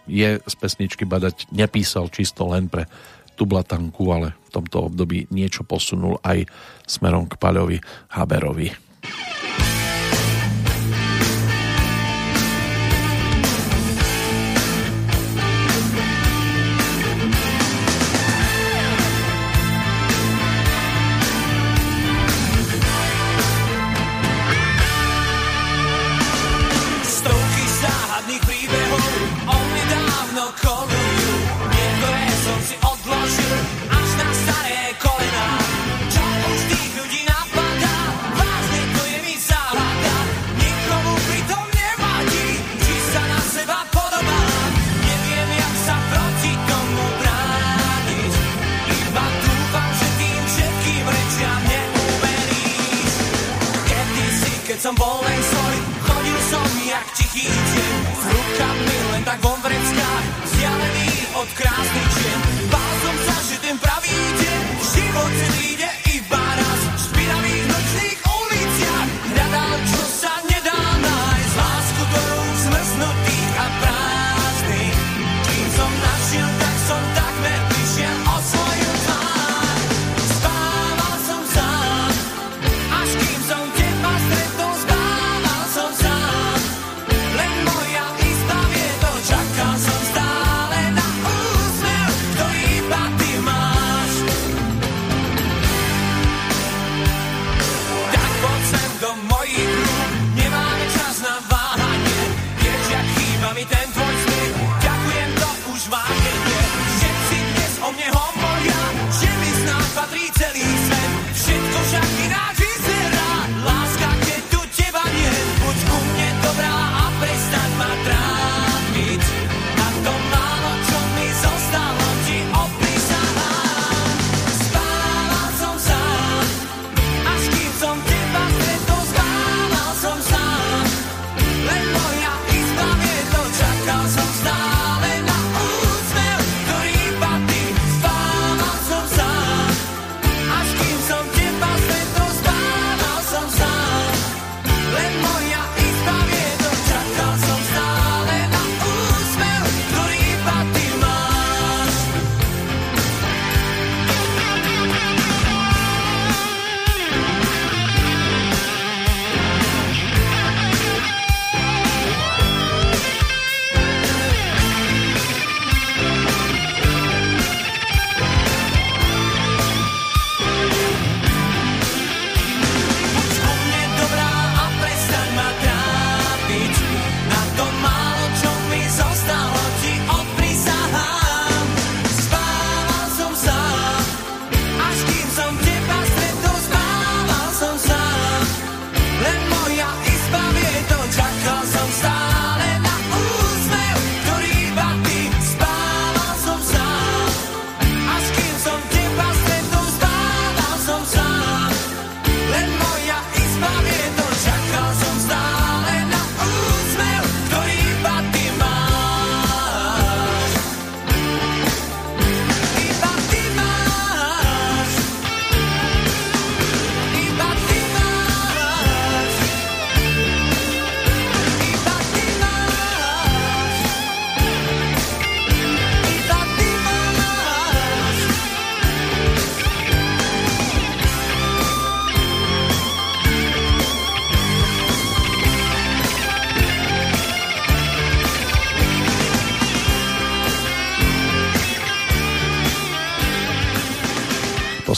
[0.07, 2.87] je z pesničky badať, nepísal čisto len pre
[3.37, 6.47] tublatanku, ale v tomto období niečo posunul aj
[6.89, 7.77] smerom k Paľovi
[8.13, 8.69] Haberovi.
[61.57, 62.06] krásný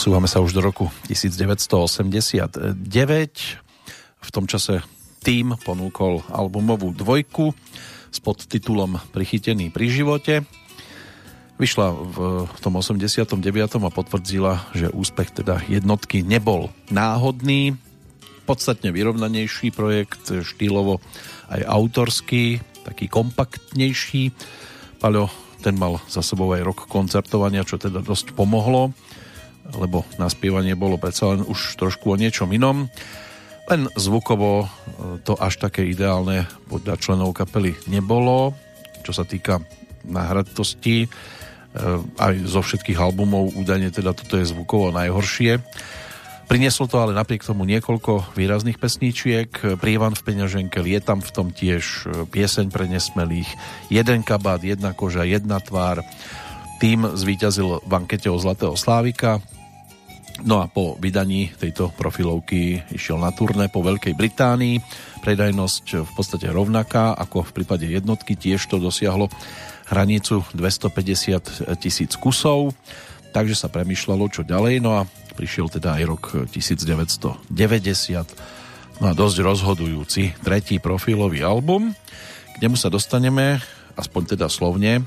[0.00, 2.80] Posúvame sa už do roku 1989.
[4.16, 4.80] V tom čase
[5.20, 7.52] tým ponúkol albumovú dvojku
[8.08, 10.48] s podtitulom Prichytený pri živote.
[11.60, 12.16] Vyšla v
[12.64, 13.44] tom 89.
[13.76, 17.76] a potvrdzila, že úspech teda jednotky nebol náhodný.
[18.48, 21.04] Podstatne vyrovnanejší projekt, štýlovo
[21.52, 24.32] aj autorský, taký kompaktnejší.
[24.96, 25.28] Paľo
[25.60, 28.96] ten mal za sebou aj rok koncertovania, čo teda dosť pomohlo,
[29.74, 32.90] lebo naspievanie bolo predsa len už trošku o niečom inom.
[33.70, 34.68] Len zvukovo e,
[35.22, 38.50] to až také ideálne podľa členov kapely nebolo,
[39.06, 39.62] čo sa týka
[40.02, 41.06] nahratosti.
[41.06, 41.08] E,
[42.18, 45.62] aj zo všetkých albumov údajne teda toto je zvukovo najhoršie.
[46.50, 49.78] Prinieslo to ale napriek tomu niekoľko výrazných pesníčiek.
[49.78, 53.46] Prievan v peňaženke, Lietam v tom tiež, pieseň pre nesmelých,
[53.86, 56.02] jeden kabát, jedna koža, jedna tvár.
[56.82, 59.38] Tým zvíťazil v ankete o Zlatého Slávika.
[60.40, 64.80] No a po vydaní tejto profilovky išiel na turné po Veľkej Británii.
[65.20, 69.28] Predajnosť v podstate rovnaká ako v prípade jednotky, tiež to dosiahlo
[69.92, 72.72] hranicu 250 tisíc kusov.
[73.36, 74.80] Takže sa premyšľalo, čo ďalej.
[74.80, 75.06] No a
[75.36, 77.46] prišiel teda aj rok 1990,
[79.00, 81.92] no a dosť rozhodujúci tretí profilový album,
[82.52, 83.60] k nemu sa dostaneme,
[83.96, 85.04] aspoň teda slovne,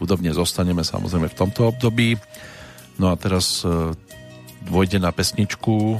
[0.00, 2.16] hudobne zostaneme samozrejme v tomto období.
[2.96, 3.66] No a teraz
[4.64, 5.98] e, dôjde na pesničku, e,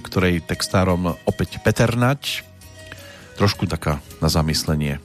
[0.00, 2.44] ktorej textárom opäť Peter Nať,
[3.40, 5.00] trošku taká na zamyslenie.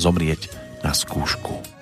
[0.00, 0.48] Zomrieť
[0.80, 1.79] na skúšku.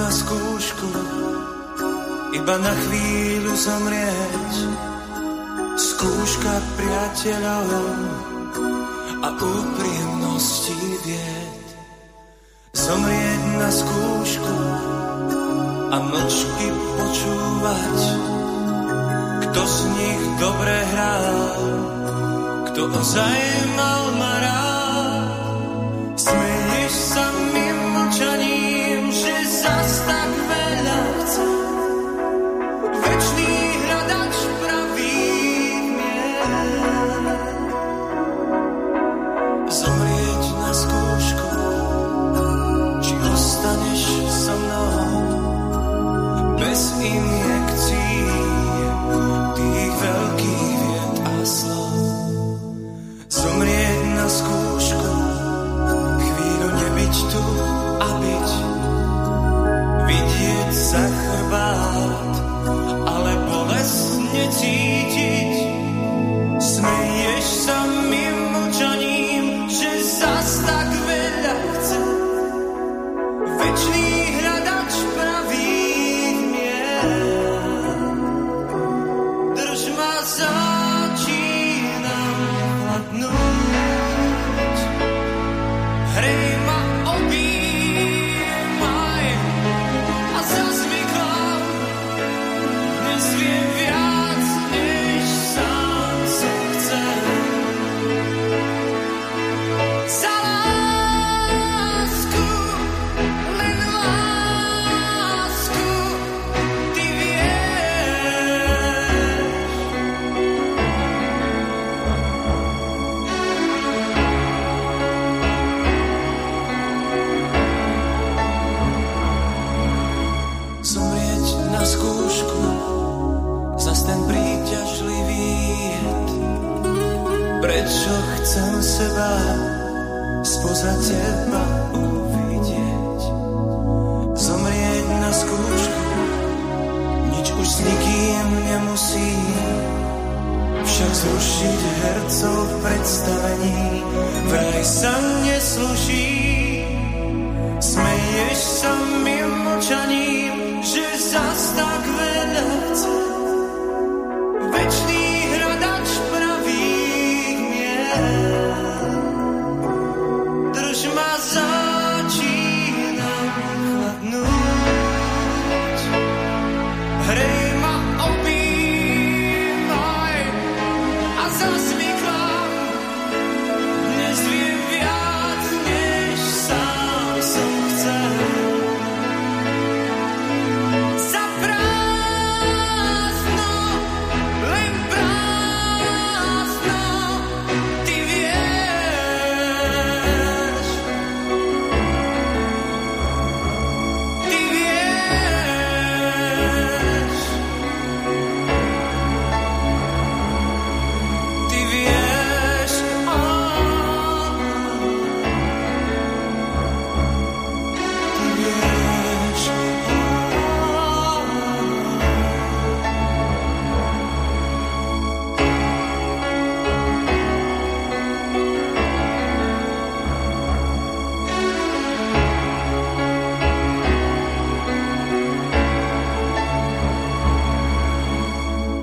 [0.00, 0.88] Na skúšku,
[2.32, 4.54] iba na chvíľu zomrieť.
[5.76, 7.68] Skúška priateľov
[9.20, 11.64] a úprimnosti vied.
[12.72, 14.56] Zomrieť na skúšku
[15.90, 16.66] a mlčky
[16.96, 18.00] počúvať,
[19.44, 21.26] kto z nich dobre hral,
[22.72, 23.40] kto ozaj
[23.76, 25.28] mal ma rád.
[26.16, 27.29] Smeješ sa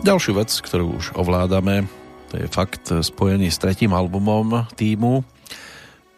[0.07, 1.83] Ďalšiu vec, ktorú už ovládame,
[2.31, 5.19] to je fakt spojený s tretím albumom týmu,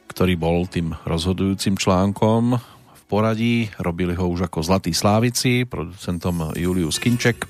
[0.06, 3.74] ktorý bol tým rozhodujúcim článkom v poradí.
[3.82, 7.49] Robili ho už ako Zlatý Slávici, producentom Julius Kinček.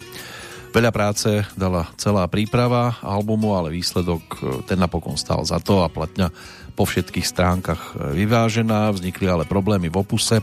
[0.71, 4.23] Veľa práce dala celá príprava albumu, ale výsledok
[4.63, 6.31] ten napokon stal za to a platňa
[6.71, 8.95] po všetkých stránkach vyvážená.
[8.95, 10.39] Vznikli ale problémy v opuse,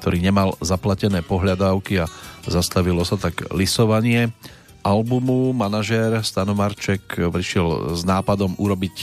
[0.00, 2.08] ktorý nemal zaplatené pohľadávky a
[2.48, 4.32] zastavilo sa tak lisovanie
[4.84, 5.56] albumu.
[5.56, 8.96] Manažér Stano Marček prišiel s nápadom urobiť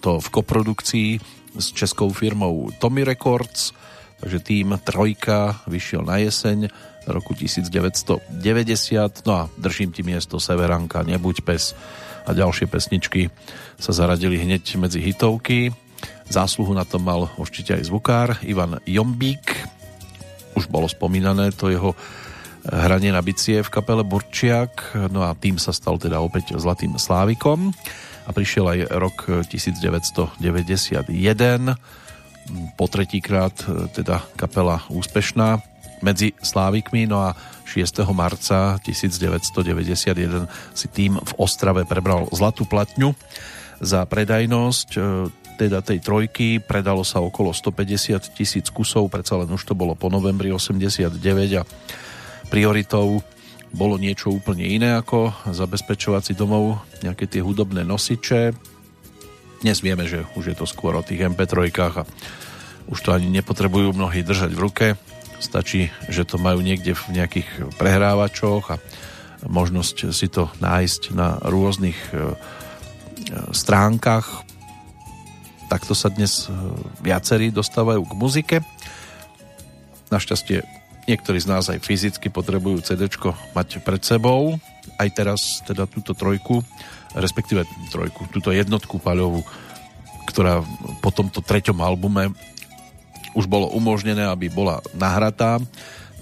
[0.00, 1.10] to v koprodukcii
[1.58, 3.76] s českou firmou Tommy Records,
[4.18, 6.72] takže tým Trojka vyšiel na jeseň
[7.08, 8.32] roku 1990,
[9.24, 11.72] no a držím ti miesto Severanka, Nebuď pes
[12.28, 13.32] a ďalšie pesničky
[13.80, 15.72] sa zaradili hneď medzi hitovky.
[16.28, 19.56] Zásluhu na tom mal určite aj zvukár Ivan Jombík,
[20.52, 21.96] už bolo spomínané to jeho
[22.68, 27.72] hranie na bicie v kapele Burčiak, no a tým sa stal teda opäť Zlatým Slávikom.
[28.28, 31.08] A prišiel aj rok 1991
[32.76, 33.56] po tretíkrát
[33.96, 35.60] teda kapela úspešná
[36.04, 37.32] medzi Slávikmi, no a
[37.64, 38.04] 6.
[38.12, 43.12] marca 1991 si tým v Ostrave prebral zlatú platňu
[43.80, 44.88] za predajnosť.
[45.58, 50.06] Teda tej trojky predalo sa okolo 150 tisíc kusov, predsa len už to bolo po
[50.06, 51.18] novembri 89
[51.58, 51.62] a
[52.48, 53.20] prioritou
[53.68, 58.56] bolo niečo úplne iné ako zabezpečovací domov, nejaké tie hudobné nosiče.
[59.60, 61.68] Dnes vieme, že už je to skôr o tých MP3
[62.00, 62.02] a
[62.88, 64.86] už to ani nepotrebujú mnohí držať v ruke.
[65.38, 68.76] Stačí, že to majú niekde v nejakých prehrávačoch a
[69.46, 72.18] možnosť si to nájsť na rôznych e, e,
[73.54, 74.42] stránkach.
[75.70, 76.54] Takto sa dnes e,
[77.04, 78.56] viacerí dostávajú k muzike.
[80.10, 80.77] Našťastie
[81.08, 83.08] Niektorí z nás aj fyzicky potrebujú CD
[83.56, 84.60] mať pred sebou.
[85.00, 86.60] Aj teraz teda túto trojku,
[87.16, 89.40] respektíve trojku, túto jednotku paľovú,
[90.28, 90.60] ktorá
[91.00, 92.36] po tomto treťom albume
[93.32, 95.56] už bolo umožnené, aby bola nahratá.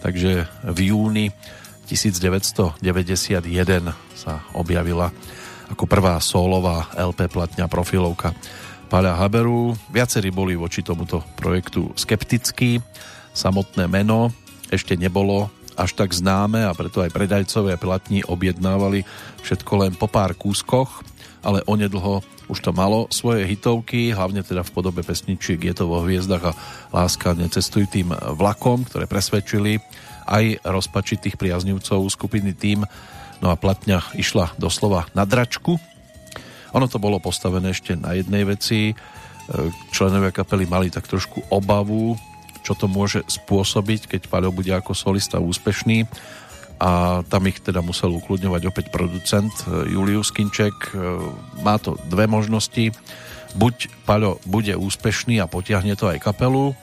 [0.06, 1.34] Takže v júni
[1.90, 2.78] 1991
[4.14, 5.10] sa objavila
[5.66, 8.30] ako prvá solová LP platňa profilovka
[8.86, 9.74] Paľa Haberu.
[9.90, 12.78] Viacerí boli voči tomuto projektu skeptickí.
[13.34, 19.04] Samotné meno ešte nebolo až tak známe a preto aj predajcové platní objednávali
[19.44, 21.04] všetko len po pár kúskoch,
[21.44, 26.06] ale onedlho už to malo svoje hitovky, hlavne teda v podobe pesničiek Je to vo
[26.06, 26.56] hviezdach a
[26.94, 29.82] Láska necestuj tým vlakom, ktoré presvedčili
[30.26, 32.86] aj rozpačitých priaznivcov skupiny tým.
[33.42, 35.76] No a platňa išla doslova na dračku.
[36.74, 38.94] Ono to bolo postavené ešte na jednej veci.
[39.90, 42.14] Členovia kapely mali tak trošku obavu
[42.66, 46.10] čo to môže spôsobiť, keď Paľo bude ako solista úspešný
[46.82, 50.74] a tam ich teda musel ukludňovať opäť producent e, Julius Kinček.
[50.74, 50.98] E,
[51.62, 52.92] má to dve možnosti.
[53.56, 56.76] Buď Paľo bude úspešný a potiahne to aj kapelu,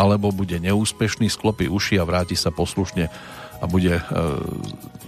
[0.00, 3.10] alebo bude neúspešný, sklopí uši a vráti sa poslušne
[3.60, 4.02] a bude e,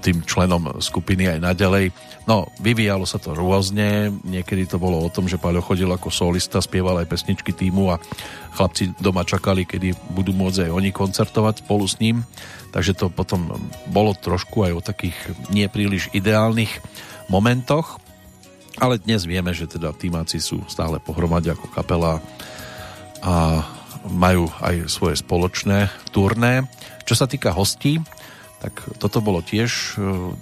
[0.05, 1.91] tým členom skupiny aj naďalej.
[2.29, 6.61] No, vyvíjalo sa to rôzne, niekedy to bolo o tom, že Paľo chodil ako solista,
[6.61, 7.97] spieval aj pesničky týmu a
[8.57, 12.25] chlapci doma čakali, kedy budú môcť aj oni koncertovať spolu s ním,
[12.73, 13.53] takže to potom
[13.93, 15.17] bolo trošku aj o takých
[15.53, 16.73] nepríliš ideálnych
[17.29, 18.01] momentoch,
[18.81, 22.21] ale dnes vieme, že teda týmáci sú stále pohromade ako kapela
[23.25, 23.65] a
[24.07, 26.69] majú aj svoje spoločné turné.
[27.09, 27.99] Čo sa týka hostí,
[28.61, 29.93] tak toto bolo tiež e,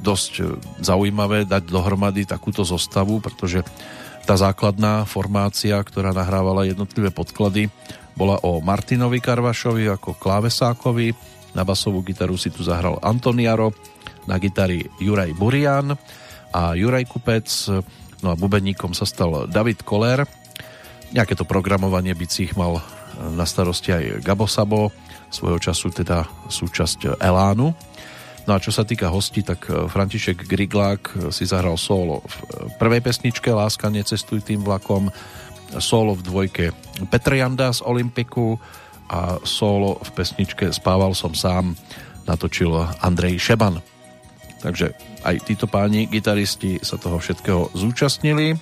[0.03, 3.67] dosť zaujímavé dať dohromady takúto zostavu, pretože
[4.25, 7.69] tá základná formácia, ktorá nahrávala jednotlivé podklady,
[8.15, 11.15] bola o Martinovi Karvašovi ako klávesákovi,
[11.55, 13.71] na basovú gitaru si tu zahral Antoniaro,
[14.27, 15.95] na gitari Juraj Burian
[16.51, 17.47] a Juraj Kupec,
[18.25, 20.25] no a bubeníkom sa stal David Koller.
[21.15, 22.83] Nejaké to programovanie bicích mal
[23.39, 24.91] na starosti aj Gabo Sabo,
[25.31, 27.71] svojho času teda súčasť Elánu.
[28.45, 32.35] No a čo sa týka hostí, tak František Griglák si zahral solo v
[32.77, 35.09] prvej pesničke Láska necestuj tým vlakom,
[35.79, 36.65] solo v dvojke
[37.11, 38.59] Petr Janda z Olympiku
[39.11, 41.77] a solo v pesničke Spával som sám
[42.25, 42.73] natočil
[43.05, 43.81] Andrej Šeban.
[44.65, 48.57] Takže aj títo páni gitaristi sa toho všetkého zúčastnili.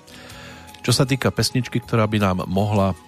[0.83, 2.99] Čo sa týka pesničky, ktorá by nám mohla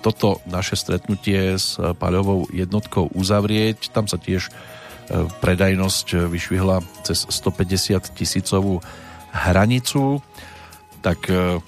[0.00, 4.48] toto naše stretnutie s paľovou jednotkou uzavrieť, tam sa tiež
[5.42, 8.82] predajnosť vyšvihla cez 150 tisícovú
[9.30, 10.18] hranicu,
[11.04, 11.62] tak e,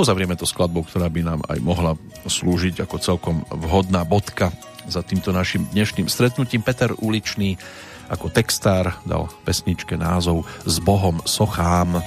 [0.00, 1.92] uzavrieme to skladbou, ktorá by nám aj mohla
[2.24, 4.48] slúžiť ako celkom vhodná bodka
[4.88, 6.64] za týmto našim dnešným stretnutím.
[6.64, 7.60] Peter Uličný
[8.08, 12.00] ako textár dal pesničke názov S Bohom sochám.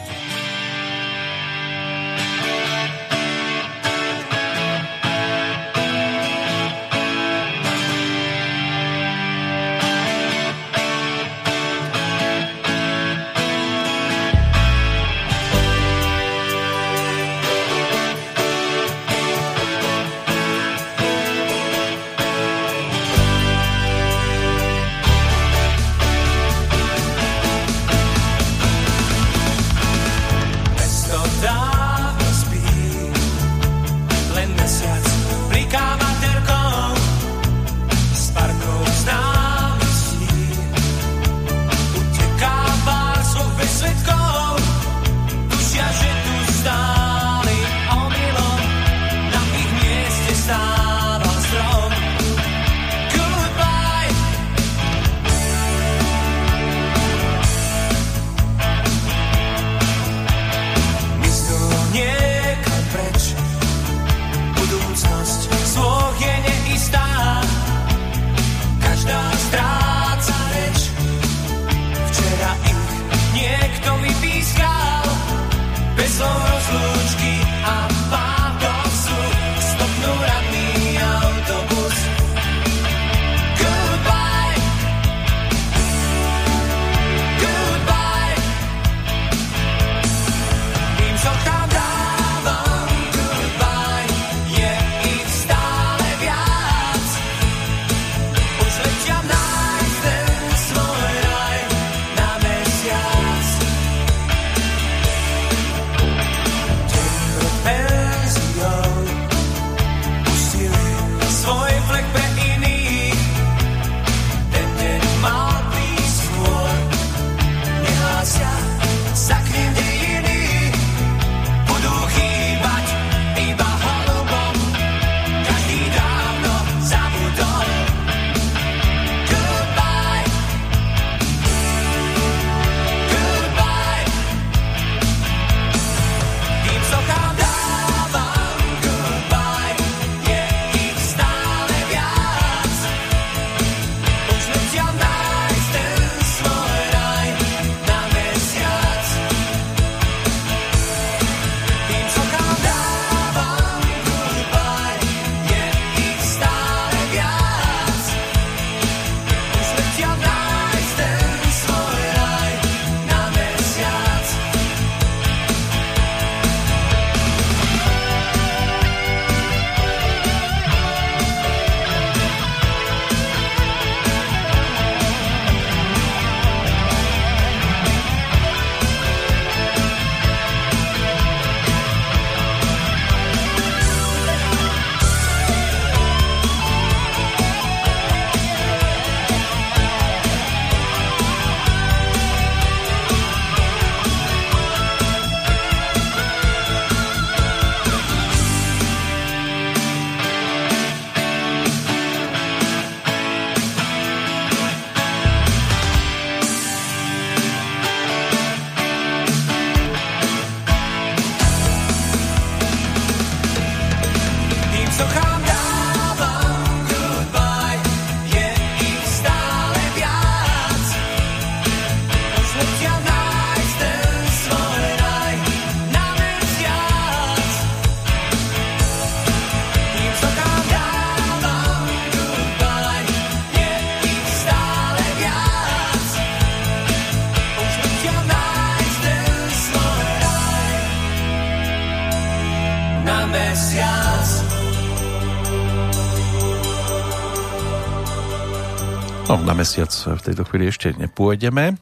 [249.73, 251.73] Mesiac v tejto chvíli ešte nepôjdeme.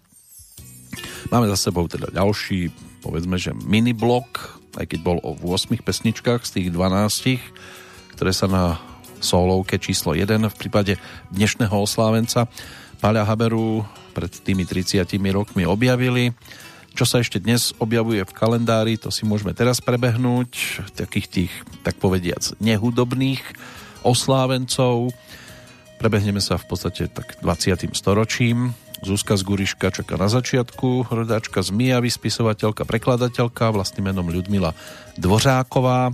[1.27, 2.71] Máme za sebou teda ďalší,
[3.03, 8.47] povedzme, že mini blok, aj keď bol o 8 pesničkách z tých 12, ktoré sa
[8.47, 8.79] na
[9.19, 10.95] solovke číslo 1 v prípade
[11.35, 12.47] dnešného oslávenca
[13.03, 13.83] Paľa Haberu
[14.15, 15.03] pred tými 30
[15.35, 16.31] rokmi objavili.
[16.95, 20.79] Čo sa ešte dnes objavuje v kalendári, to si môžeme teraz prebehnúť.
[20.95, 21.51] Takých tých,
[21.83, 23.43] tak povediac, nehudobných
[24.07, 25.11] oslávencov.
[26.01, 27.93] Prebehneme sa v podstate tak 20.
[27.93, 28.73] storočím.
[29.05, 34.73] Zuzka z Guriška čaká na začiatku, rodáčka z Mijavy, spisovateľka, prekladateľka, vlastným menom Ľudmila
[35.21, 36.09] Dvořáková,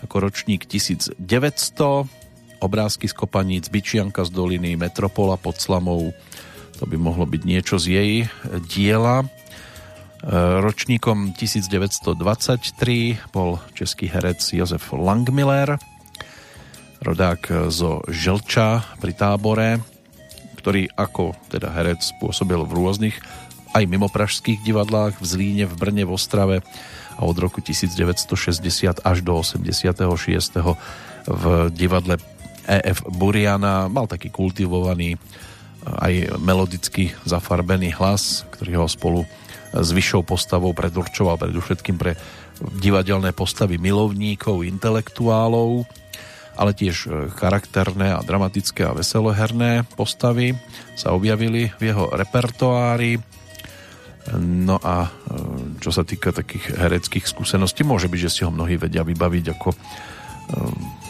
[0.00, 1.20] ako ročník 1900,
[2.64, 6.16] Obrázky z Kopaníc, Byčianka z doliny, Metropola pod Slamou.
[6.80, 8.12] To by mohlo byť niečo z jej
[8.72, 9.20] diela.
[9.20, 9.26] E,
[10.64, 15.76] ročníkom 1923 bol český herec Jozef Langmiller,
[17.00, 19.80] rodák zo Želča pri tábore,
[20.60, 23.16] ktorý ako teda herec pôsobil v rôznych
[23.70, 26.56] aj mimo pražských divadlách v Zlíne, v Brne, v Ostrave
[27.16, 29.94] a od roku 1960 až do 86.
[31.30, 32.18] v divadle
[32.66, 35.16] EF Buriana mal taký kultivovaný
[35.86, 39.24] aj melodicky zafarbený hlas, ktorý ho spolu
[39.70, 42.18] s vyššou postavou predurčoval predovšetkým pre
[42.82, 45.88] divadelné postavy milovníkov, intelektuálov,
[46.60, 47.08] ale tiež
[47.40, 50.52] charakterné a dramatické a veseloherné postavy
[50.92, 53.16] sa objavili v jeho repertoári
[54.38, 55.10] No a e,
[55.80, 59.68] čo sa týka takých hereckých skúseností, môže byť, že si ho mnohí vedia vybaviť ako
[59.72, 59.76] e,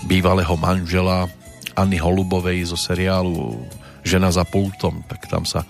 [0.07, 1.27] bývalého manžela
[1.75, 3.61] Anny Holubovej zo seriálu
[4.07, 5.67] Žena za pultom, tak tam sa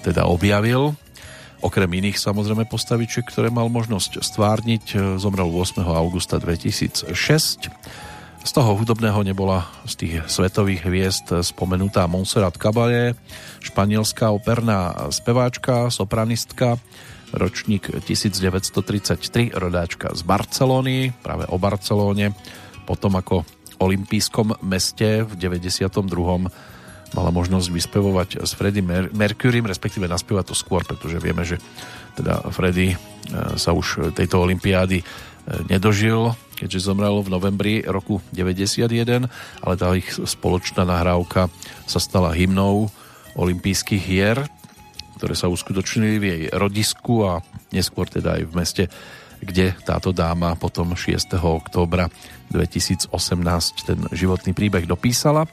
[0.00, 0.96] teda objavil.
[1.60, 5.82] Okrem iných samozrejme postavičiek, ktoré mal možnosť stvárniť, e, zomrel 8.
[5.82, 7.12] augusta 2006
[8.46, 13.18] z toho hudobného nebola z tých svetových hviezd spomenutá Montserrat Caballé,
[13.58, 16.78] španielská operná speváčka, sopranistka,
[17.34, 22.38] ročník 1933, rodáčka z Barcelony, práve o Barcelóne,
[22.86, 23.42] potom ako
[23.82, 25.90] olympijskom meste v 92
[27.18, 31.58] mala možnosť vyspevovať s Freddie Mer- Mercurym, respektíve naspievať to skôr, pretože vieme, že
[32.14, 32.96] teda Freddy e,
[33.58, 35.04] sa už tejto olympiády e,
[35.66, 39.28] nedožil, keďže zomrel v novembri roku 91,
[39.60, 41.52] ale tá ich spoločná nahrávka
[41.84, 42.88] sa stala hymnou
[43.36, 44.48] olympijských hier,
[45.20, 48.84] ktoré sa uskutočnili v jej rodisku a neskôr teda aj v meste,
[49.40, 51.36] kde táto dáma potom 6.
[51.36, 52.08] októbra
[52.52, 53.12] 2018
[53.84, 55.44] ten životný príbeh dopísala.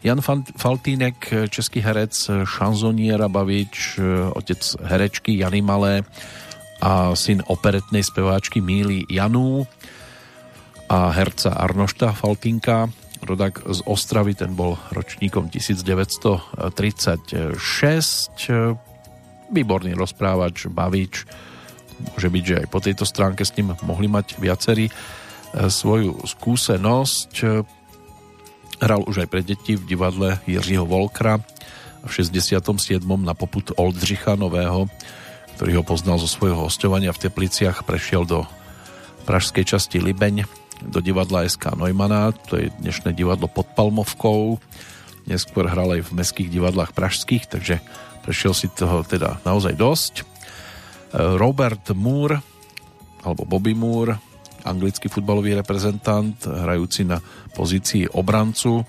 [0.00, 0.22] Jan
[0.54, 2.14] Faltínek, český herec,
[2.46, 3.98] šanzonier a bavič,
[4.32, 6.06] otec herečky Jany Malé
[6.78, 9.66] a syn operetnej speváčky Míly Janú
[10.88, 12.88] a herca Arnošta Faltinka,
[13.20, 17.60] rodak z Ostravy, ten bol ročníkom 1936.
[19.52, 21.28] Výborný rozprávač, bavič.
[21.98, 24.92] Môže byť, že aj po tejto stránke s ním mohli mať viacerí e,
[25.68, 27.32] svoju skúsenosť.
[28.78, 31.42] Hral už aj pre deti v divadle Jiřího Volkra
[32.06, 32.54] v 67.
[33.02, 34.86] na poput Oldřicha Nového,
[35.58, 38.46] ktorý ho poznal zo svojho hostovania v Tepliciach, prešiel do
[39.26, 40.46] pražskej časti Libeň
[40.82, 44.62] do divadla SK Neumana, to je dnešné divadlo pod Palmovkou,
[45.28, 47.82] neskôr hral aj v mestských divadlách pražských, takže
[48.24, 50.14] prešiel si toho teda naozaj dosť.
[50.20, 50.24] E,
[51.36, 52.40] Robert Moore,
[53.26, 54.16] alebo Bobby Moore,
[54.64, 57.20] anglický futbalový reprezentant, hrajúci na
[57.52, 58.84] pozícii obrancu,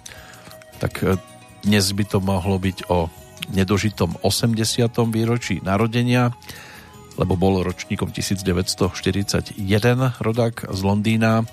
[0.80, 1.20] tak e,
[1.68, 3.12] dnes by to mohlo byť o
[3.52, 4.64] nedožitom 80.
[5.12, 6.32] výročí narodenia,
[7.20, 9.60] lebo bol ročníkom 1941
[10.24, 11.44] rodák z Londýna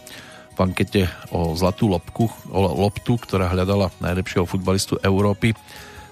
[0.56, 5.52] v ankete o zlatú lopku, o loptu, ktorá hľadala najlepšieho futbalistu Európy,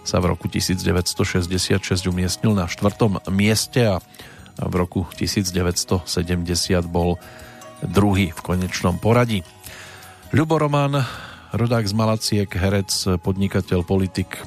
[0.05, 4.05] sa v roku 1966 umiestnil na štvrtom mieste a
[4.61, 6.05] v roku 1970
[6.85, 7.17] bol
[7.81, 9.41] druhý v konečnom poradí.
[10.37, 11.01] Ľubo Roman,
[11.57, 12.93] rodák z Malaciek, herec,
[13.25, 14.45] podnikateľ, politik,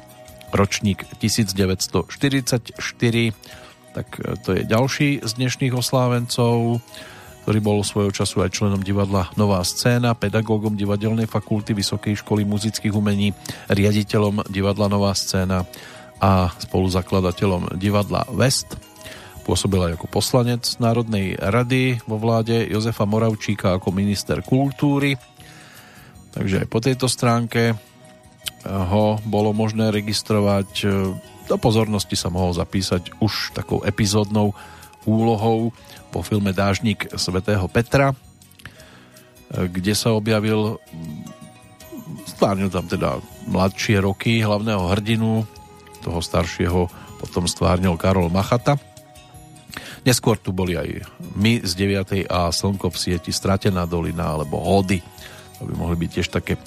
[0.53, 2.77] ročník 1944,
[3.97, 4.07] tak
[4.45, 6.85] to je ďalší z dnešných oslávencov
[7.47, 12.91] ktorý bol svojho času aj členom divadla Nová scéna, pedagógom divadelnej fakulty Vysokej školy muzických
[12.91, 13.31] umení,
[13.71, 15.63] riaditeľom divadla Nová scéna
[16.19, 18.75] a spoluzakladateľom divadla West.
[19.47, 25.15] Pôsobil aj ako poslanec Národnej rady vo vláde Jozefa Moravčíka ako minister kultúry.
[26.35, 27.79] Takže aj po tejto stránke
[28.67, 30.83] ho bolo možné registrovať.
[31.47, 34.51] Do pozornosti sa mohol zapísať už takou epizódnou
[35.07, 35.71] úlohou
[36.17, 38.17] po filme Dážnik svätého Petra,
[39.53, 40.81] kde sa objavil
[42.25, 45.45] stvárnil tam teda mladšie roky hlavného hrdinu,
[46.01, 46.89] toho staršieho
[47.21, 48.81] potom stvárnil Karol Machata.
[50.01, 51.05] Neskôr tu boli aj
[51.37, 52.25] My z 9.
[52.25, 54.97] a Slnko v sieti, Stratená dolina alebo Hody.
[55.61, 56.61] To by mohli byť tiež také e,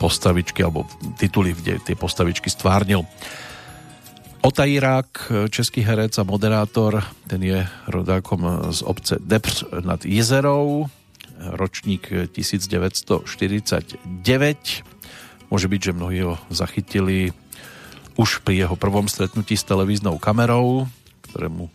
[0.00, 0.88] postavičky alebo
[1.20, 3.04] tituly, kde tie postavičky stvárnil.
[4.44, 8.44] Otajrák, český herec a moderátor, ten je rodákom
[8.76, 10.84] z obce Depř nad Jezerou,
[11.40, 14.04] ročník 1949.
[15.48, 17.32] Môže byť, že mnohí ho zachytili
[18.20, 20.92] už pri jeho prvom stretnutí s televíznou kamerou,
[21.32, 21.72] ktorému,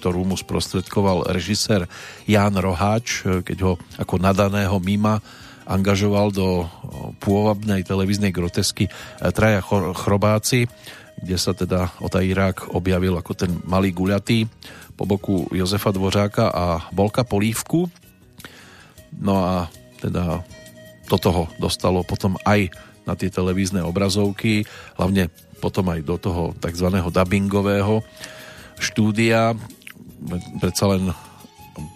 [0.00, 1.84] ktorú mu sprostredkoval režisér
[2.24, 5.20] Ján Roháč, keď ho ako nadaného mima
[5.68, 6.64] angažoval do
[7.20, 8.88] pôvabnej televíznej grotesky
[9.20, 9.60] Traja
[9.92, 10.64] Chrobáci,
[11.20, 14.48] kde sa teda Ota Irák objavil ako ten malý guľatý
[14.96, 17.88] po boku Jozefa Dvořáka a Bolka Polívku.
[19.16, 19.68] No a
[20.00, 20.44] teda
[21.08, 22.72] do toho dostalo potom aj
[23.04, 24.64] na tie televízne obrazovky,
[24.96, 26.88] hlavne potom aj do toho tzv.
[26.88, 28.00] dubbingového
[28.80, 29.52] štúdia.
[30.60, 31.12] Predsa len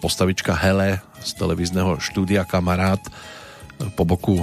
[0.01, 3.01] postavička Hele z televízneho štúdia Kamarát
[3.97, 4.41] po boku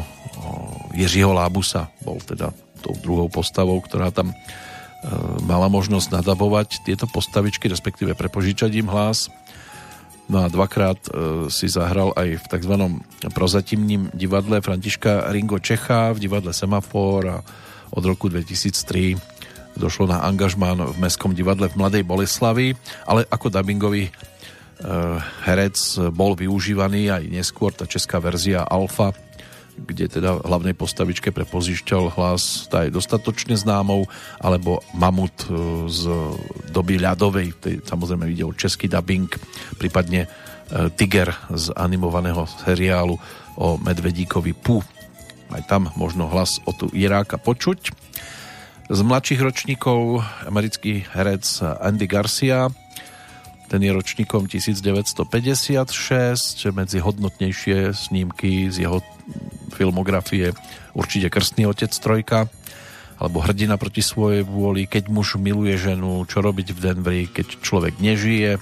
[0.93, 2.51] Jiřího Lábusa bol teda
[2.83, 4.35] tou druhou postavou, ktorá tam
[5.43, 9.29] mala možnosť nadabovať tieto postavičky, respektíve prepožičať im hlas.
[10.31, 11.11] No a dvakrát e,
[11.51, 12.75] si zahral aj v tzv.
[13.35, 17.37] prozatímním divadle Františka Ringo Čecha v divadle Semafor a
[17.93, 19.19] od roku 2003
[19.77, 24.13] došlo na angažmán v Mestskom divadle v Mladej Boleslavi, ale ako dubbingový e,
[25.45, 25.77] herec
[26.15, 29.11] bol využívaný aj neskôr tá česká verzia Alfa
[29.79, 34.05] kde teda hlavnej postavičke prepozišťal hlas tá je dostatočne známou,
[34.37, 35.53] alebo Mamut e,
[35.89, 36.03] z
[36.71, 39.29] doby ľadovej, tej, samozrejme videl český dubbing,
[39.81, 40.29] prípadne e,
[40.93, 43.17] Tiger z animovaného seriálu
[43.57, 44.85] o medvedíkovi Pu.
[45.53, 47.93] Aj tam možno hlas o tu Iráka počuť.
[48.93, 51.45] Z mladších ročníkov americký herec
[51.81, 52.73] Andy Garcia,
[53.73, 55.25] ten je ročníkom 1956,
[56.77, 59.01] medzi hodnotnejšie snímky z jeho
[59.73, 60.53] filmografie
[60.93, 62.53] určite Krstný otec trojka
[63.23, 68.03] alebo Hrdina proti svojej vôli, Keď muž miluje ženu, Čo robiť v Denveri, keď človek
[68.03, 68.59] nežije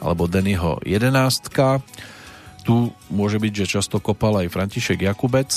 [0.00, 1.84] alebo Dennyho jedenástka.
[2.64, 5.48] Tu môže byť, že často kopal aj František Jakubec,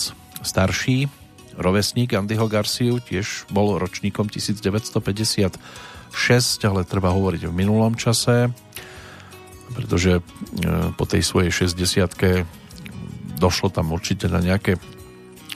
[0.44, 1.08] starší,
[1.56, 5.64] rovesník Andyho Garciu, tiež bol ročníkom 1956,
[6.68, 8.52] ale treba hovoriť v minulom čase,
[9.74, 10.22] pretože e,
[10.94, 12.46] po tej svojej 60
[13.38, 14.78] došlo tam určite na nejaké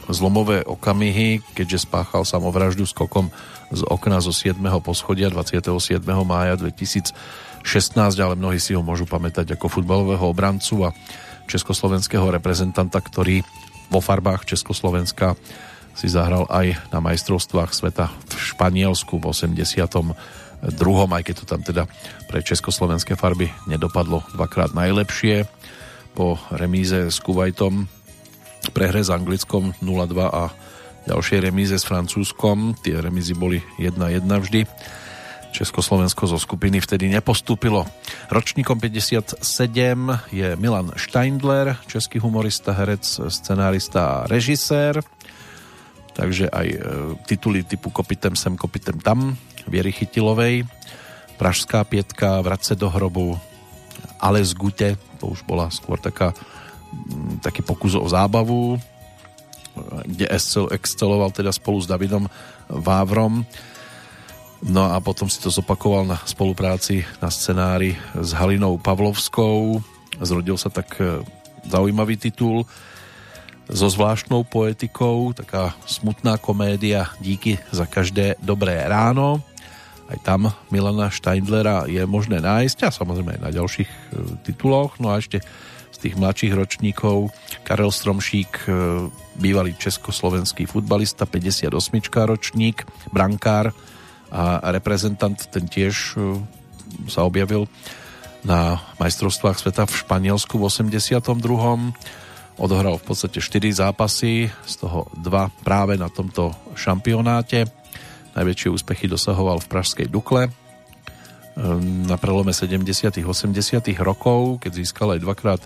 [0.10, 3.32] zlomové okamihy, keďže spáchal samovraždu skokom
[3.72, 4.56] z okna zo 7.
[4.80, 6.00] poschodia 27.
[6.24, 7.12] mája 2016,
[8.20, 10.96] ale mnohí si ho môžu pamätať ako futbalového obrancu a
[11.48, 13.44] československého reprezentanta, ktorý
[13.88, 15.40] vo farbách Československa
[15.98, 20.14] si zahral aj na majstrovstvách sveta v Španielsku v 82.
[21.10, 21.84] aj keď to tam teda
[22.30, 25.50] pre československé farby nedopadlo dvakrát najlepšie
[26.14, 27.97] po remíze s Kuwaitom
[28.72, 30.52] prehre s Anglickom 0-2 a
[31.08, 32.76] ďalšie remíze s Francúzskom.
[32.84, 34.62] Tie remízy boli 1-1 vždy.
[35.56, 37.88] Československo zo skupiny vtedy nepostúpilo.
[38.30, 39.42] Ročníkom 57
[40.30, 45.02] je Milan Steindler, český humorista, herec, scenárista a režisér.
[46.14, 46.78] Takže aj e,
[47.30, 49.38] tituly typu Kopitem sem, kopitem tam,
[49.70, 50.66] Viery Chytilovej,
[51.38, 53.38] Pražská pietka, Vrace do hrobu,
[54.18, 54.90] Ale z Gute,
[55.22, 56.34] to už bola skôr taká
[57.42, 58.80] taký pokus o zábavu,
[60.06, 60.26] kde
[60.74, 62.26] exceloval teda spolu s Davidom
[62.68, 63.46] Vávrom.
[64.66, 69.86] No a potom si to zopakoval na spolupráci na scenári s Halinou Pavlovskou.
[70.18, 71.22] Zrodil sa tak e,
[71.70, 72.66] zaujímavý titul
[73.70, 79.46] so zvláštnou poetikou, taká smutná komédia Díky za každé dobré ráno.
[80.10, 83.98] Aj tam Milana Steindlera je možné nájsť a samozrejme aj na ďalších e,
[84.42, 84.98] tituloch.
[84.98, 85.46] No a ešte
[85.92, 87.32] z tých mladších ročníkov
[87.64, 88.72] Karel Stromšík, e,
[89.38, 91.72] bývalý československý futbalista, 58
[92.28, 93.74] ročník, brankár
[94.28, 96.44] a reprezentant, ten tiež e,
[97.08, 97.72] sa objavil
[98.44, 101.24] na majstrovstvách sveta v Španielsku v 82.
[102.58, 107.70] Odohral v podstate 4 zápasy, z toho 2 práve na tomto šampionáte.
[108.34, 110.50] Najväčšie úspechy dosahoval v Pražskej Dukle,
[112.08, 113.26] na prelome 70.
[113.26, 113.82] 80.
[113.98, 115.62] rokov, keď získal aj dvakrát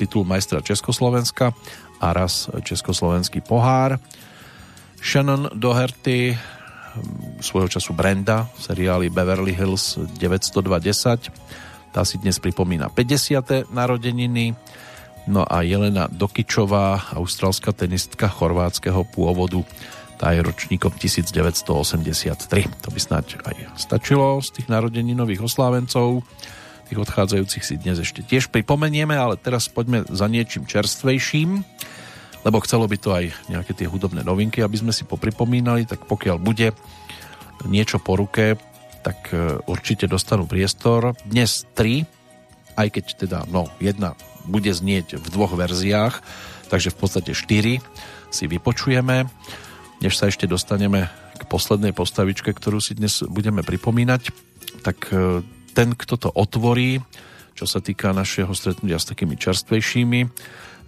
[0.00, 1.52] titul majstra Československa
[2.00, 4.00] a raz Československý pohár.
[4.98, 6.34] Shannon Doherty,
[7.38, 11.30] svojho času Brenda v Beverly Hills 920.
[11.94, 13.70] Tá si dnes pripomína 50.
[13.70, 14.58] narodeniny.
[15.28, 19.60] No a Jelena Dokičová, austrálska tenistka chorvátskeho pôvodu,
[20.18, 22.82] tá je ročníkom 1983.
[22.82, 26.26] To by snáď aj stačilo z tých narodeninových oslávencov.
[26.90, 31.62] Tých odchádzajúcich si dnes ešte tiež pripomenieme, ale teraz poďme za niečím čerstvejším,
[32.42, 36.36] lebo chcelo by to aj nejaké tie hudobné novinky, aby sme si popripomínali, tak pokiaľ
[36.42, 36.74] bude
[37.70, 38.58] niečo po ruke,
[39.06, 41.14] tak e, určite dostanú priestor.
[41.22, 42.02] Dnes tri,
[42.74, 46.24] aj keď teda, no, jedna bude znieť v dvoch verziách,
[46.72, 47.78] takže v podstate štyri
[48.34, 49.30] si vypočujeme.
[49.98, 54.30] Než sa ešte dostaneme k poslednej postavičke, ktorú si dnes budeme pripomínať,
[54.86, 55.42] tak e,
[55.74, 57.02] ten, kto to otvorí,
[57.58, 60.20] čo sa týka našeho stretnutia s takými čerstvejšími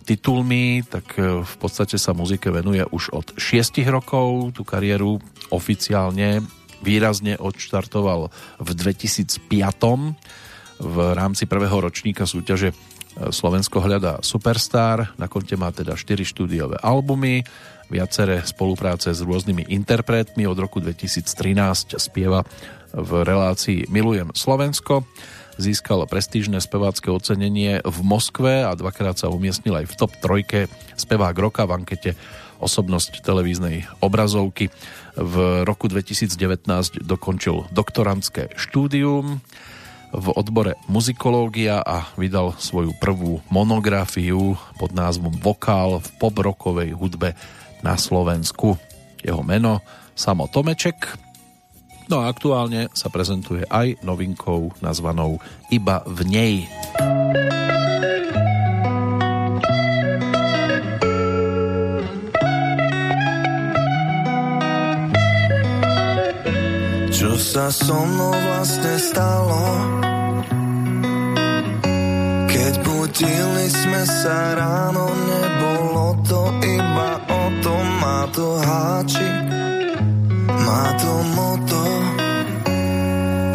[0.06, 4.54] titulmi, tak e, v podstate sa muzike venuje už od 6 rokov.
[4.54, 5.18] Tú kariéru
[5.50, 6.42] oficiálne
[6.80, 8.30] výrazne odštartoval
[8.62, 9.42] v 2005
[10.80, 12.72] v rámci prvého ročníka súťaže
[13.28, 15.12] Slovensko hľadá Superstar.
[15.20, 17.44] Na konte má teda 4 štúdiové albumy,
[17.92, 20.48] viaceré spolupráce s rôznymi interpretmi.
[20.48, 22.48] Od roku 2013 spieva
[22.96, 25.04] v relácii Milujem Slovensko.
[25.60, 31.36] Získal prestížne spevácké ocenenie v Moskve a dvakrát sa umiestnil aj v top trojke spevák
[31.36, 32.16] roka v ankete
[32.64, 34.72] osobnosť televíznej obrazovky.
[35.20, 36.32] V roku 2019
[37.04, 39.44] dokončil doktorantské štúdium
[40.10, 47.38] v odbore muzikológia a vydal svoju prvú monografiu pod názvom Vokál v pobrokovej hudbe
[47.80, 48.74] na Slovensku.
[49.22, 49.80] Jeho meno
[50.18, 51.16] Samo Tomeček.
[52.10, 55.38] No a aktuálne sa prezentuje aj novinkou nazvanou
[55.70, 56.54] Iba v nej.
[67.40, 69.64] Sa so mnou vlastne stalo?
[72.52, 79.40] Keď budili sme sa ráno, nebolo to iba o tom, má to háčik,
[80.52, 81.82] má to moto.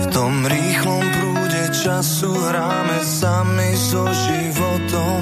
[0.01, 5.21] V tom rýchlom prúde času hráme sami so životom.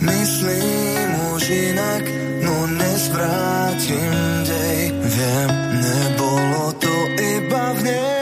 [0.00, 2.04] Myslím už inak,
[2.40, 4.12] no nezvrátim
[4.48, 4.82] dej.
[4.96, 5.50] Viem,
[5.84, 6.97] nebolo to
[7.38, 8.17] iba v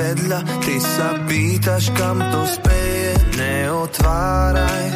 [0.00, 3.12] vedľa, ty sa pýtaš, kam to speje.
[3.36, 4.86] Neotváraj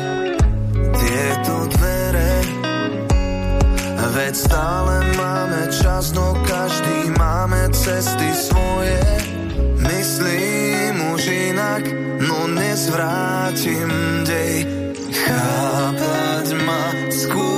[0.75, 2.33] tieto dvere.
[4.15, 9.01] Veď stále máme čas, no každý máme cesty svoje.
[9.83, 11.83] Myslím už inak,
[12.23, 13.91] no nezvrátim
[14.23, 14.57] dej.
[15.15, 17.54] Chápať ma skús,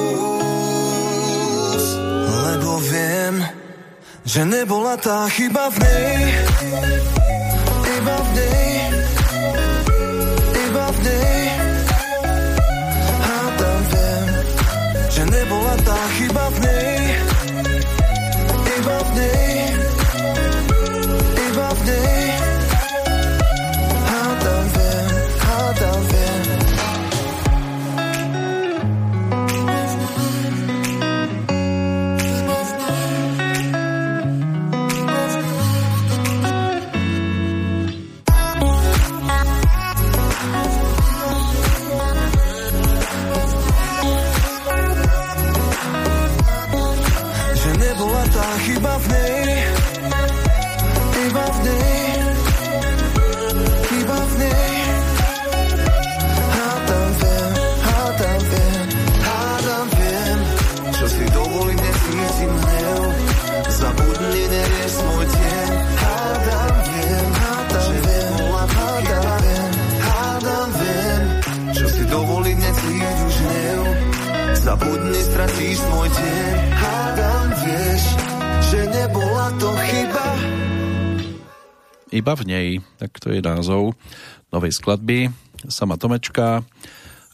[4.27, 6.19] že nebola tá chyba v nej,
[7.95, 8.75] iba v nej,
[10.67, 11.43] iba v nej.
[13.23, 14.27] A tam viem,
[15.07, 16.95] že nebola tá chyba v nej,
[82.17, 83.93] Iba v nej, tak to je názov
[84.49, 85.28] novej skladby.
[85.69, 86.65] Sama Tomečka,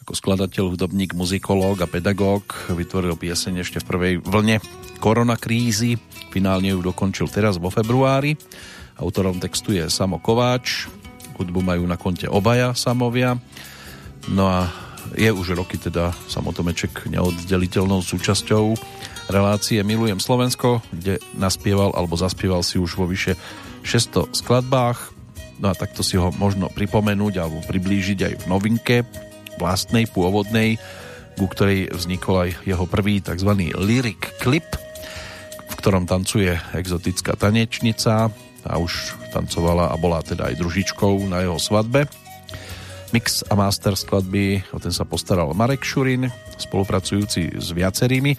[0.03, 4.59] ako skladateľ, hudobník, muzikológ a pedagóg vytvoril pieseň ešte v prvej vlne
[4.99, 5.95] koronakrízy.
[6.35, 8.35] Finálne ju dokončil teraz vo februári.
[8.99, 10.91] Autorom textu je Samo Kováč.
[11.39, 13.39] Hudbu majú na konte obaja Samovia.
[14.35, 14.67] No a
[15.15, 18.75] je už roky teda Samotomeček neoddeliteľnou súčasťou
[19.31, 23.39] relácie Milujem Slovensko, kde naspieval alebo zaspieval si už vo vyše
[23.83, 25.13] 600 skladbách.
[25.61, 28.95] No a takto si ho možno pripomenúť alebo priblížiť aj v novinke
[29.61, 30.81] vlastnej, pôvodnej,
[31.37, 33.51] ku ktorej vznikol aj jeho prvý tzv.
[33.77, 34.65] lyric klip,
[35.69, 41.59] v ktorom tancuje exotická tanečnica a už tancovala a bola teda aj družičkou na jeho
[41.59, 42.07] svadbe.
[43.13, 48.33] Mix a master skladby, o ten sa postaral Marek Šurin, spolupracujúci s viacerými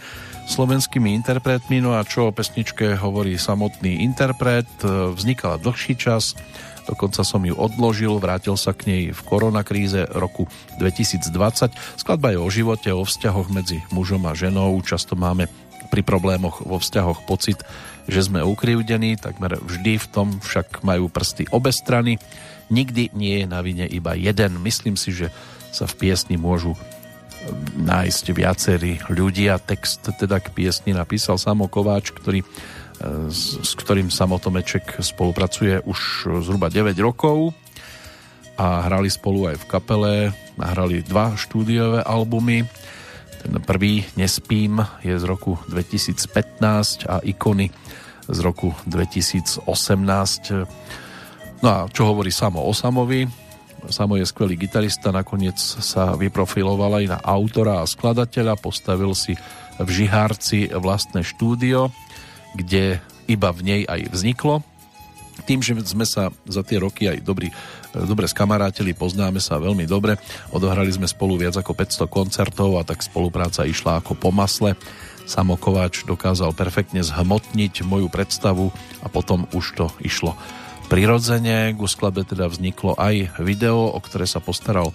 [0.45, 1.81] slovenskými interpretmi.
[1.81, 6.37] No a čo o pesničke hovorí samotný interpret, vznikala dlhší čas,
[6.85, 10.45] dokonca som ju odložil, vrátil sa k nej v koronakríze roku
[10.77, 11.73] 2020.
[11.97, 14.77] Skladba je o živote, o vzťahoch medzi mužom a ženou.
[14.85, 15.49] Často máme
[15.89, 17.65] pri problémoch vo vzťahoch pocit,
[18.05, 22.21] že sme ukrivdení, takmer vždy v tom však majú prsty obe strany.
[22.69, 24.61] Nikdy nie je na vine iba jeden.
[24.61, 25.33] Myslím si, že
[25.73, 26.77] sa v piesni môžu
[27.81, 29.61] nájsť viacerí ľudia.
[29.61, 32.45] Text teda k piesni napísal Samo Kováč, ktorý
[33.31, 37.51] s ktorým Samotomeček spolupracuje už zhruba 9 rokov
[38.55, 40.15] a hrali spolu aj v kapele,
[40.55, 42.63] nahrali dva štúdiové albumy.
[43.43, 47.69] Ten prvý Nespím je z roku 2015 a Ikony
[48.31, 49.67] z roku 2018.
[51.61, 53.44] No a čo hovorí Samo o Samovi?
[53.93, 59.37] Samo je skvelý gitarista, nakoniec sa vyprofiloval aj na autora a skladateľa, postavil si
[59.77, 61.93] v Žihárci vlastné štúdio
[62.55, 64.63] kde iba v nej aj vzniklo.
[65.51, 67.51] Tým, že sme sa za tie roky aj dobrý,
[68.07, 70.15] dobre skamarátili, poznáme sa veľmi dobre,
[70.55, 74.79] odohrali sme spolu viac ako 500 koncertov a tak spolupráca išla ako po masle.
[75.27, 78.71] Samo Kováč dokázal perfektne zhmotniť moju predstavu
[79.03, 80.39] a potom už to išlo
[80.89, 81.73] prirodzene.
[81.75, 84.91] Ku skladbe teda vzniklo aj video, o ktoré sa postaral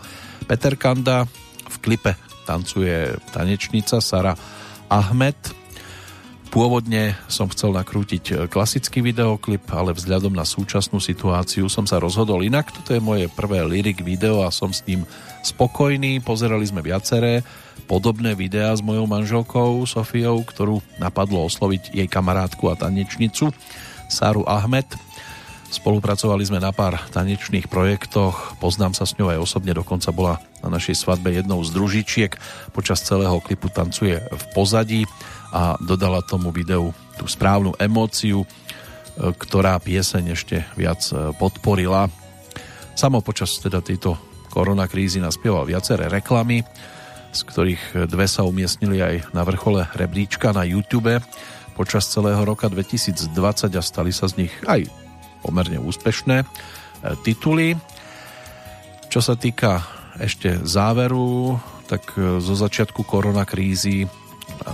[0.45, 1.25] Peter Kanda.
[1.69, 2.17] V klipe
[2.49, 4.33] tancuje tanečnica Sara
[4.89, 5.37] Ahmed,
[6.49, 12.73] Pôvodne som chcel nakrútiť klasický videoklip, ale vzhľadom na súčasnú situáciu som sa rozhodol inak.
[12.73, 15.05] Toto je moje prvé lyric video a som s ním
[15.45, 16.25] spokojný.
[16.25, 17.45] Pozerali sme viaceré
[17.85, 23.53] podobné videá s mojou manželkou Sofiou, ktorú napadlo osloviť jej kamarátku a tanečnicu
[24.09, 24.89] Sáru Ahmed.
[25.69, 30.73] Spolupracovali sme na pár tanečných projektoch, poznám sa s ňou aj osobne, dokonca bola na
[30.73, 32.33] našej svadbe jednou z družičiek.
[32.73, 35.05] Počas celého klipu tancuje v pozadí
[35.53, 36.89] a dodala tomu videu
[37.21, 38.47] tú správnu emóciu, e,
[39.29, 42.09] ktorá pieseň ešte viac e, podporila.
[42.97, 44.17] Samo počas teda tejto
[44.49, 46.65] koronakrízy naspieval viaceré reklamy,
[47.29, 51.21] z ktorých dve sa umiestnili aj na vrchole rebríčka na YouTube
[51.77, 53.29] počas celého roka 2020
[53.77, 55.08] a stali sa z nich aj
[55.41, 56.45] pomerne úspešné e,
[57.23, 57.75] tituly.
[59.09, 59.81] Čo sa týka
[60.19, 61.57] ešte záveru,
[61.89, 64.05] tak zo začiatku koronakrízy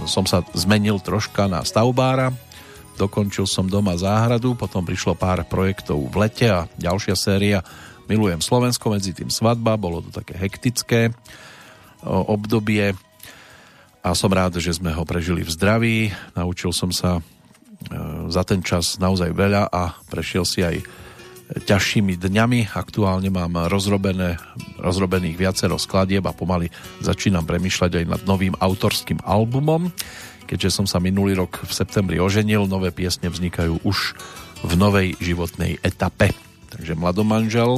[0.10, 2.34] som sa zmenil troška na stavbára,
[3.00, 7.60] dokončil som doma záhradu, potom prišlo pár projektov v lete a ďalšia séria
[8.06, 11.10] Milujem Slovensko, medzi tým svadba, bolo to také hektické
[12.06, 12.94] obdobie
[14.06, 15.98] a som rád, že sme ho prežili v zdraví.
[16.38, 17.22] Naučil som sa e,
[18.32, 20.82] za ten čas naozaj veľa a prešiel si aj
[21.46, 22.74] ťažšími dňami.
[22.74, 24.42] Aktuálne mám rozrobené,
[24.82, 26.74] rozrobených viacero skladieb a pomaly
[27.06, 29.94] začínam premyšľať aj nad novým autorským albumom.
[30.50, 34.18] Keďže som sa minulý rok v septembri oženil, nové piesne vznikajú už
[34.66, 36.34] v novej životnej etape.
[36.74, 37.78] Takže mladomanžel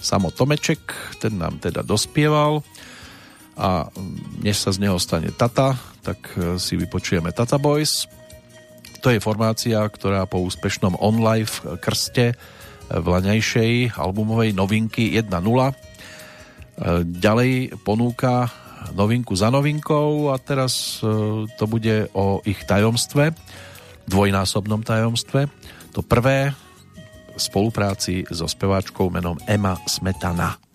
[0.00, 0.80] Samo Tomeček,
[1.20, 2.64] ten nám teda dospieval
[3.60, 3.92] a
[4.40, 8.08] než sa z neho stane Tata, tak si vypočujeme Tata Boys.
[9.02, 12.38] To je formácia, ktorá po úspešnom on-live krste
[12.86, 15.26] vlaňajšej albumovej novinky 1.0.
[15.42, 15.74] E,
[17.10, 18.46] ďalej ponúka
[18.94, 21.10] novinku za novinkou a teraz e,
[21.46, 23.34] to bude o ich tajomstve,
[24.06, 25.50] dvojnásobnom tajomstve.
[25.98, 26.54] To prvé
[27.34, 30.71] spolupráci so speváčkou menom Emma Smetana.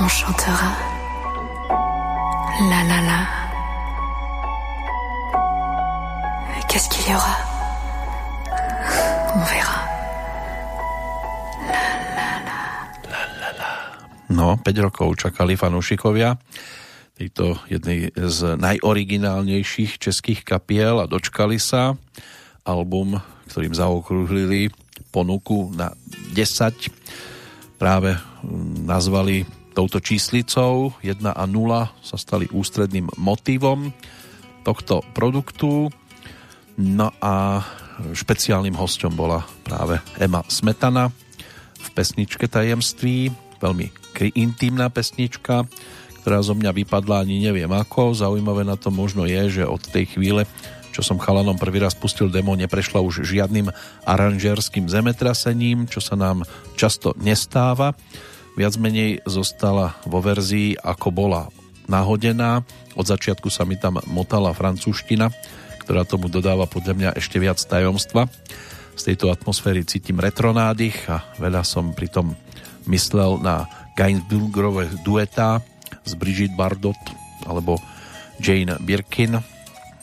[0.00, 0.72] On chantera.
[2.70, 3.20] La la la.
[6.68, 7.36] Qu'est-ce qu'il y aura
[9.34, 9.80] On verra.
[14.30, 16.40] No, 5 rokov čakali fanúšikovia
[17.20, 21.92] tejto jednej z najoriginálnejších českých kapiel a dočkali sa.
[22.64, 23.20] Album,
[23.52, 24.72] ktorým zaokrúhlili
[25.12, 25.92] ponuku na
[26.32, 26.88] 10,
[27.76, 33.94] práve mm, nazvali touto číslicou 1 a 0 sa stali ústredným motívom
[34.66, 35.88] tohto produktu.
[36.80, 37.64] No a
[38.12, 41.12] špeciálnym hosťom bola práve Ema Smetana
[41.80, 43.92] v pesničke Tajemství, veľmi
[44.36, 45.64] intimná pesnička,
[46.20, 48.12] ktorá zo mňa vypadla ani neviem ako.
[48.12, 50.44] Zaujímavé na to možno je, že od tej chvíle,
[50.92, 53.72] čo som chalanom prvý raz pustil demo, neprešla už žiadnym
[54.04, 56.44] aranžerským zemetrasením, čo sa nám
[56.76, 57.96] často nestáva.
[58.58, 61.42] Viac menej zostala vo verzii, ako bola
[61.90, 62.62] nahodená.
[62.94, 65.30] Od začiatku sa mi tam motala francúzština,
[65.82, 68.30] ktorá tomu dodáva podľa mňa ešte viac tajomstva.
[68.94, 72.36] Z tejto atmosféry cítim retronádych a veľa som pritom
[72.86, 73.66] myslel na
[73.98, 75.62] Gainsbourgové duetá
[76.04, 76.98] s Brigitte Bardot
[77.48, 77.80] alebo
[78.38, 79.40] Jane Birkin.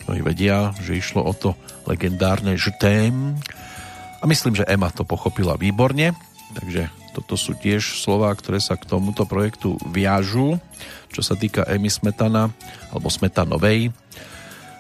[0.08, 1.54] Mnohí vedia, že išlo o to
[1.88, 2.74] legendárne Je.
[4.18, 6.16] A myslím, že Emma to pochopila výborne,
[6.58, 10.62] takže toto sú tiež slová, ktoré sa k tomuto projektu viažú.
[11.10, 12.54] Čo sa týka Emy Smetana,
[12.94, 13.90] alebo Smetanovej,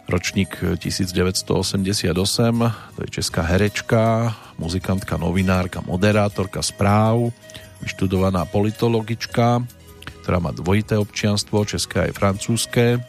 [0.05, 2.13] ročník 1988,
[2.93, 7.33] to je česká herečka, muzikantka, novinárka, moderátorka správ,
[7.81, 9.65] vyštudovaná politologička,
[10.21, 13.01] ktorá má dvojité občianstvo, české aj francúzske.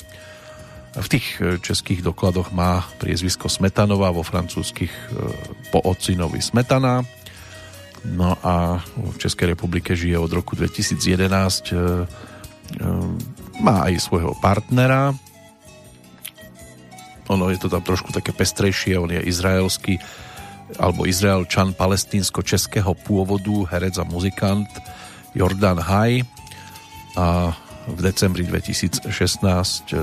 [0.98, 5.06] V tých e, českých dokladoch má priezvisko Smetanová, vo francúzskych e,
[5.68, 7.04] po ocinovi Smetana.
[8.08, 11.72] No a v Českej republike žije od roku 2011.
[11.72, 12.86] e, e,
[13.58, 15.12] Má aj svojho partnera.
[17.28, 20.00] Ono je to tam trošku také pestrejšie, on je izraelský
[20.76, 24.68] alebo Izraelčan palestínsko-českého pôvodu, herec a muzikant
[25.32, 26.28] Jordan Haj
[27.16, 27.56] a
[27.88, 29.08] v decembri 2016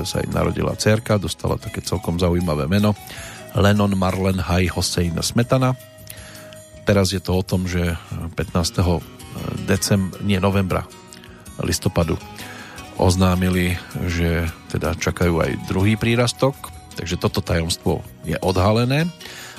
[0.02, 2.98] sa im narodila cerka, dostala také celkom zaujímavé meno
[3.54, 5.78] Lennon Marlen Haj Hossein Smetana.
[6.86, 7.98] Teraz je to o tom, že
[8.38, 9.02] 15.
[9.66, 10.86] decembra, nie novembra,
[11.58, 12.14] listopadu
[12.96, 13.74] oznámili,
[14.06, 16.54] že teda čakajú aj druhý prírastok,
[16.94, 19.10] takže toto tajomstvo je odhalené.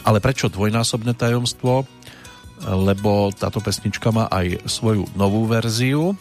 [0.08, 1.84] Ale prečo dvojnásobné tajomstvo?
[2.64, 6.18] Lebo táto pesnička má aj svoju novú verziu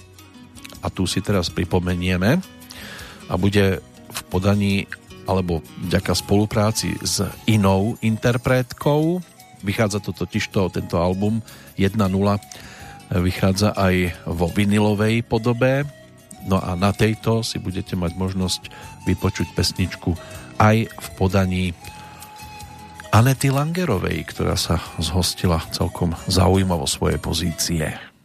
[0.85, 2.43] a tu si teraz pripomenieme
[3.31, 4.91] a bude v podaní
[5.25, 9.25] alebo vďaka spolupráci s inou interpretkou.
[9.67, 11.43] Vychádza to totižto, tento album
[11.75, 11.99] 1.0
[13.11, 15.83] vychádza aj vo vinilovej podobe.
[16.47, 18.71] No a na tejto si budete mať možnosť
[19.11, 20.15] vypočuť pesničku
[20.63, 21.65] aj v podaní
[23.11, 28.16] Anety Langerovej, ktorá sa zhostila celkom zaujímavo svoje pozície.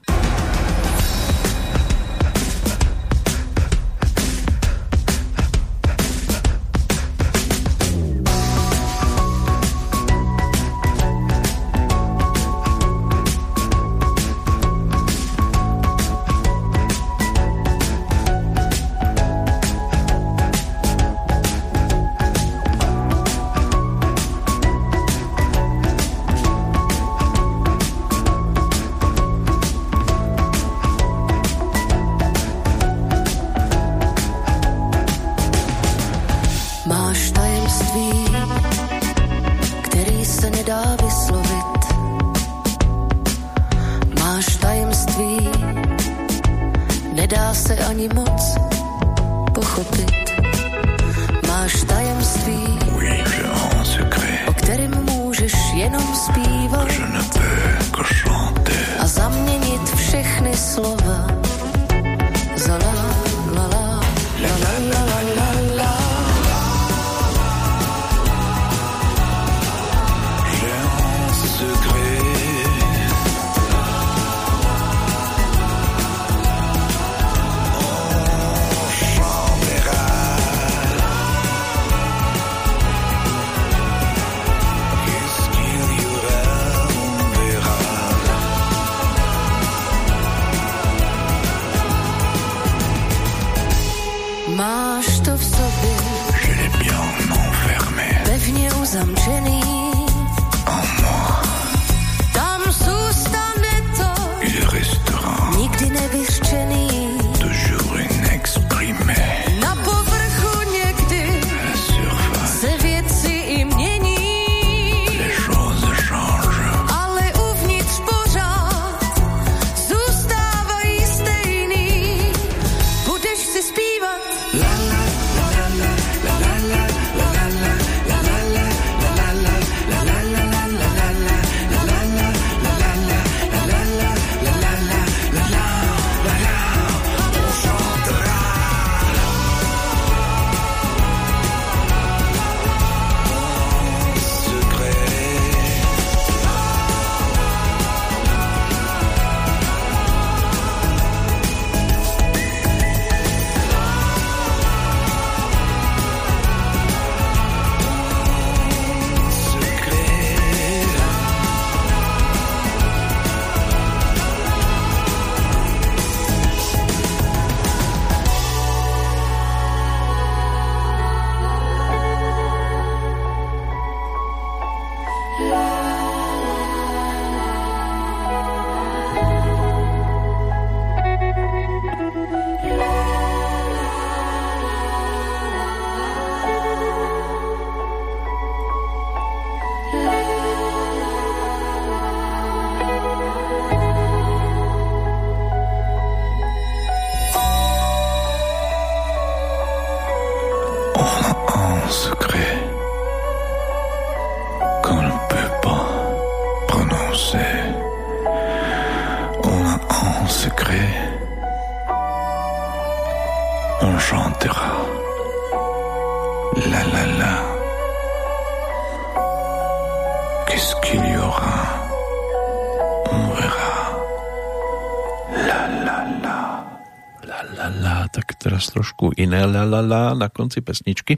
[229.31, 231.15] Iné la, la, la na konci pesničky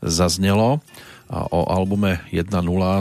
[0.00, 0.80] zaznelo
[1.28, 2.48] a o albume 1.0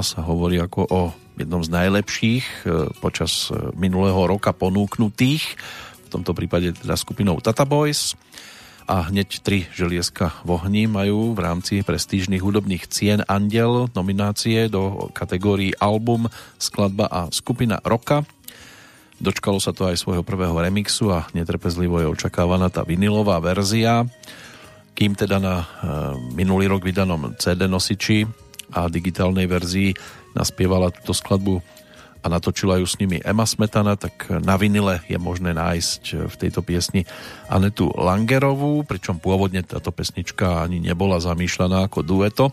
[0.03, 1.01] sa hovorí ako o
[1.39, 5.55] jednom z najlepších e, počas e, minulého roka ponúknutých,
[6.03, 8.19] v tomto prípade teda skupinou Tata Boys.
[8.91, 15.07] A hneď tri želieska v ohni majú v rámci prestížnych hudobných cien Andel nominácie do
[15.15, 16.27] kategórií album,
[16.59, 18.27] skladba a skupina roka
[19.21, 24.01] Dočkalo sa to aj svojho prvého remixu a netrpezlivo je očakávaná tá vinilová verzia,
[24.97, 25.65] kým teda na e,
[26.33, 28.25] minulý rok vydanom CD nosiči
[28.73, 29.93] a digitálnej verzii
[30.33, 31.61] naspievala túto skladbu
[32.21, 36.65] a natočila ju s nimi Emma Smetana, tak na vinile je možné nájsť v tejto
[36.65, 37.05] piesni
[37.45, 42.49] Anetu Langerovú, pričom pôvodne táto pesnička ani nebola zamýšľaná ako dueto,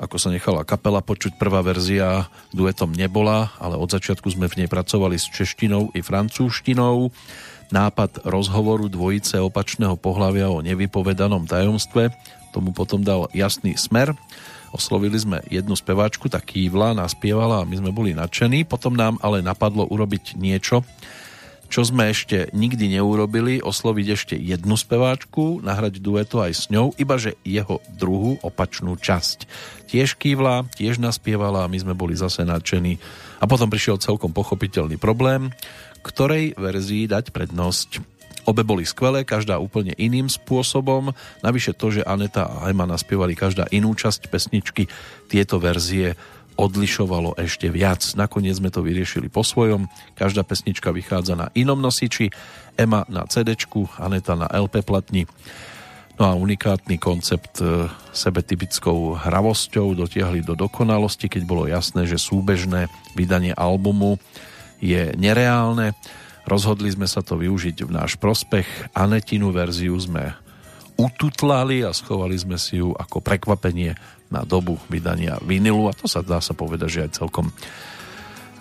[0.00, 4.68] ako sa nechala kapela počuť, prvá verzia duetom nebola, ale od začiatku sme v nej
[4.72, 7.12] pracovali s češtinou i francúzštinou.
[7.70, 12.10] Nápad rozhovoru dvojice opačného pohľavia o nevypovedanom tajomstve
[12.50, 14.10] tomu potom dal jasný smer
[14.70, 18.62] Oslovili sme jednu speváčku, tak kývla, naspievala a my sme boli nadšení.
[18.62, 20.86] Potom nám ale napadlo urobiť niečo,
[21.70, 27.38] čo sme ešte nikdy neurobili, osloviť ešte jednu speváčku, nahrať dueto aj s ňou, ibaže
[27.46, 29.46] jeho druhú opačnú časť.
[29.86, 32.98] Tiež kývla, tiež naspievala a my sme boli zase nadšení.
[33.38, 35.54] A potom prišiel celkom pochopiteľný problém,
[36.02, 38.02] ktorej verzii dať prednosť.
[38.48, 41.14] Obe boli skvelé, každá úplne iným spôsobom.
[41.44, 44.90] Navyše to, že Aneta a Ema naspievali každá inú časť pesničky,
[45.30, 46.18] tieto verzie
[46.60, 48.04] odlišovalo ešte viac.
[48.12, 49.88] Nakoniec sme to vyriešili po svojom.
[50.12, 52.28] Každá pesnička vychádza na inom nosiči,
[52.76, 53.56] Ema na CD,
[53.96, 55.24] Aneta na LP platni.
[56.20, 62.92] No a unikátny koncept e, sebetypickou hravosťou dotiahli do dokonalosti, keď bolo jasné, že súbežné
[63.16, 64.20] vydanie albumu
[64.84, 65.96] je nereálne.
[66.44, 68.92] Rozhodli sme sa to využiť v náš prospech.
[68.92, 70.36] Anetinu verziu sme
[71.00, 73.96] ututlali a schovali sme si ju ako prekvapenie
[74.30, 77.50] na dobu vydania vinilu a to sa dá sa povedať, že aj celkom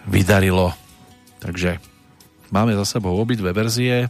[0.09, 0.73] vydarilo.
[1.39, 1.77] Takže
[2.49, 4.09] máme za sebou obidve verzie,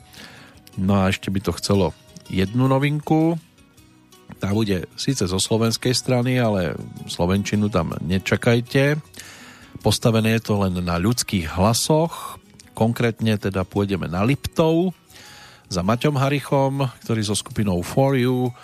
[0.79, 1.91] no a ešte by to chcelo
[2.31, 3.35] jednu novinku,
[4.39, 6.77] tá bude síce zo slovenskej strany, ale
[7.11, 9.01] slovenčinu tam nečakajte.
[9.83, 12.39] Postavené je to len na ľudských hlasoch,
[12.71, 14.95] konkrétne teda pôjdeme na Liptov
[15.67, 18.55] za Maťom Harichom, ktorý so skupinou For You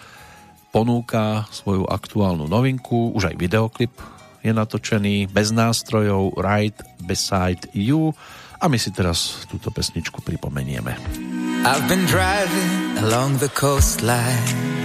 [0.76, 3.95] ponúka svoju aktuálnu novinku, už aj videoklip
[4.44, 8.12] je natočený bez nástrojov Right Beside You.
[8.60, 11.00] A my si teraz túto pesničku pripomenieme.
[11.64, 14.76] I've been driving along the coastline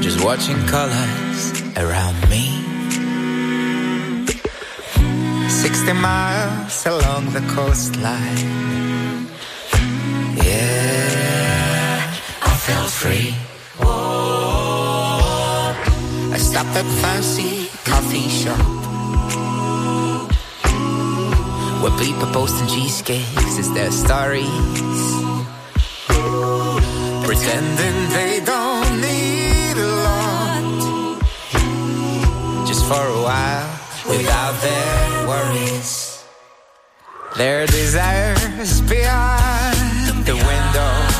[0.00, 1.40] Just watching colors
[1.76, 2.62] around me.
[5.50, 9.26] 60 miles along the coastline.
[10.38, 13.34] Yeah, I felt free
[13.80, 13.86] I
[16.38, 18.58] stopped at fancy coffee shop
[21.82, 24.48] Where people posting cheesecakes as their stories.
[27.26, 30.62] Pretending they don't need a lot
[32.66, 33.70] Just for a while
[34.08, 36.24] without their worries.
[37.36, 41.14] Their desires behind the window.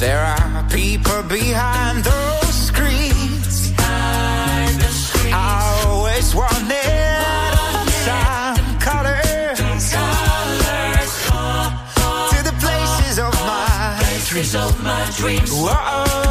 [0.00, 0.47] There are
[0.98, 3.70] deeper behind those screens.
[3.72, 5.34] Behind the screens.
[5.34, 6.88] I always wanted.
[14.54, 15.50] Of my dreams.
[15.52, 16.27] Whoa.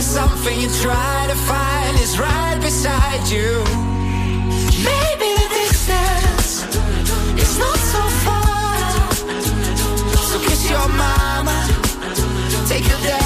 [0.00, 3.62] Maybe something you try to find is right beside you.
[4.82, 6.64] Maybe the distance
[7.36, 9.10] is not so far.
[10.30, 11.68] So kiss your mama,
[12.66, 13.19] take your daddy's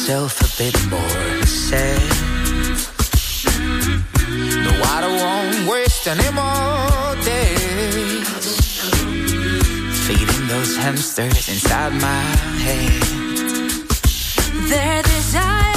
[0.00, 2.00] myself a bit more sad.
[4.64, 8.28] No, I don't won't waste any more days
[10.06, 12.22] feeding those hamsters inside my
[12.64, 13.02] head.
[14.70, 15.69] Their desires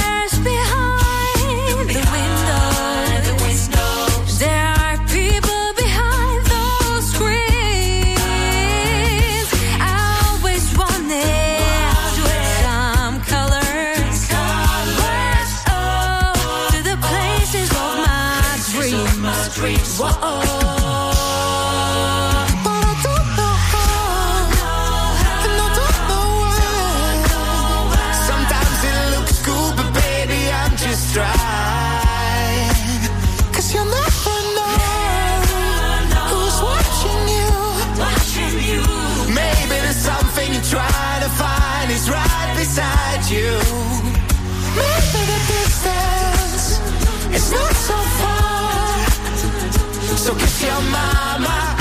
[50.64, 51.76] your mama.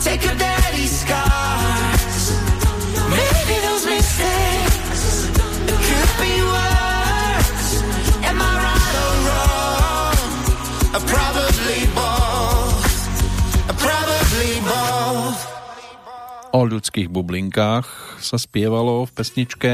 [0.00, 2.24] Take your daddy's scars.
[3.10, 5.02] Maybe those mistakes
[5.66, 7.70] could be worse.
[8.22, 10.18] Am I right or wrong?
[10.94, 12.90] I probably both.
[13.66, 15.40] I probably both.
[16.56, 17.84] O ľudských bublinkách
[18.22, 19.72] sa spievalo v pesničke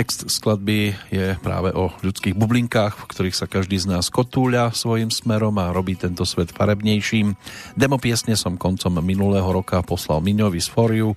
[0.00, 5.12] Text skladby je práve o ľudských bublinkách, v ktorých sa každý z nás kotúľa svojim
[5.12, 7.36] smerom a robí tento svet farebnejším.
[7.76, 11.12] Demo piesne som koncom minulého roka poslal Miňovi z Foriu.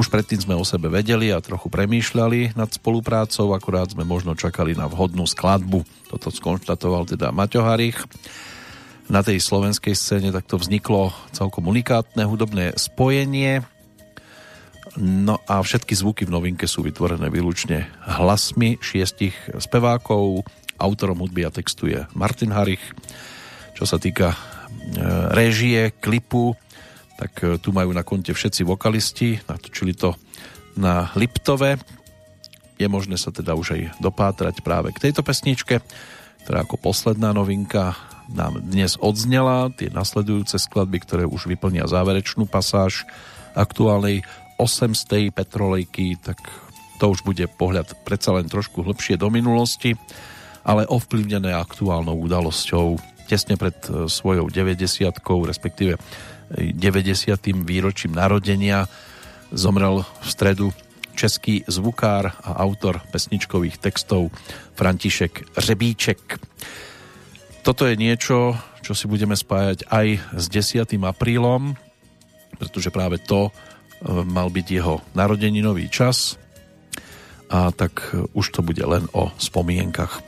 [0.00, 4.72] Už predtým sme o sebe vedeli a trochu premýšľali nad spoluprácou, akurát sme možno čakali
[4.72, 5.84] na vhodnú skladbu.
[6.08, 8.08] Toto skonštatoval teda Maťo Harich.
[9.04, 13.68] Na tej slovenskej scéne takto vzniklo celkom unikátne hudobné spojenie
[14.94, 20.46] No a všetky zvuky v novinke sú vytvorené výlučne hlasmi šiestich spevákov.
[20.78, 22.82] Autorom hudby a textu je Martin Harich.
[23.74, 24.38] Čo sa týka e,
[25.34, 26.54] režie, klipu,
[27.18, 29.42] tak e, tu majú na konte všetci vokalisti.
[29.50, 30.14] Natočili to
[30.78, 31.74] na Liptove.
[32.78, 35.82] Je možné sa teda už aj dopátrať práve k tejto pesničke,
[36.46, 37.98] ktorá ako posledná novinka
[38.30, 39.74] nám dnes odznela.
[39.74, 43.02] Tie nasledujúce skladby, ktoré už vyplnia záverečnú pasáž
[43.54, 44.26] aktuálnej
[44.56, 44.94] 8.
[45.34, 46.38] petrolejky, tak
[46.98, 49.98] to už bude pohľad predsa len trošku hlbšie do minulosti,
[50.64, 52.96] ale ovplyvnené aktuálnou udalosťou
[53.28, 55.10] tesne pred e, svojou 90
[55.48, 55.96] respektíve
[56.54, 57.64] 90.
[57.64, 58.86] výročím narodenia
[59.50, 60.66] zomrel v stredu
[61.14, 64.34] český zvukár a autor pesničkových textov
[64.74, 66.20] František Řebíček.
[67.64, 70.84] Toto je niečo, čo si budeme spájať aj s 10.
[71.00, 71.78] aprílom,
[72.60, 73.48] pretože práve to
[74.02, 76.40] mal byť jeho narodeninový čas
[77.52, 80.24] a tak už to bude len o spomienkach.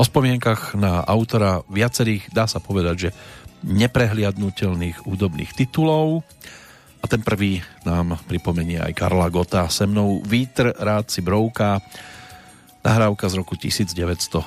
[0.00, 3.10] O spomienkach na autora viacerých, dá sa povedať, že
[3.62, 6.22] neprehliadnutelných údobných titulov
[7.02, 9.68] a ten prvý nám pripomenie aj Karla Gota.
[9.68, 11.82] Se mnou Vítr rád si brouká,
[12.82, 14.42] nahrávka z roku 1978.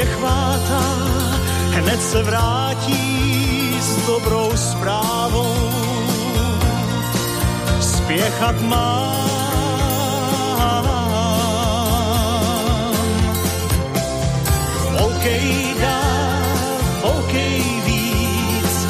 [0.00, 0.82] tobě chvátá,
[1.70, 5.54] hned se vrátí s dobrou zprávou.
[7.80, 9.20] Spěchat mám,
[14.98, 16.68] Volkej dál,
[17.02, 18.86] volkej víc,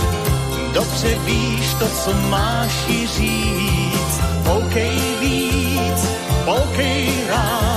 [0.74, 4.20] dobře víš, to, co máš jí říct.
[4.44, 6.08] Poukej víc,
[6.44, 7.69] poukej rád,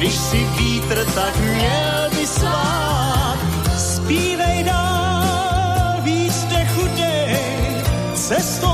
[0.00, 3.38] když si vítr, tak měl by svát.
[3.78, 7.36] Spívej dál, víc nechudej,
[8.14, 8.69] cestou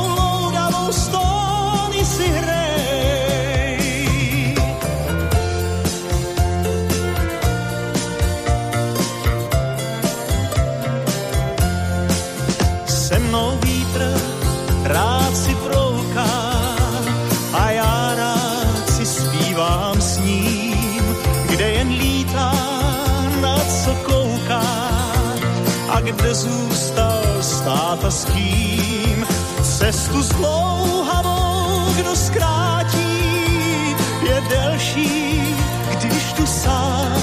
[27.96, 29.26] stát a s kým.
[29.62, 33.96] Cestu zdlouhavou, kdo zkrátí,
[34.28, 35.54] je delší,
[36.02, 37.16] když tu sám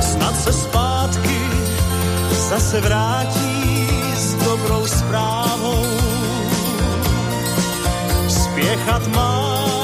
[0.00, 1.40] snad se zpátky
[2.48, 5.86] zase vrátí s dobrou zprávou
[8.28, 9.75] spěchat mám.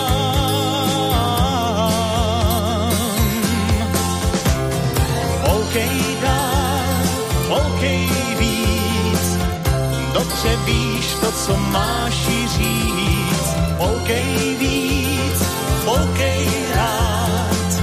[10.43, 13.55] Dobře víš to, co máš jí říct.
[13.79, 15.43] Poukej víc,
[15.85, 17.83] poukej rád,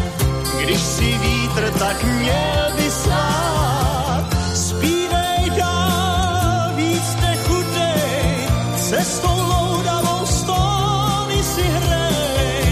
[0.60, 4.26] když si vítr, tak měl by svát.
[4.54, 8.48] Spívej dál, víc nechudej,
[8.90, 12.64] cestou loudavou stóny si hrej.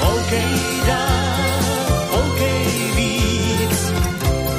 [0.00, 1.60] Poukej dál,
[2.10, 3.92] poukej víc,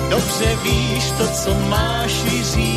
[0.09, 2.76] dobře víš to, co máš jí říct.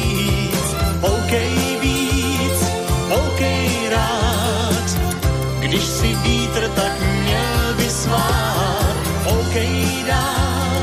[6.74, 8.96] Tak měl by svát.
[9.24, 10.82] Poukej dál,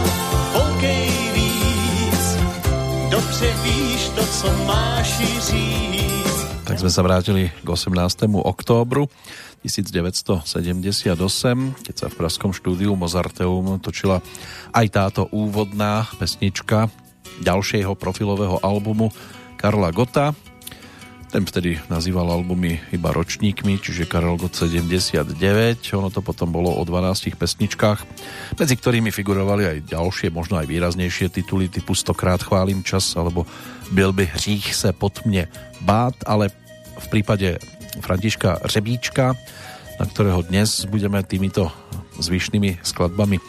[0.53, 2.25] poukej víc,
[3.09, 5.17] dobře víš to, co máš
[5.49, 6.47] říct.
[6.67, 8.27] Tak sme sa vrátili k 18.
[8.43, 9.07] októbru
[9.63, 11.15] 1978,
[11.79, 14.19] keď sa v Pražskom štúdiu Mozarteum točila
[14.75, 16.91] aj táto úvodná pesnička
[17.39, 19.15] ďalšieho profilového albumu
[19.55, 20.35] Karla Gota.
[21.27, 25.27] Ten vtedy nazýval albumy iba ročníkmi, čiže Karel Gott 79.
[25.99, 27.99] Ono to potom bolo o 12 pesničkách,
[28.55, 33.43] medzi ktorými figurovali aj ďalšie, možno aj výraznejšie tituly typu Stokrát chválim čas alebo
[33.91, 35.47] Byl by hřích se pod mne
[35.81, 36.51] bát, ale
[36.99, 37.59] v prípade
[38.03, 39.35] Františka Řebíčka,
[39.99, 41.71] na ktorého dnes budeme týmito
[42.19, 43.39] zvyšnými skladbami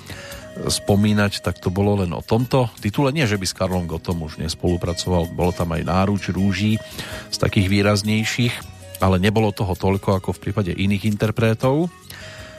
[0.66, 3.14] spomínať, tak to bolo len o tomto titule.
[3.14, 6.82] Nie, že by s Karlom Gotom už nespolupracoval, bolo tam aj náruč rúží
[7.30, 8.54] z takých výraznejších,
[8.98, 11.86] ale nebolo toho toľko ako v prípade iných interpretov.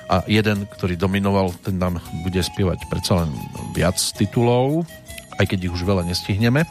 [0.10, 3.30] A jeden, ktorý dominoval, ten nám bude spievať predsa len
[3.78, 4.88] viac titulov,
[5.38, 6.66] aj keď ich už veľa nestihneme.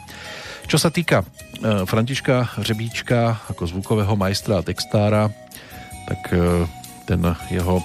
[0.68, 5.32] Čo sa týka e, Františka Řebíčka ako zvukového majstra a textára,
[6.04, 6.66] tak e,
[7.08, 7.84] ten jeho e,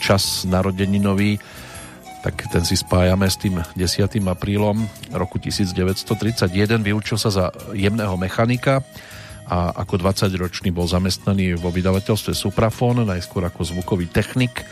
[0.00, 1.36] čas narodeninový
[2.20, 4.20] tak ten si spájame s tým 10.
[4.28, 6.52] aprílom roku 1931.
[6.84, 8.84] Vyučil sa za jemného mechanika
[9.48, 14.62] a ako 20-ročný bol zamestnaný vo vydavateľstve Suprafon, najskôr ako zvukový technik,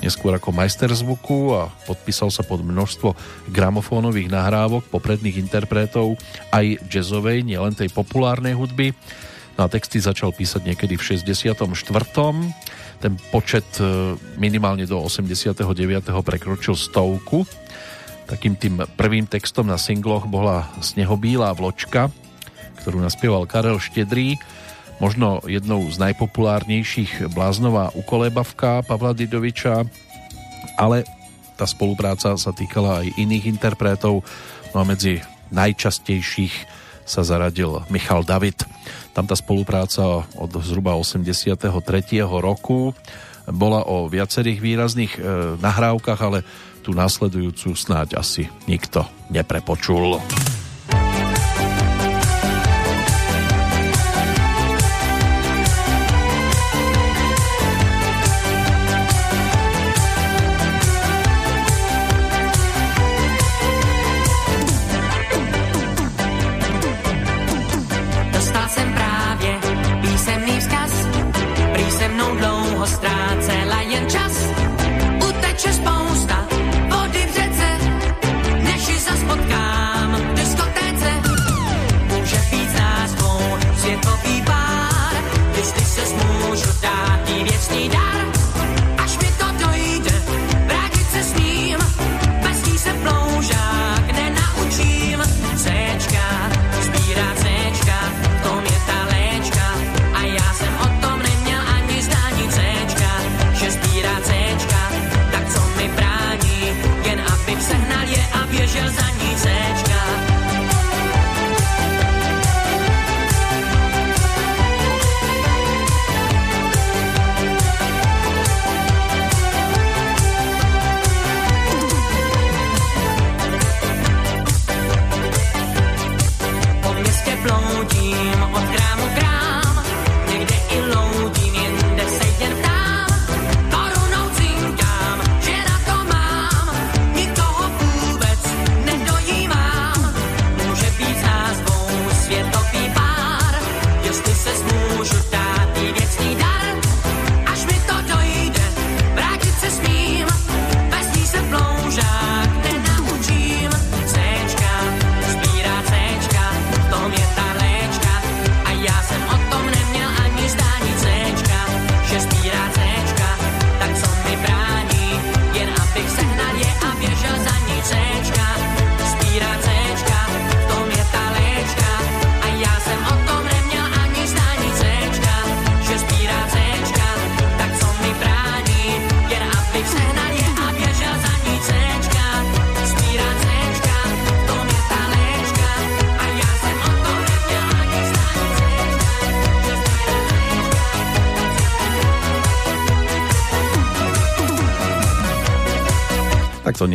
[0.00, 3.14] neskôr ako majster zvuku a podpísal sa pod množstvo
[3.52, 6.16] gramofónových nahrávok popredných interpretov
[6.50, 8.96] aj jazzovej, nielen tej populárnej hudby.
[9.54, 11.62] No a texty začal písať niekedy v 64
[12.98, 15.60] ten počet e, minimálne do 89.
[16.24, 17.44] prekročil stovku.
[18.24, 22.08] Takým tým prvým textom na singloch bola Snehobílá vločka,
[22.80, 24.40] ktorú naspieval Karel Štedrý,
[25.02, 29.84] možno jednou z najpopulárnejších bláznová ukolébavka Pavla Didoviča,
[30.80, 31.04] ale
[31.54, 34.24] tá spolupráca sa týkala aj iných interpretov,
[34.72, 35.22] no a medzi
[35.54, 38.64] najčastejších sa zaradil Michal David.
[39.12, 41.60] Tam tá spolupráca od zhruba 83.
[42.24, 42.96] roku
[43.48, 45.20] bola o viacerých výrazných e,
[45.60, 46.40] nahrávkach, ale
[46.80, 50.20] tú následujúcu snáď asi nikto neprepočul.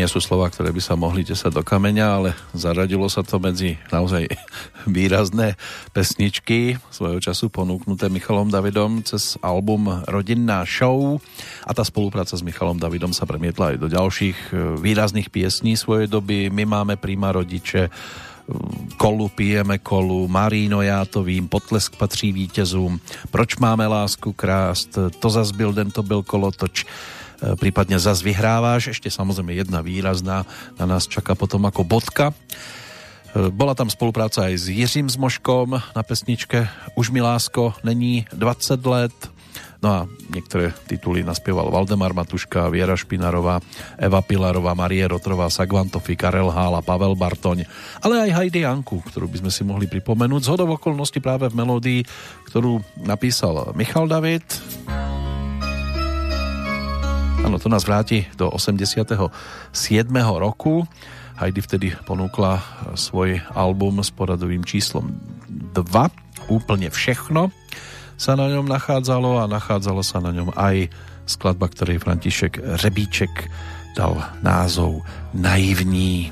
[0.09, 3.77] Nie sú slova, ktoré by sa mohli tesať do kameňa, ale zaradilo sa to medzi
[3.93, 4.25] naozaj
[4.97, 5.53] výrazné
[5.93, 11.21] pesničky svojho času ponúknuté Michalom Davidom cez album Rodinná show
[11.61, 16.09] a tá spolupráca s Michalom Davidom sa premietla aj do ďalších e, výrazných piesní svojej
[16.09, 16.49] doby.
[16.49, 17.93] My máme príma rodiče,
[18.97, 22.99] kolu pijeme kolu, Marino Játovým, potlesk patří vítězům,
[23.31, 26.87] proč máme lásku krást, to zas byl den, to byl kolotoč, e,
[27.59, 30.47] prípadne zas vyhráváš, ešte samozrejme jedna výrazná
[30.79, 32.31] na nás čaká potom ako bodka.
[32.31, 38.79] E, bola tam spolupráca aj s Jiřím Zmoškom na pesničke Už mi lásko není 20
[38.87, 39.13] let,
[39.79, 43.63] No a niektoré tituly naspieval Valdemar Matuška, Viera Špinarová,
[43.95, 47.63] Eva Pilarová, Marie Rotrová, Sagvantofi, Karel Hála, Pavel Bartoň,
[48.03, 50.43] ale aj Heidi Janku, ktorú by sme si mohli pripomenúť.
[50.43, 52.01] Z hodov okolností práve v melódii,
[52.51, 54.43] ktorú napísal Michal David.
[57.49, 59.33] Áno, to nás vráti do 87.
[60.37, 60.85] roku.
[61.41, 62.61] Heidi vtedy ponúkla
[62.93, 65.17] svoj album s poradovým číslom
[65.73, 65.81] 2,
[66.53, 67.49] úplne všechno
[68.21, 70.93] sa na ňom nachádzalo a nachádzalo sa na ňom aj
[71.25, 73.49] skladba, ktorej František Rebíček
[73.97, 75.01] dal názov
[75.33, 76.29] Naivní.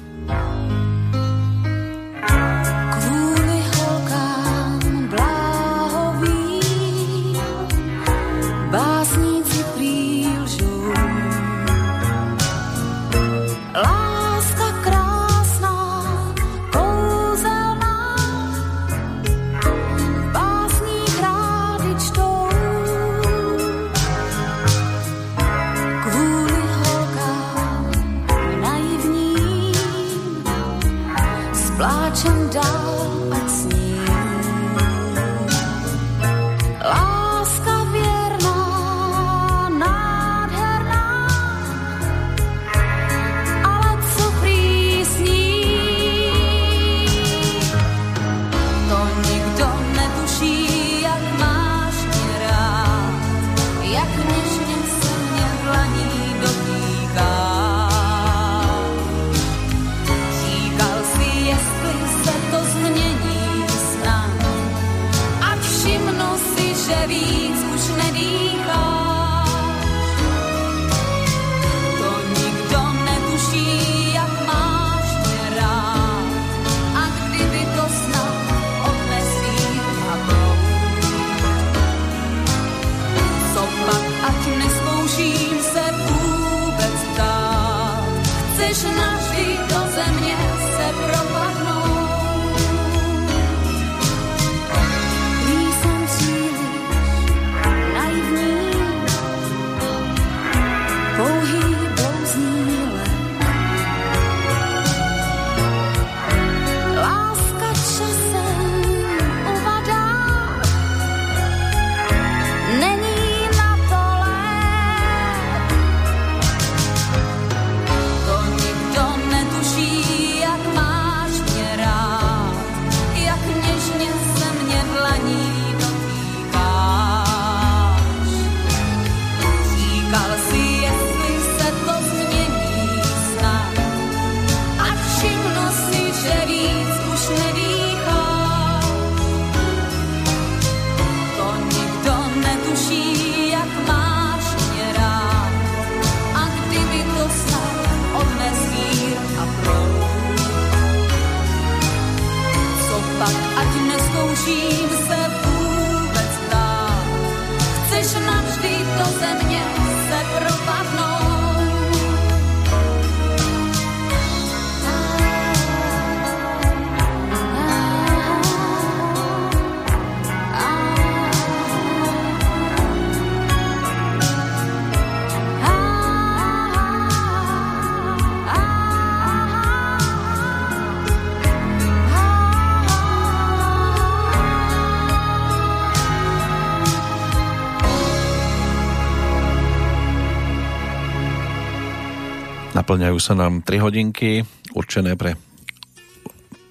[192.88, 195.36] Naplňajú sa nám 3 hodinky určené pre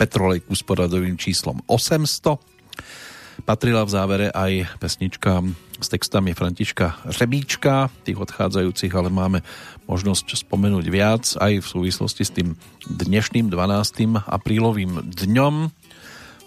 [0.00, 3.44] Petrolejku s poradovým číslom 800.
[3.44, 5.44] Patrila v závere aj pesnička
[5.76, 9.44] s textami Františka Řebíčka, tých odchádzajúcich, ale máme
[9.84, 12.56] možnosť spomenúť viac aj v súvislosti s tým
[12.88, 14.16] dnešným 12.
[14.16, 15.54] aprílovým dňom.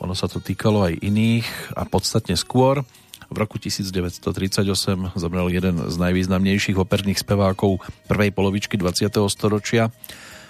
[0.01, 2.81] Ono sa to týkalo aj iných a podstatne skôr.
[3.29, 4.65] V roku 1938
[5.13, 7.77] zomrel jeden z najvýznamnejších operných spevákov
[8.09, 9.05] prvej polovičky 20.
[9.29, 9.93] storočia,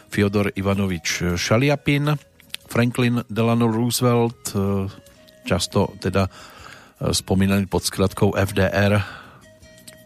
[0.07, 2.15] Fyodor Ivanovič Šaliapin,
[2.71, 4.87] Franklin Delano Roosevelt, e,
[5.43, 6.31] často teda e,
[7.11, 9.03] spomínaný pod skratkou FDR,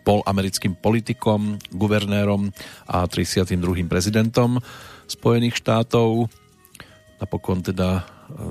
[0.02, 2.50] bol americkým politikom, guvernérom
[2.90, 3.86] a 32.
[3.86, 4.58] prezidentom
[5.06, 6.26] Spojených štátov.
[7.22, 8.02] Napokon teda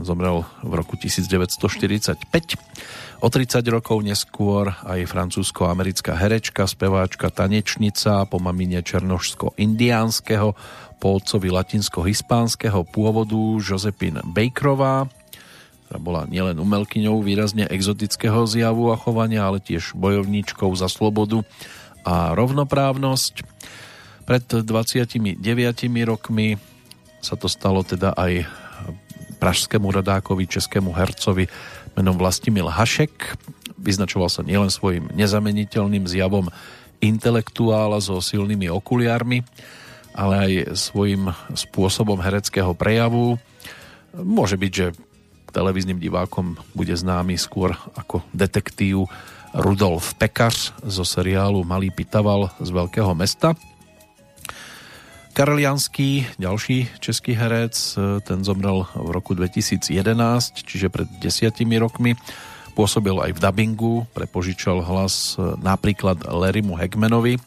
[0.06, 2.56] zomrel v roku 1945.
[3.22, 10.58] O 30 rokov neskôr aj francúzsko-americká herečka, speváčka, tanečnica po mamine černožsko-indiánskeho,
[10.98, 15.06] po otcovi latinsko-hispánskeho pôvodu Josephine Bakerová,
[15.86, 21.46] ktorá bola nielen umelkyňou výrazne exotického zjavu a chovania, ale tiež bojovníčkou za slobodu
[22.02, 23.46] a rovnoprávnosť.
[24.26, 25.38] Pred 29
[26.10, 26.58] rokmi
[27.22, 28.50] sa to stalo teda aj
[29.38, 31.46] pražskému rodákovi, českému hercovi
[31.98, 33.36] menom Vlastimil Hašek.
[33.76, 36.48] Vyznačoval sa nielen svojim nezameniteľným zjavom
[37.02, 39.42] intelektuála so silnými okuliármi,
[40.14, 43.42] ale aj svojim spôsobom hereckého prejavu.
[44.14, 44.86] Môže byť, že
[45.52, 49.10] televíznym divákom bude známy skôr ako detektív
[49.52, 53.52] Rudolf Pekař zo seriálu Malý Pitaval z Veľkého mesta.
[55.32, 57.96] Karel Janský, ďalší český herec,
[58.28, 59.88] ten zomrel v roku 2011,
[60.60, 62.12] čiže pred desiatimi rokmi.
[62.76, 67.40] Pôsobil aj v dubbingu, prepožičal hlas napríklad Larrymu Hegmanovi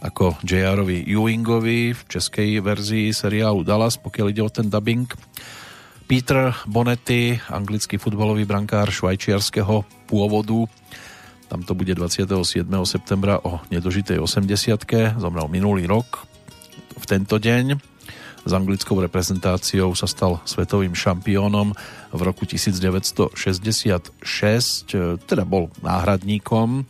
[0.00, 5.06] ako J.R.ovi Ewingovi v českej verzii seriálu Dallas, pokiaľ ide o ten dubbing.
[6.08, 10.66] Peter Bonetti, anglický futbalový brankár švajčiarského pôvodu,
[11.46, 12.66] tam to bude 27.
[12.86, 16.29] septembra o nedožitej 80 zomrel minulý rok,
[17.10, 17.74] tento deň.
[18.46, 21.74] S anglickou reprezentáciou sa stal svetovým šampiónom
[22.14, 23.34] v roku 1966,
[25.26, 26.86] teda bol náhradníkom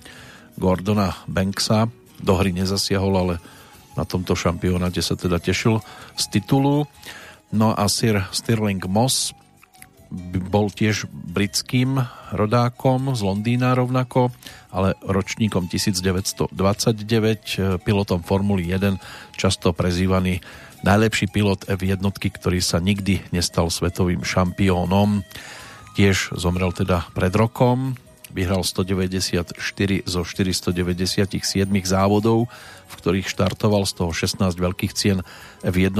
[0.60, 1.88] Gordona Banksa.
[2.20, 3.34] Do hry nezasiahol, ale
[3.96, 5.80] na tomto šampionáte sa teda tešil
[6.20, 6.84] z titulu.
[7.48, 9.32] No a Sir Stirling Moss
[10.50, 12.02] bol tiež britským
[12.34, 14.34] rodákom z Londýna rovnako,
[14.74, 16.50] ale ročníkom 1929,
[17.86, 18.98] pilotom Formuly 1,
[19.38, 20.42] často prezývaný
[20.82, 25.22] najlepší pilot F1, ktorý sa nikdy nestal svetovým šampiónom.
[25.94, 27.94] Tiež zomrel teda pred rokom,
[28.30, 29.58] vyhral 194
[30.06, 31.34] zo 497
[31.82, 32.46] závodov,
[32.86, 35.18] v ktorých štartoval z toho 16 veľkých cien
[35.66, 35.94] F1.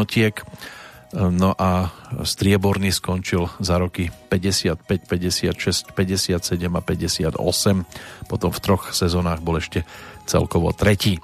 [1.11, 1.91] No a
[2.23, 6.39] strieborný skončil za roky 55, 56, 57
[6.71, 8.31] a 58.
[8.31, 9.83] Potom v troch sezónach bol ešte
[10.31, 11.19] celkovo tretí.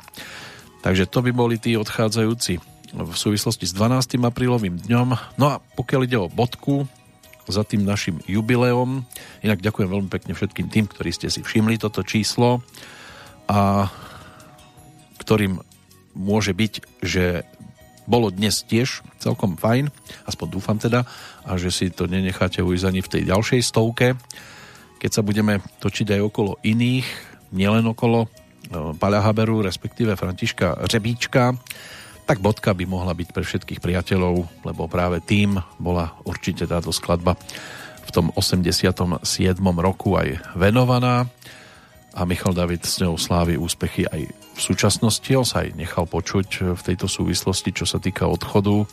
[0.82, 2.58] Takže to by boli tí odchádzajúci
[2.94, 4.18] v súvislosti s 12.
[4.26, 5.38] aprílovým dňom.
[5.38, 6.90] No a pokiaľ ide o bodku
[7.46, 9.06] za tým našim jubileom,
[9.46, 12.62] inak ďakujem veľmi pekne všetkým tým, ktorí ste si všimli toto číslo
[13.46, 13.86] a
[15.22, 15.62] ktorým
[16.16, 17.46] môže byť, že
[18.06, 19.90] bolo dnes tiež celkom fajn,
[20.24, 21.04] aspoň dúfam teda,
[21.42, 24.14] a že si to nenecháte ujsť ani v tej ďalšej stovke,
[25.02, 27.06] keď sa budeme točiť aj okolo iných,
[27.52, 28.30] nielen okolo
[28.72, 31.52] no, Paľa Haberu, respektíve Františka Řebíčka,
[32.26, 37.38] tak bodka by mohla byť pre všetkých priateľov, lebo práve tým bola určite táto skladba
[38.06, 39.22] v tom 87.
[39.78, 41.26] roku aj venovaná
[42.16, 45.28] a Michal David s ňou slávy úspechy aj v súčasnosti.
[45.36, 48.88] On sa aj nechal počuť v tejto súvislosti, čo sa týka odchodu,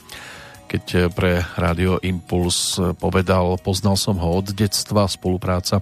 [0.67, 5.80] keď pre Radio Impuls povedal, poznal som ho od detstva, spolupráca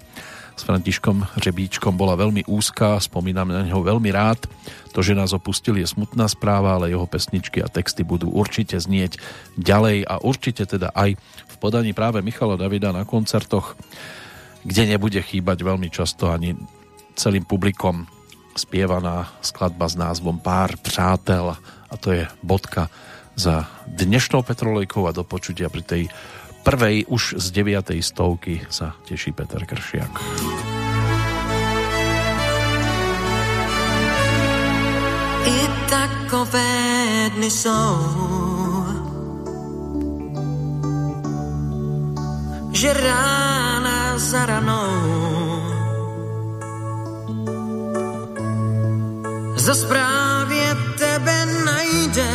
[0.51, 4.45] s Františkom Řebíčkom bola veľmi úzká, spomínam na neho veľmi rád.
[4.93, 9.17] To, že nás opustil je smutná správa, ale jeho pesničky a texty budú určite znieť
[9.57, 11.15] ďalej a určite teda aj
[11.47, 13.73] v podaní práve Michala Davida na koncertoch,
[14.61, 16.53] kde nebude chýbať veľmi často ani
[17.17, 18.05] celým publikom
[18.55, 21.57] spievaná skladba s názvom Pár přátel
[21.89, 22.89] a to je bodka
[23.35, 26.03] za dnešnou Petrolejkou a do počutia pri tej
[26.61, 30.13] prvej už z deviatej stovky sa teší Peter Kršiak.
[35.41, 35.57] I
[35.89, 36.71] takové
[37.35, 37.97] dny jsou,
[42.71, 45.30] že rána za ranou
[49.61, 52.31] za správě tebe najde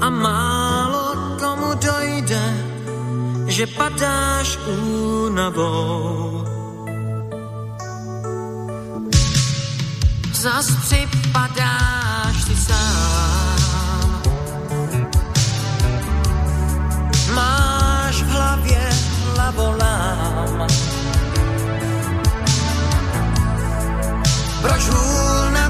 [0.00, 2.44] a málo komu dojde,
[3.46, 6.44] že padáš únavou.
[10.32, 14.22] Zas připadáš si sám.
[17.34, 18.88] Máš v hlavě
[19.34, 20.66] hlavolám.
[24.62, 25.61] Proč hůl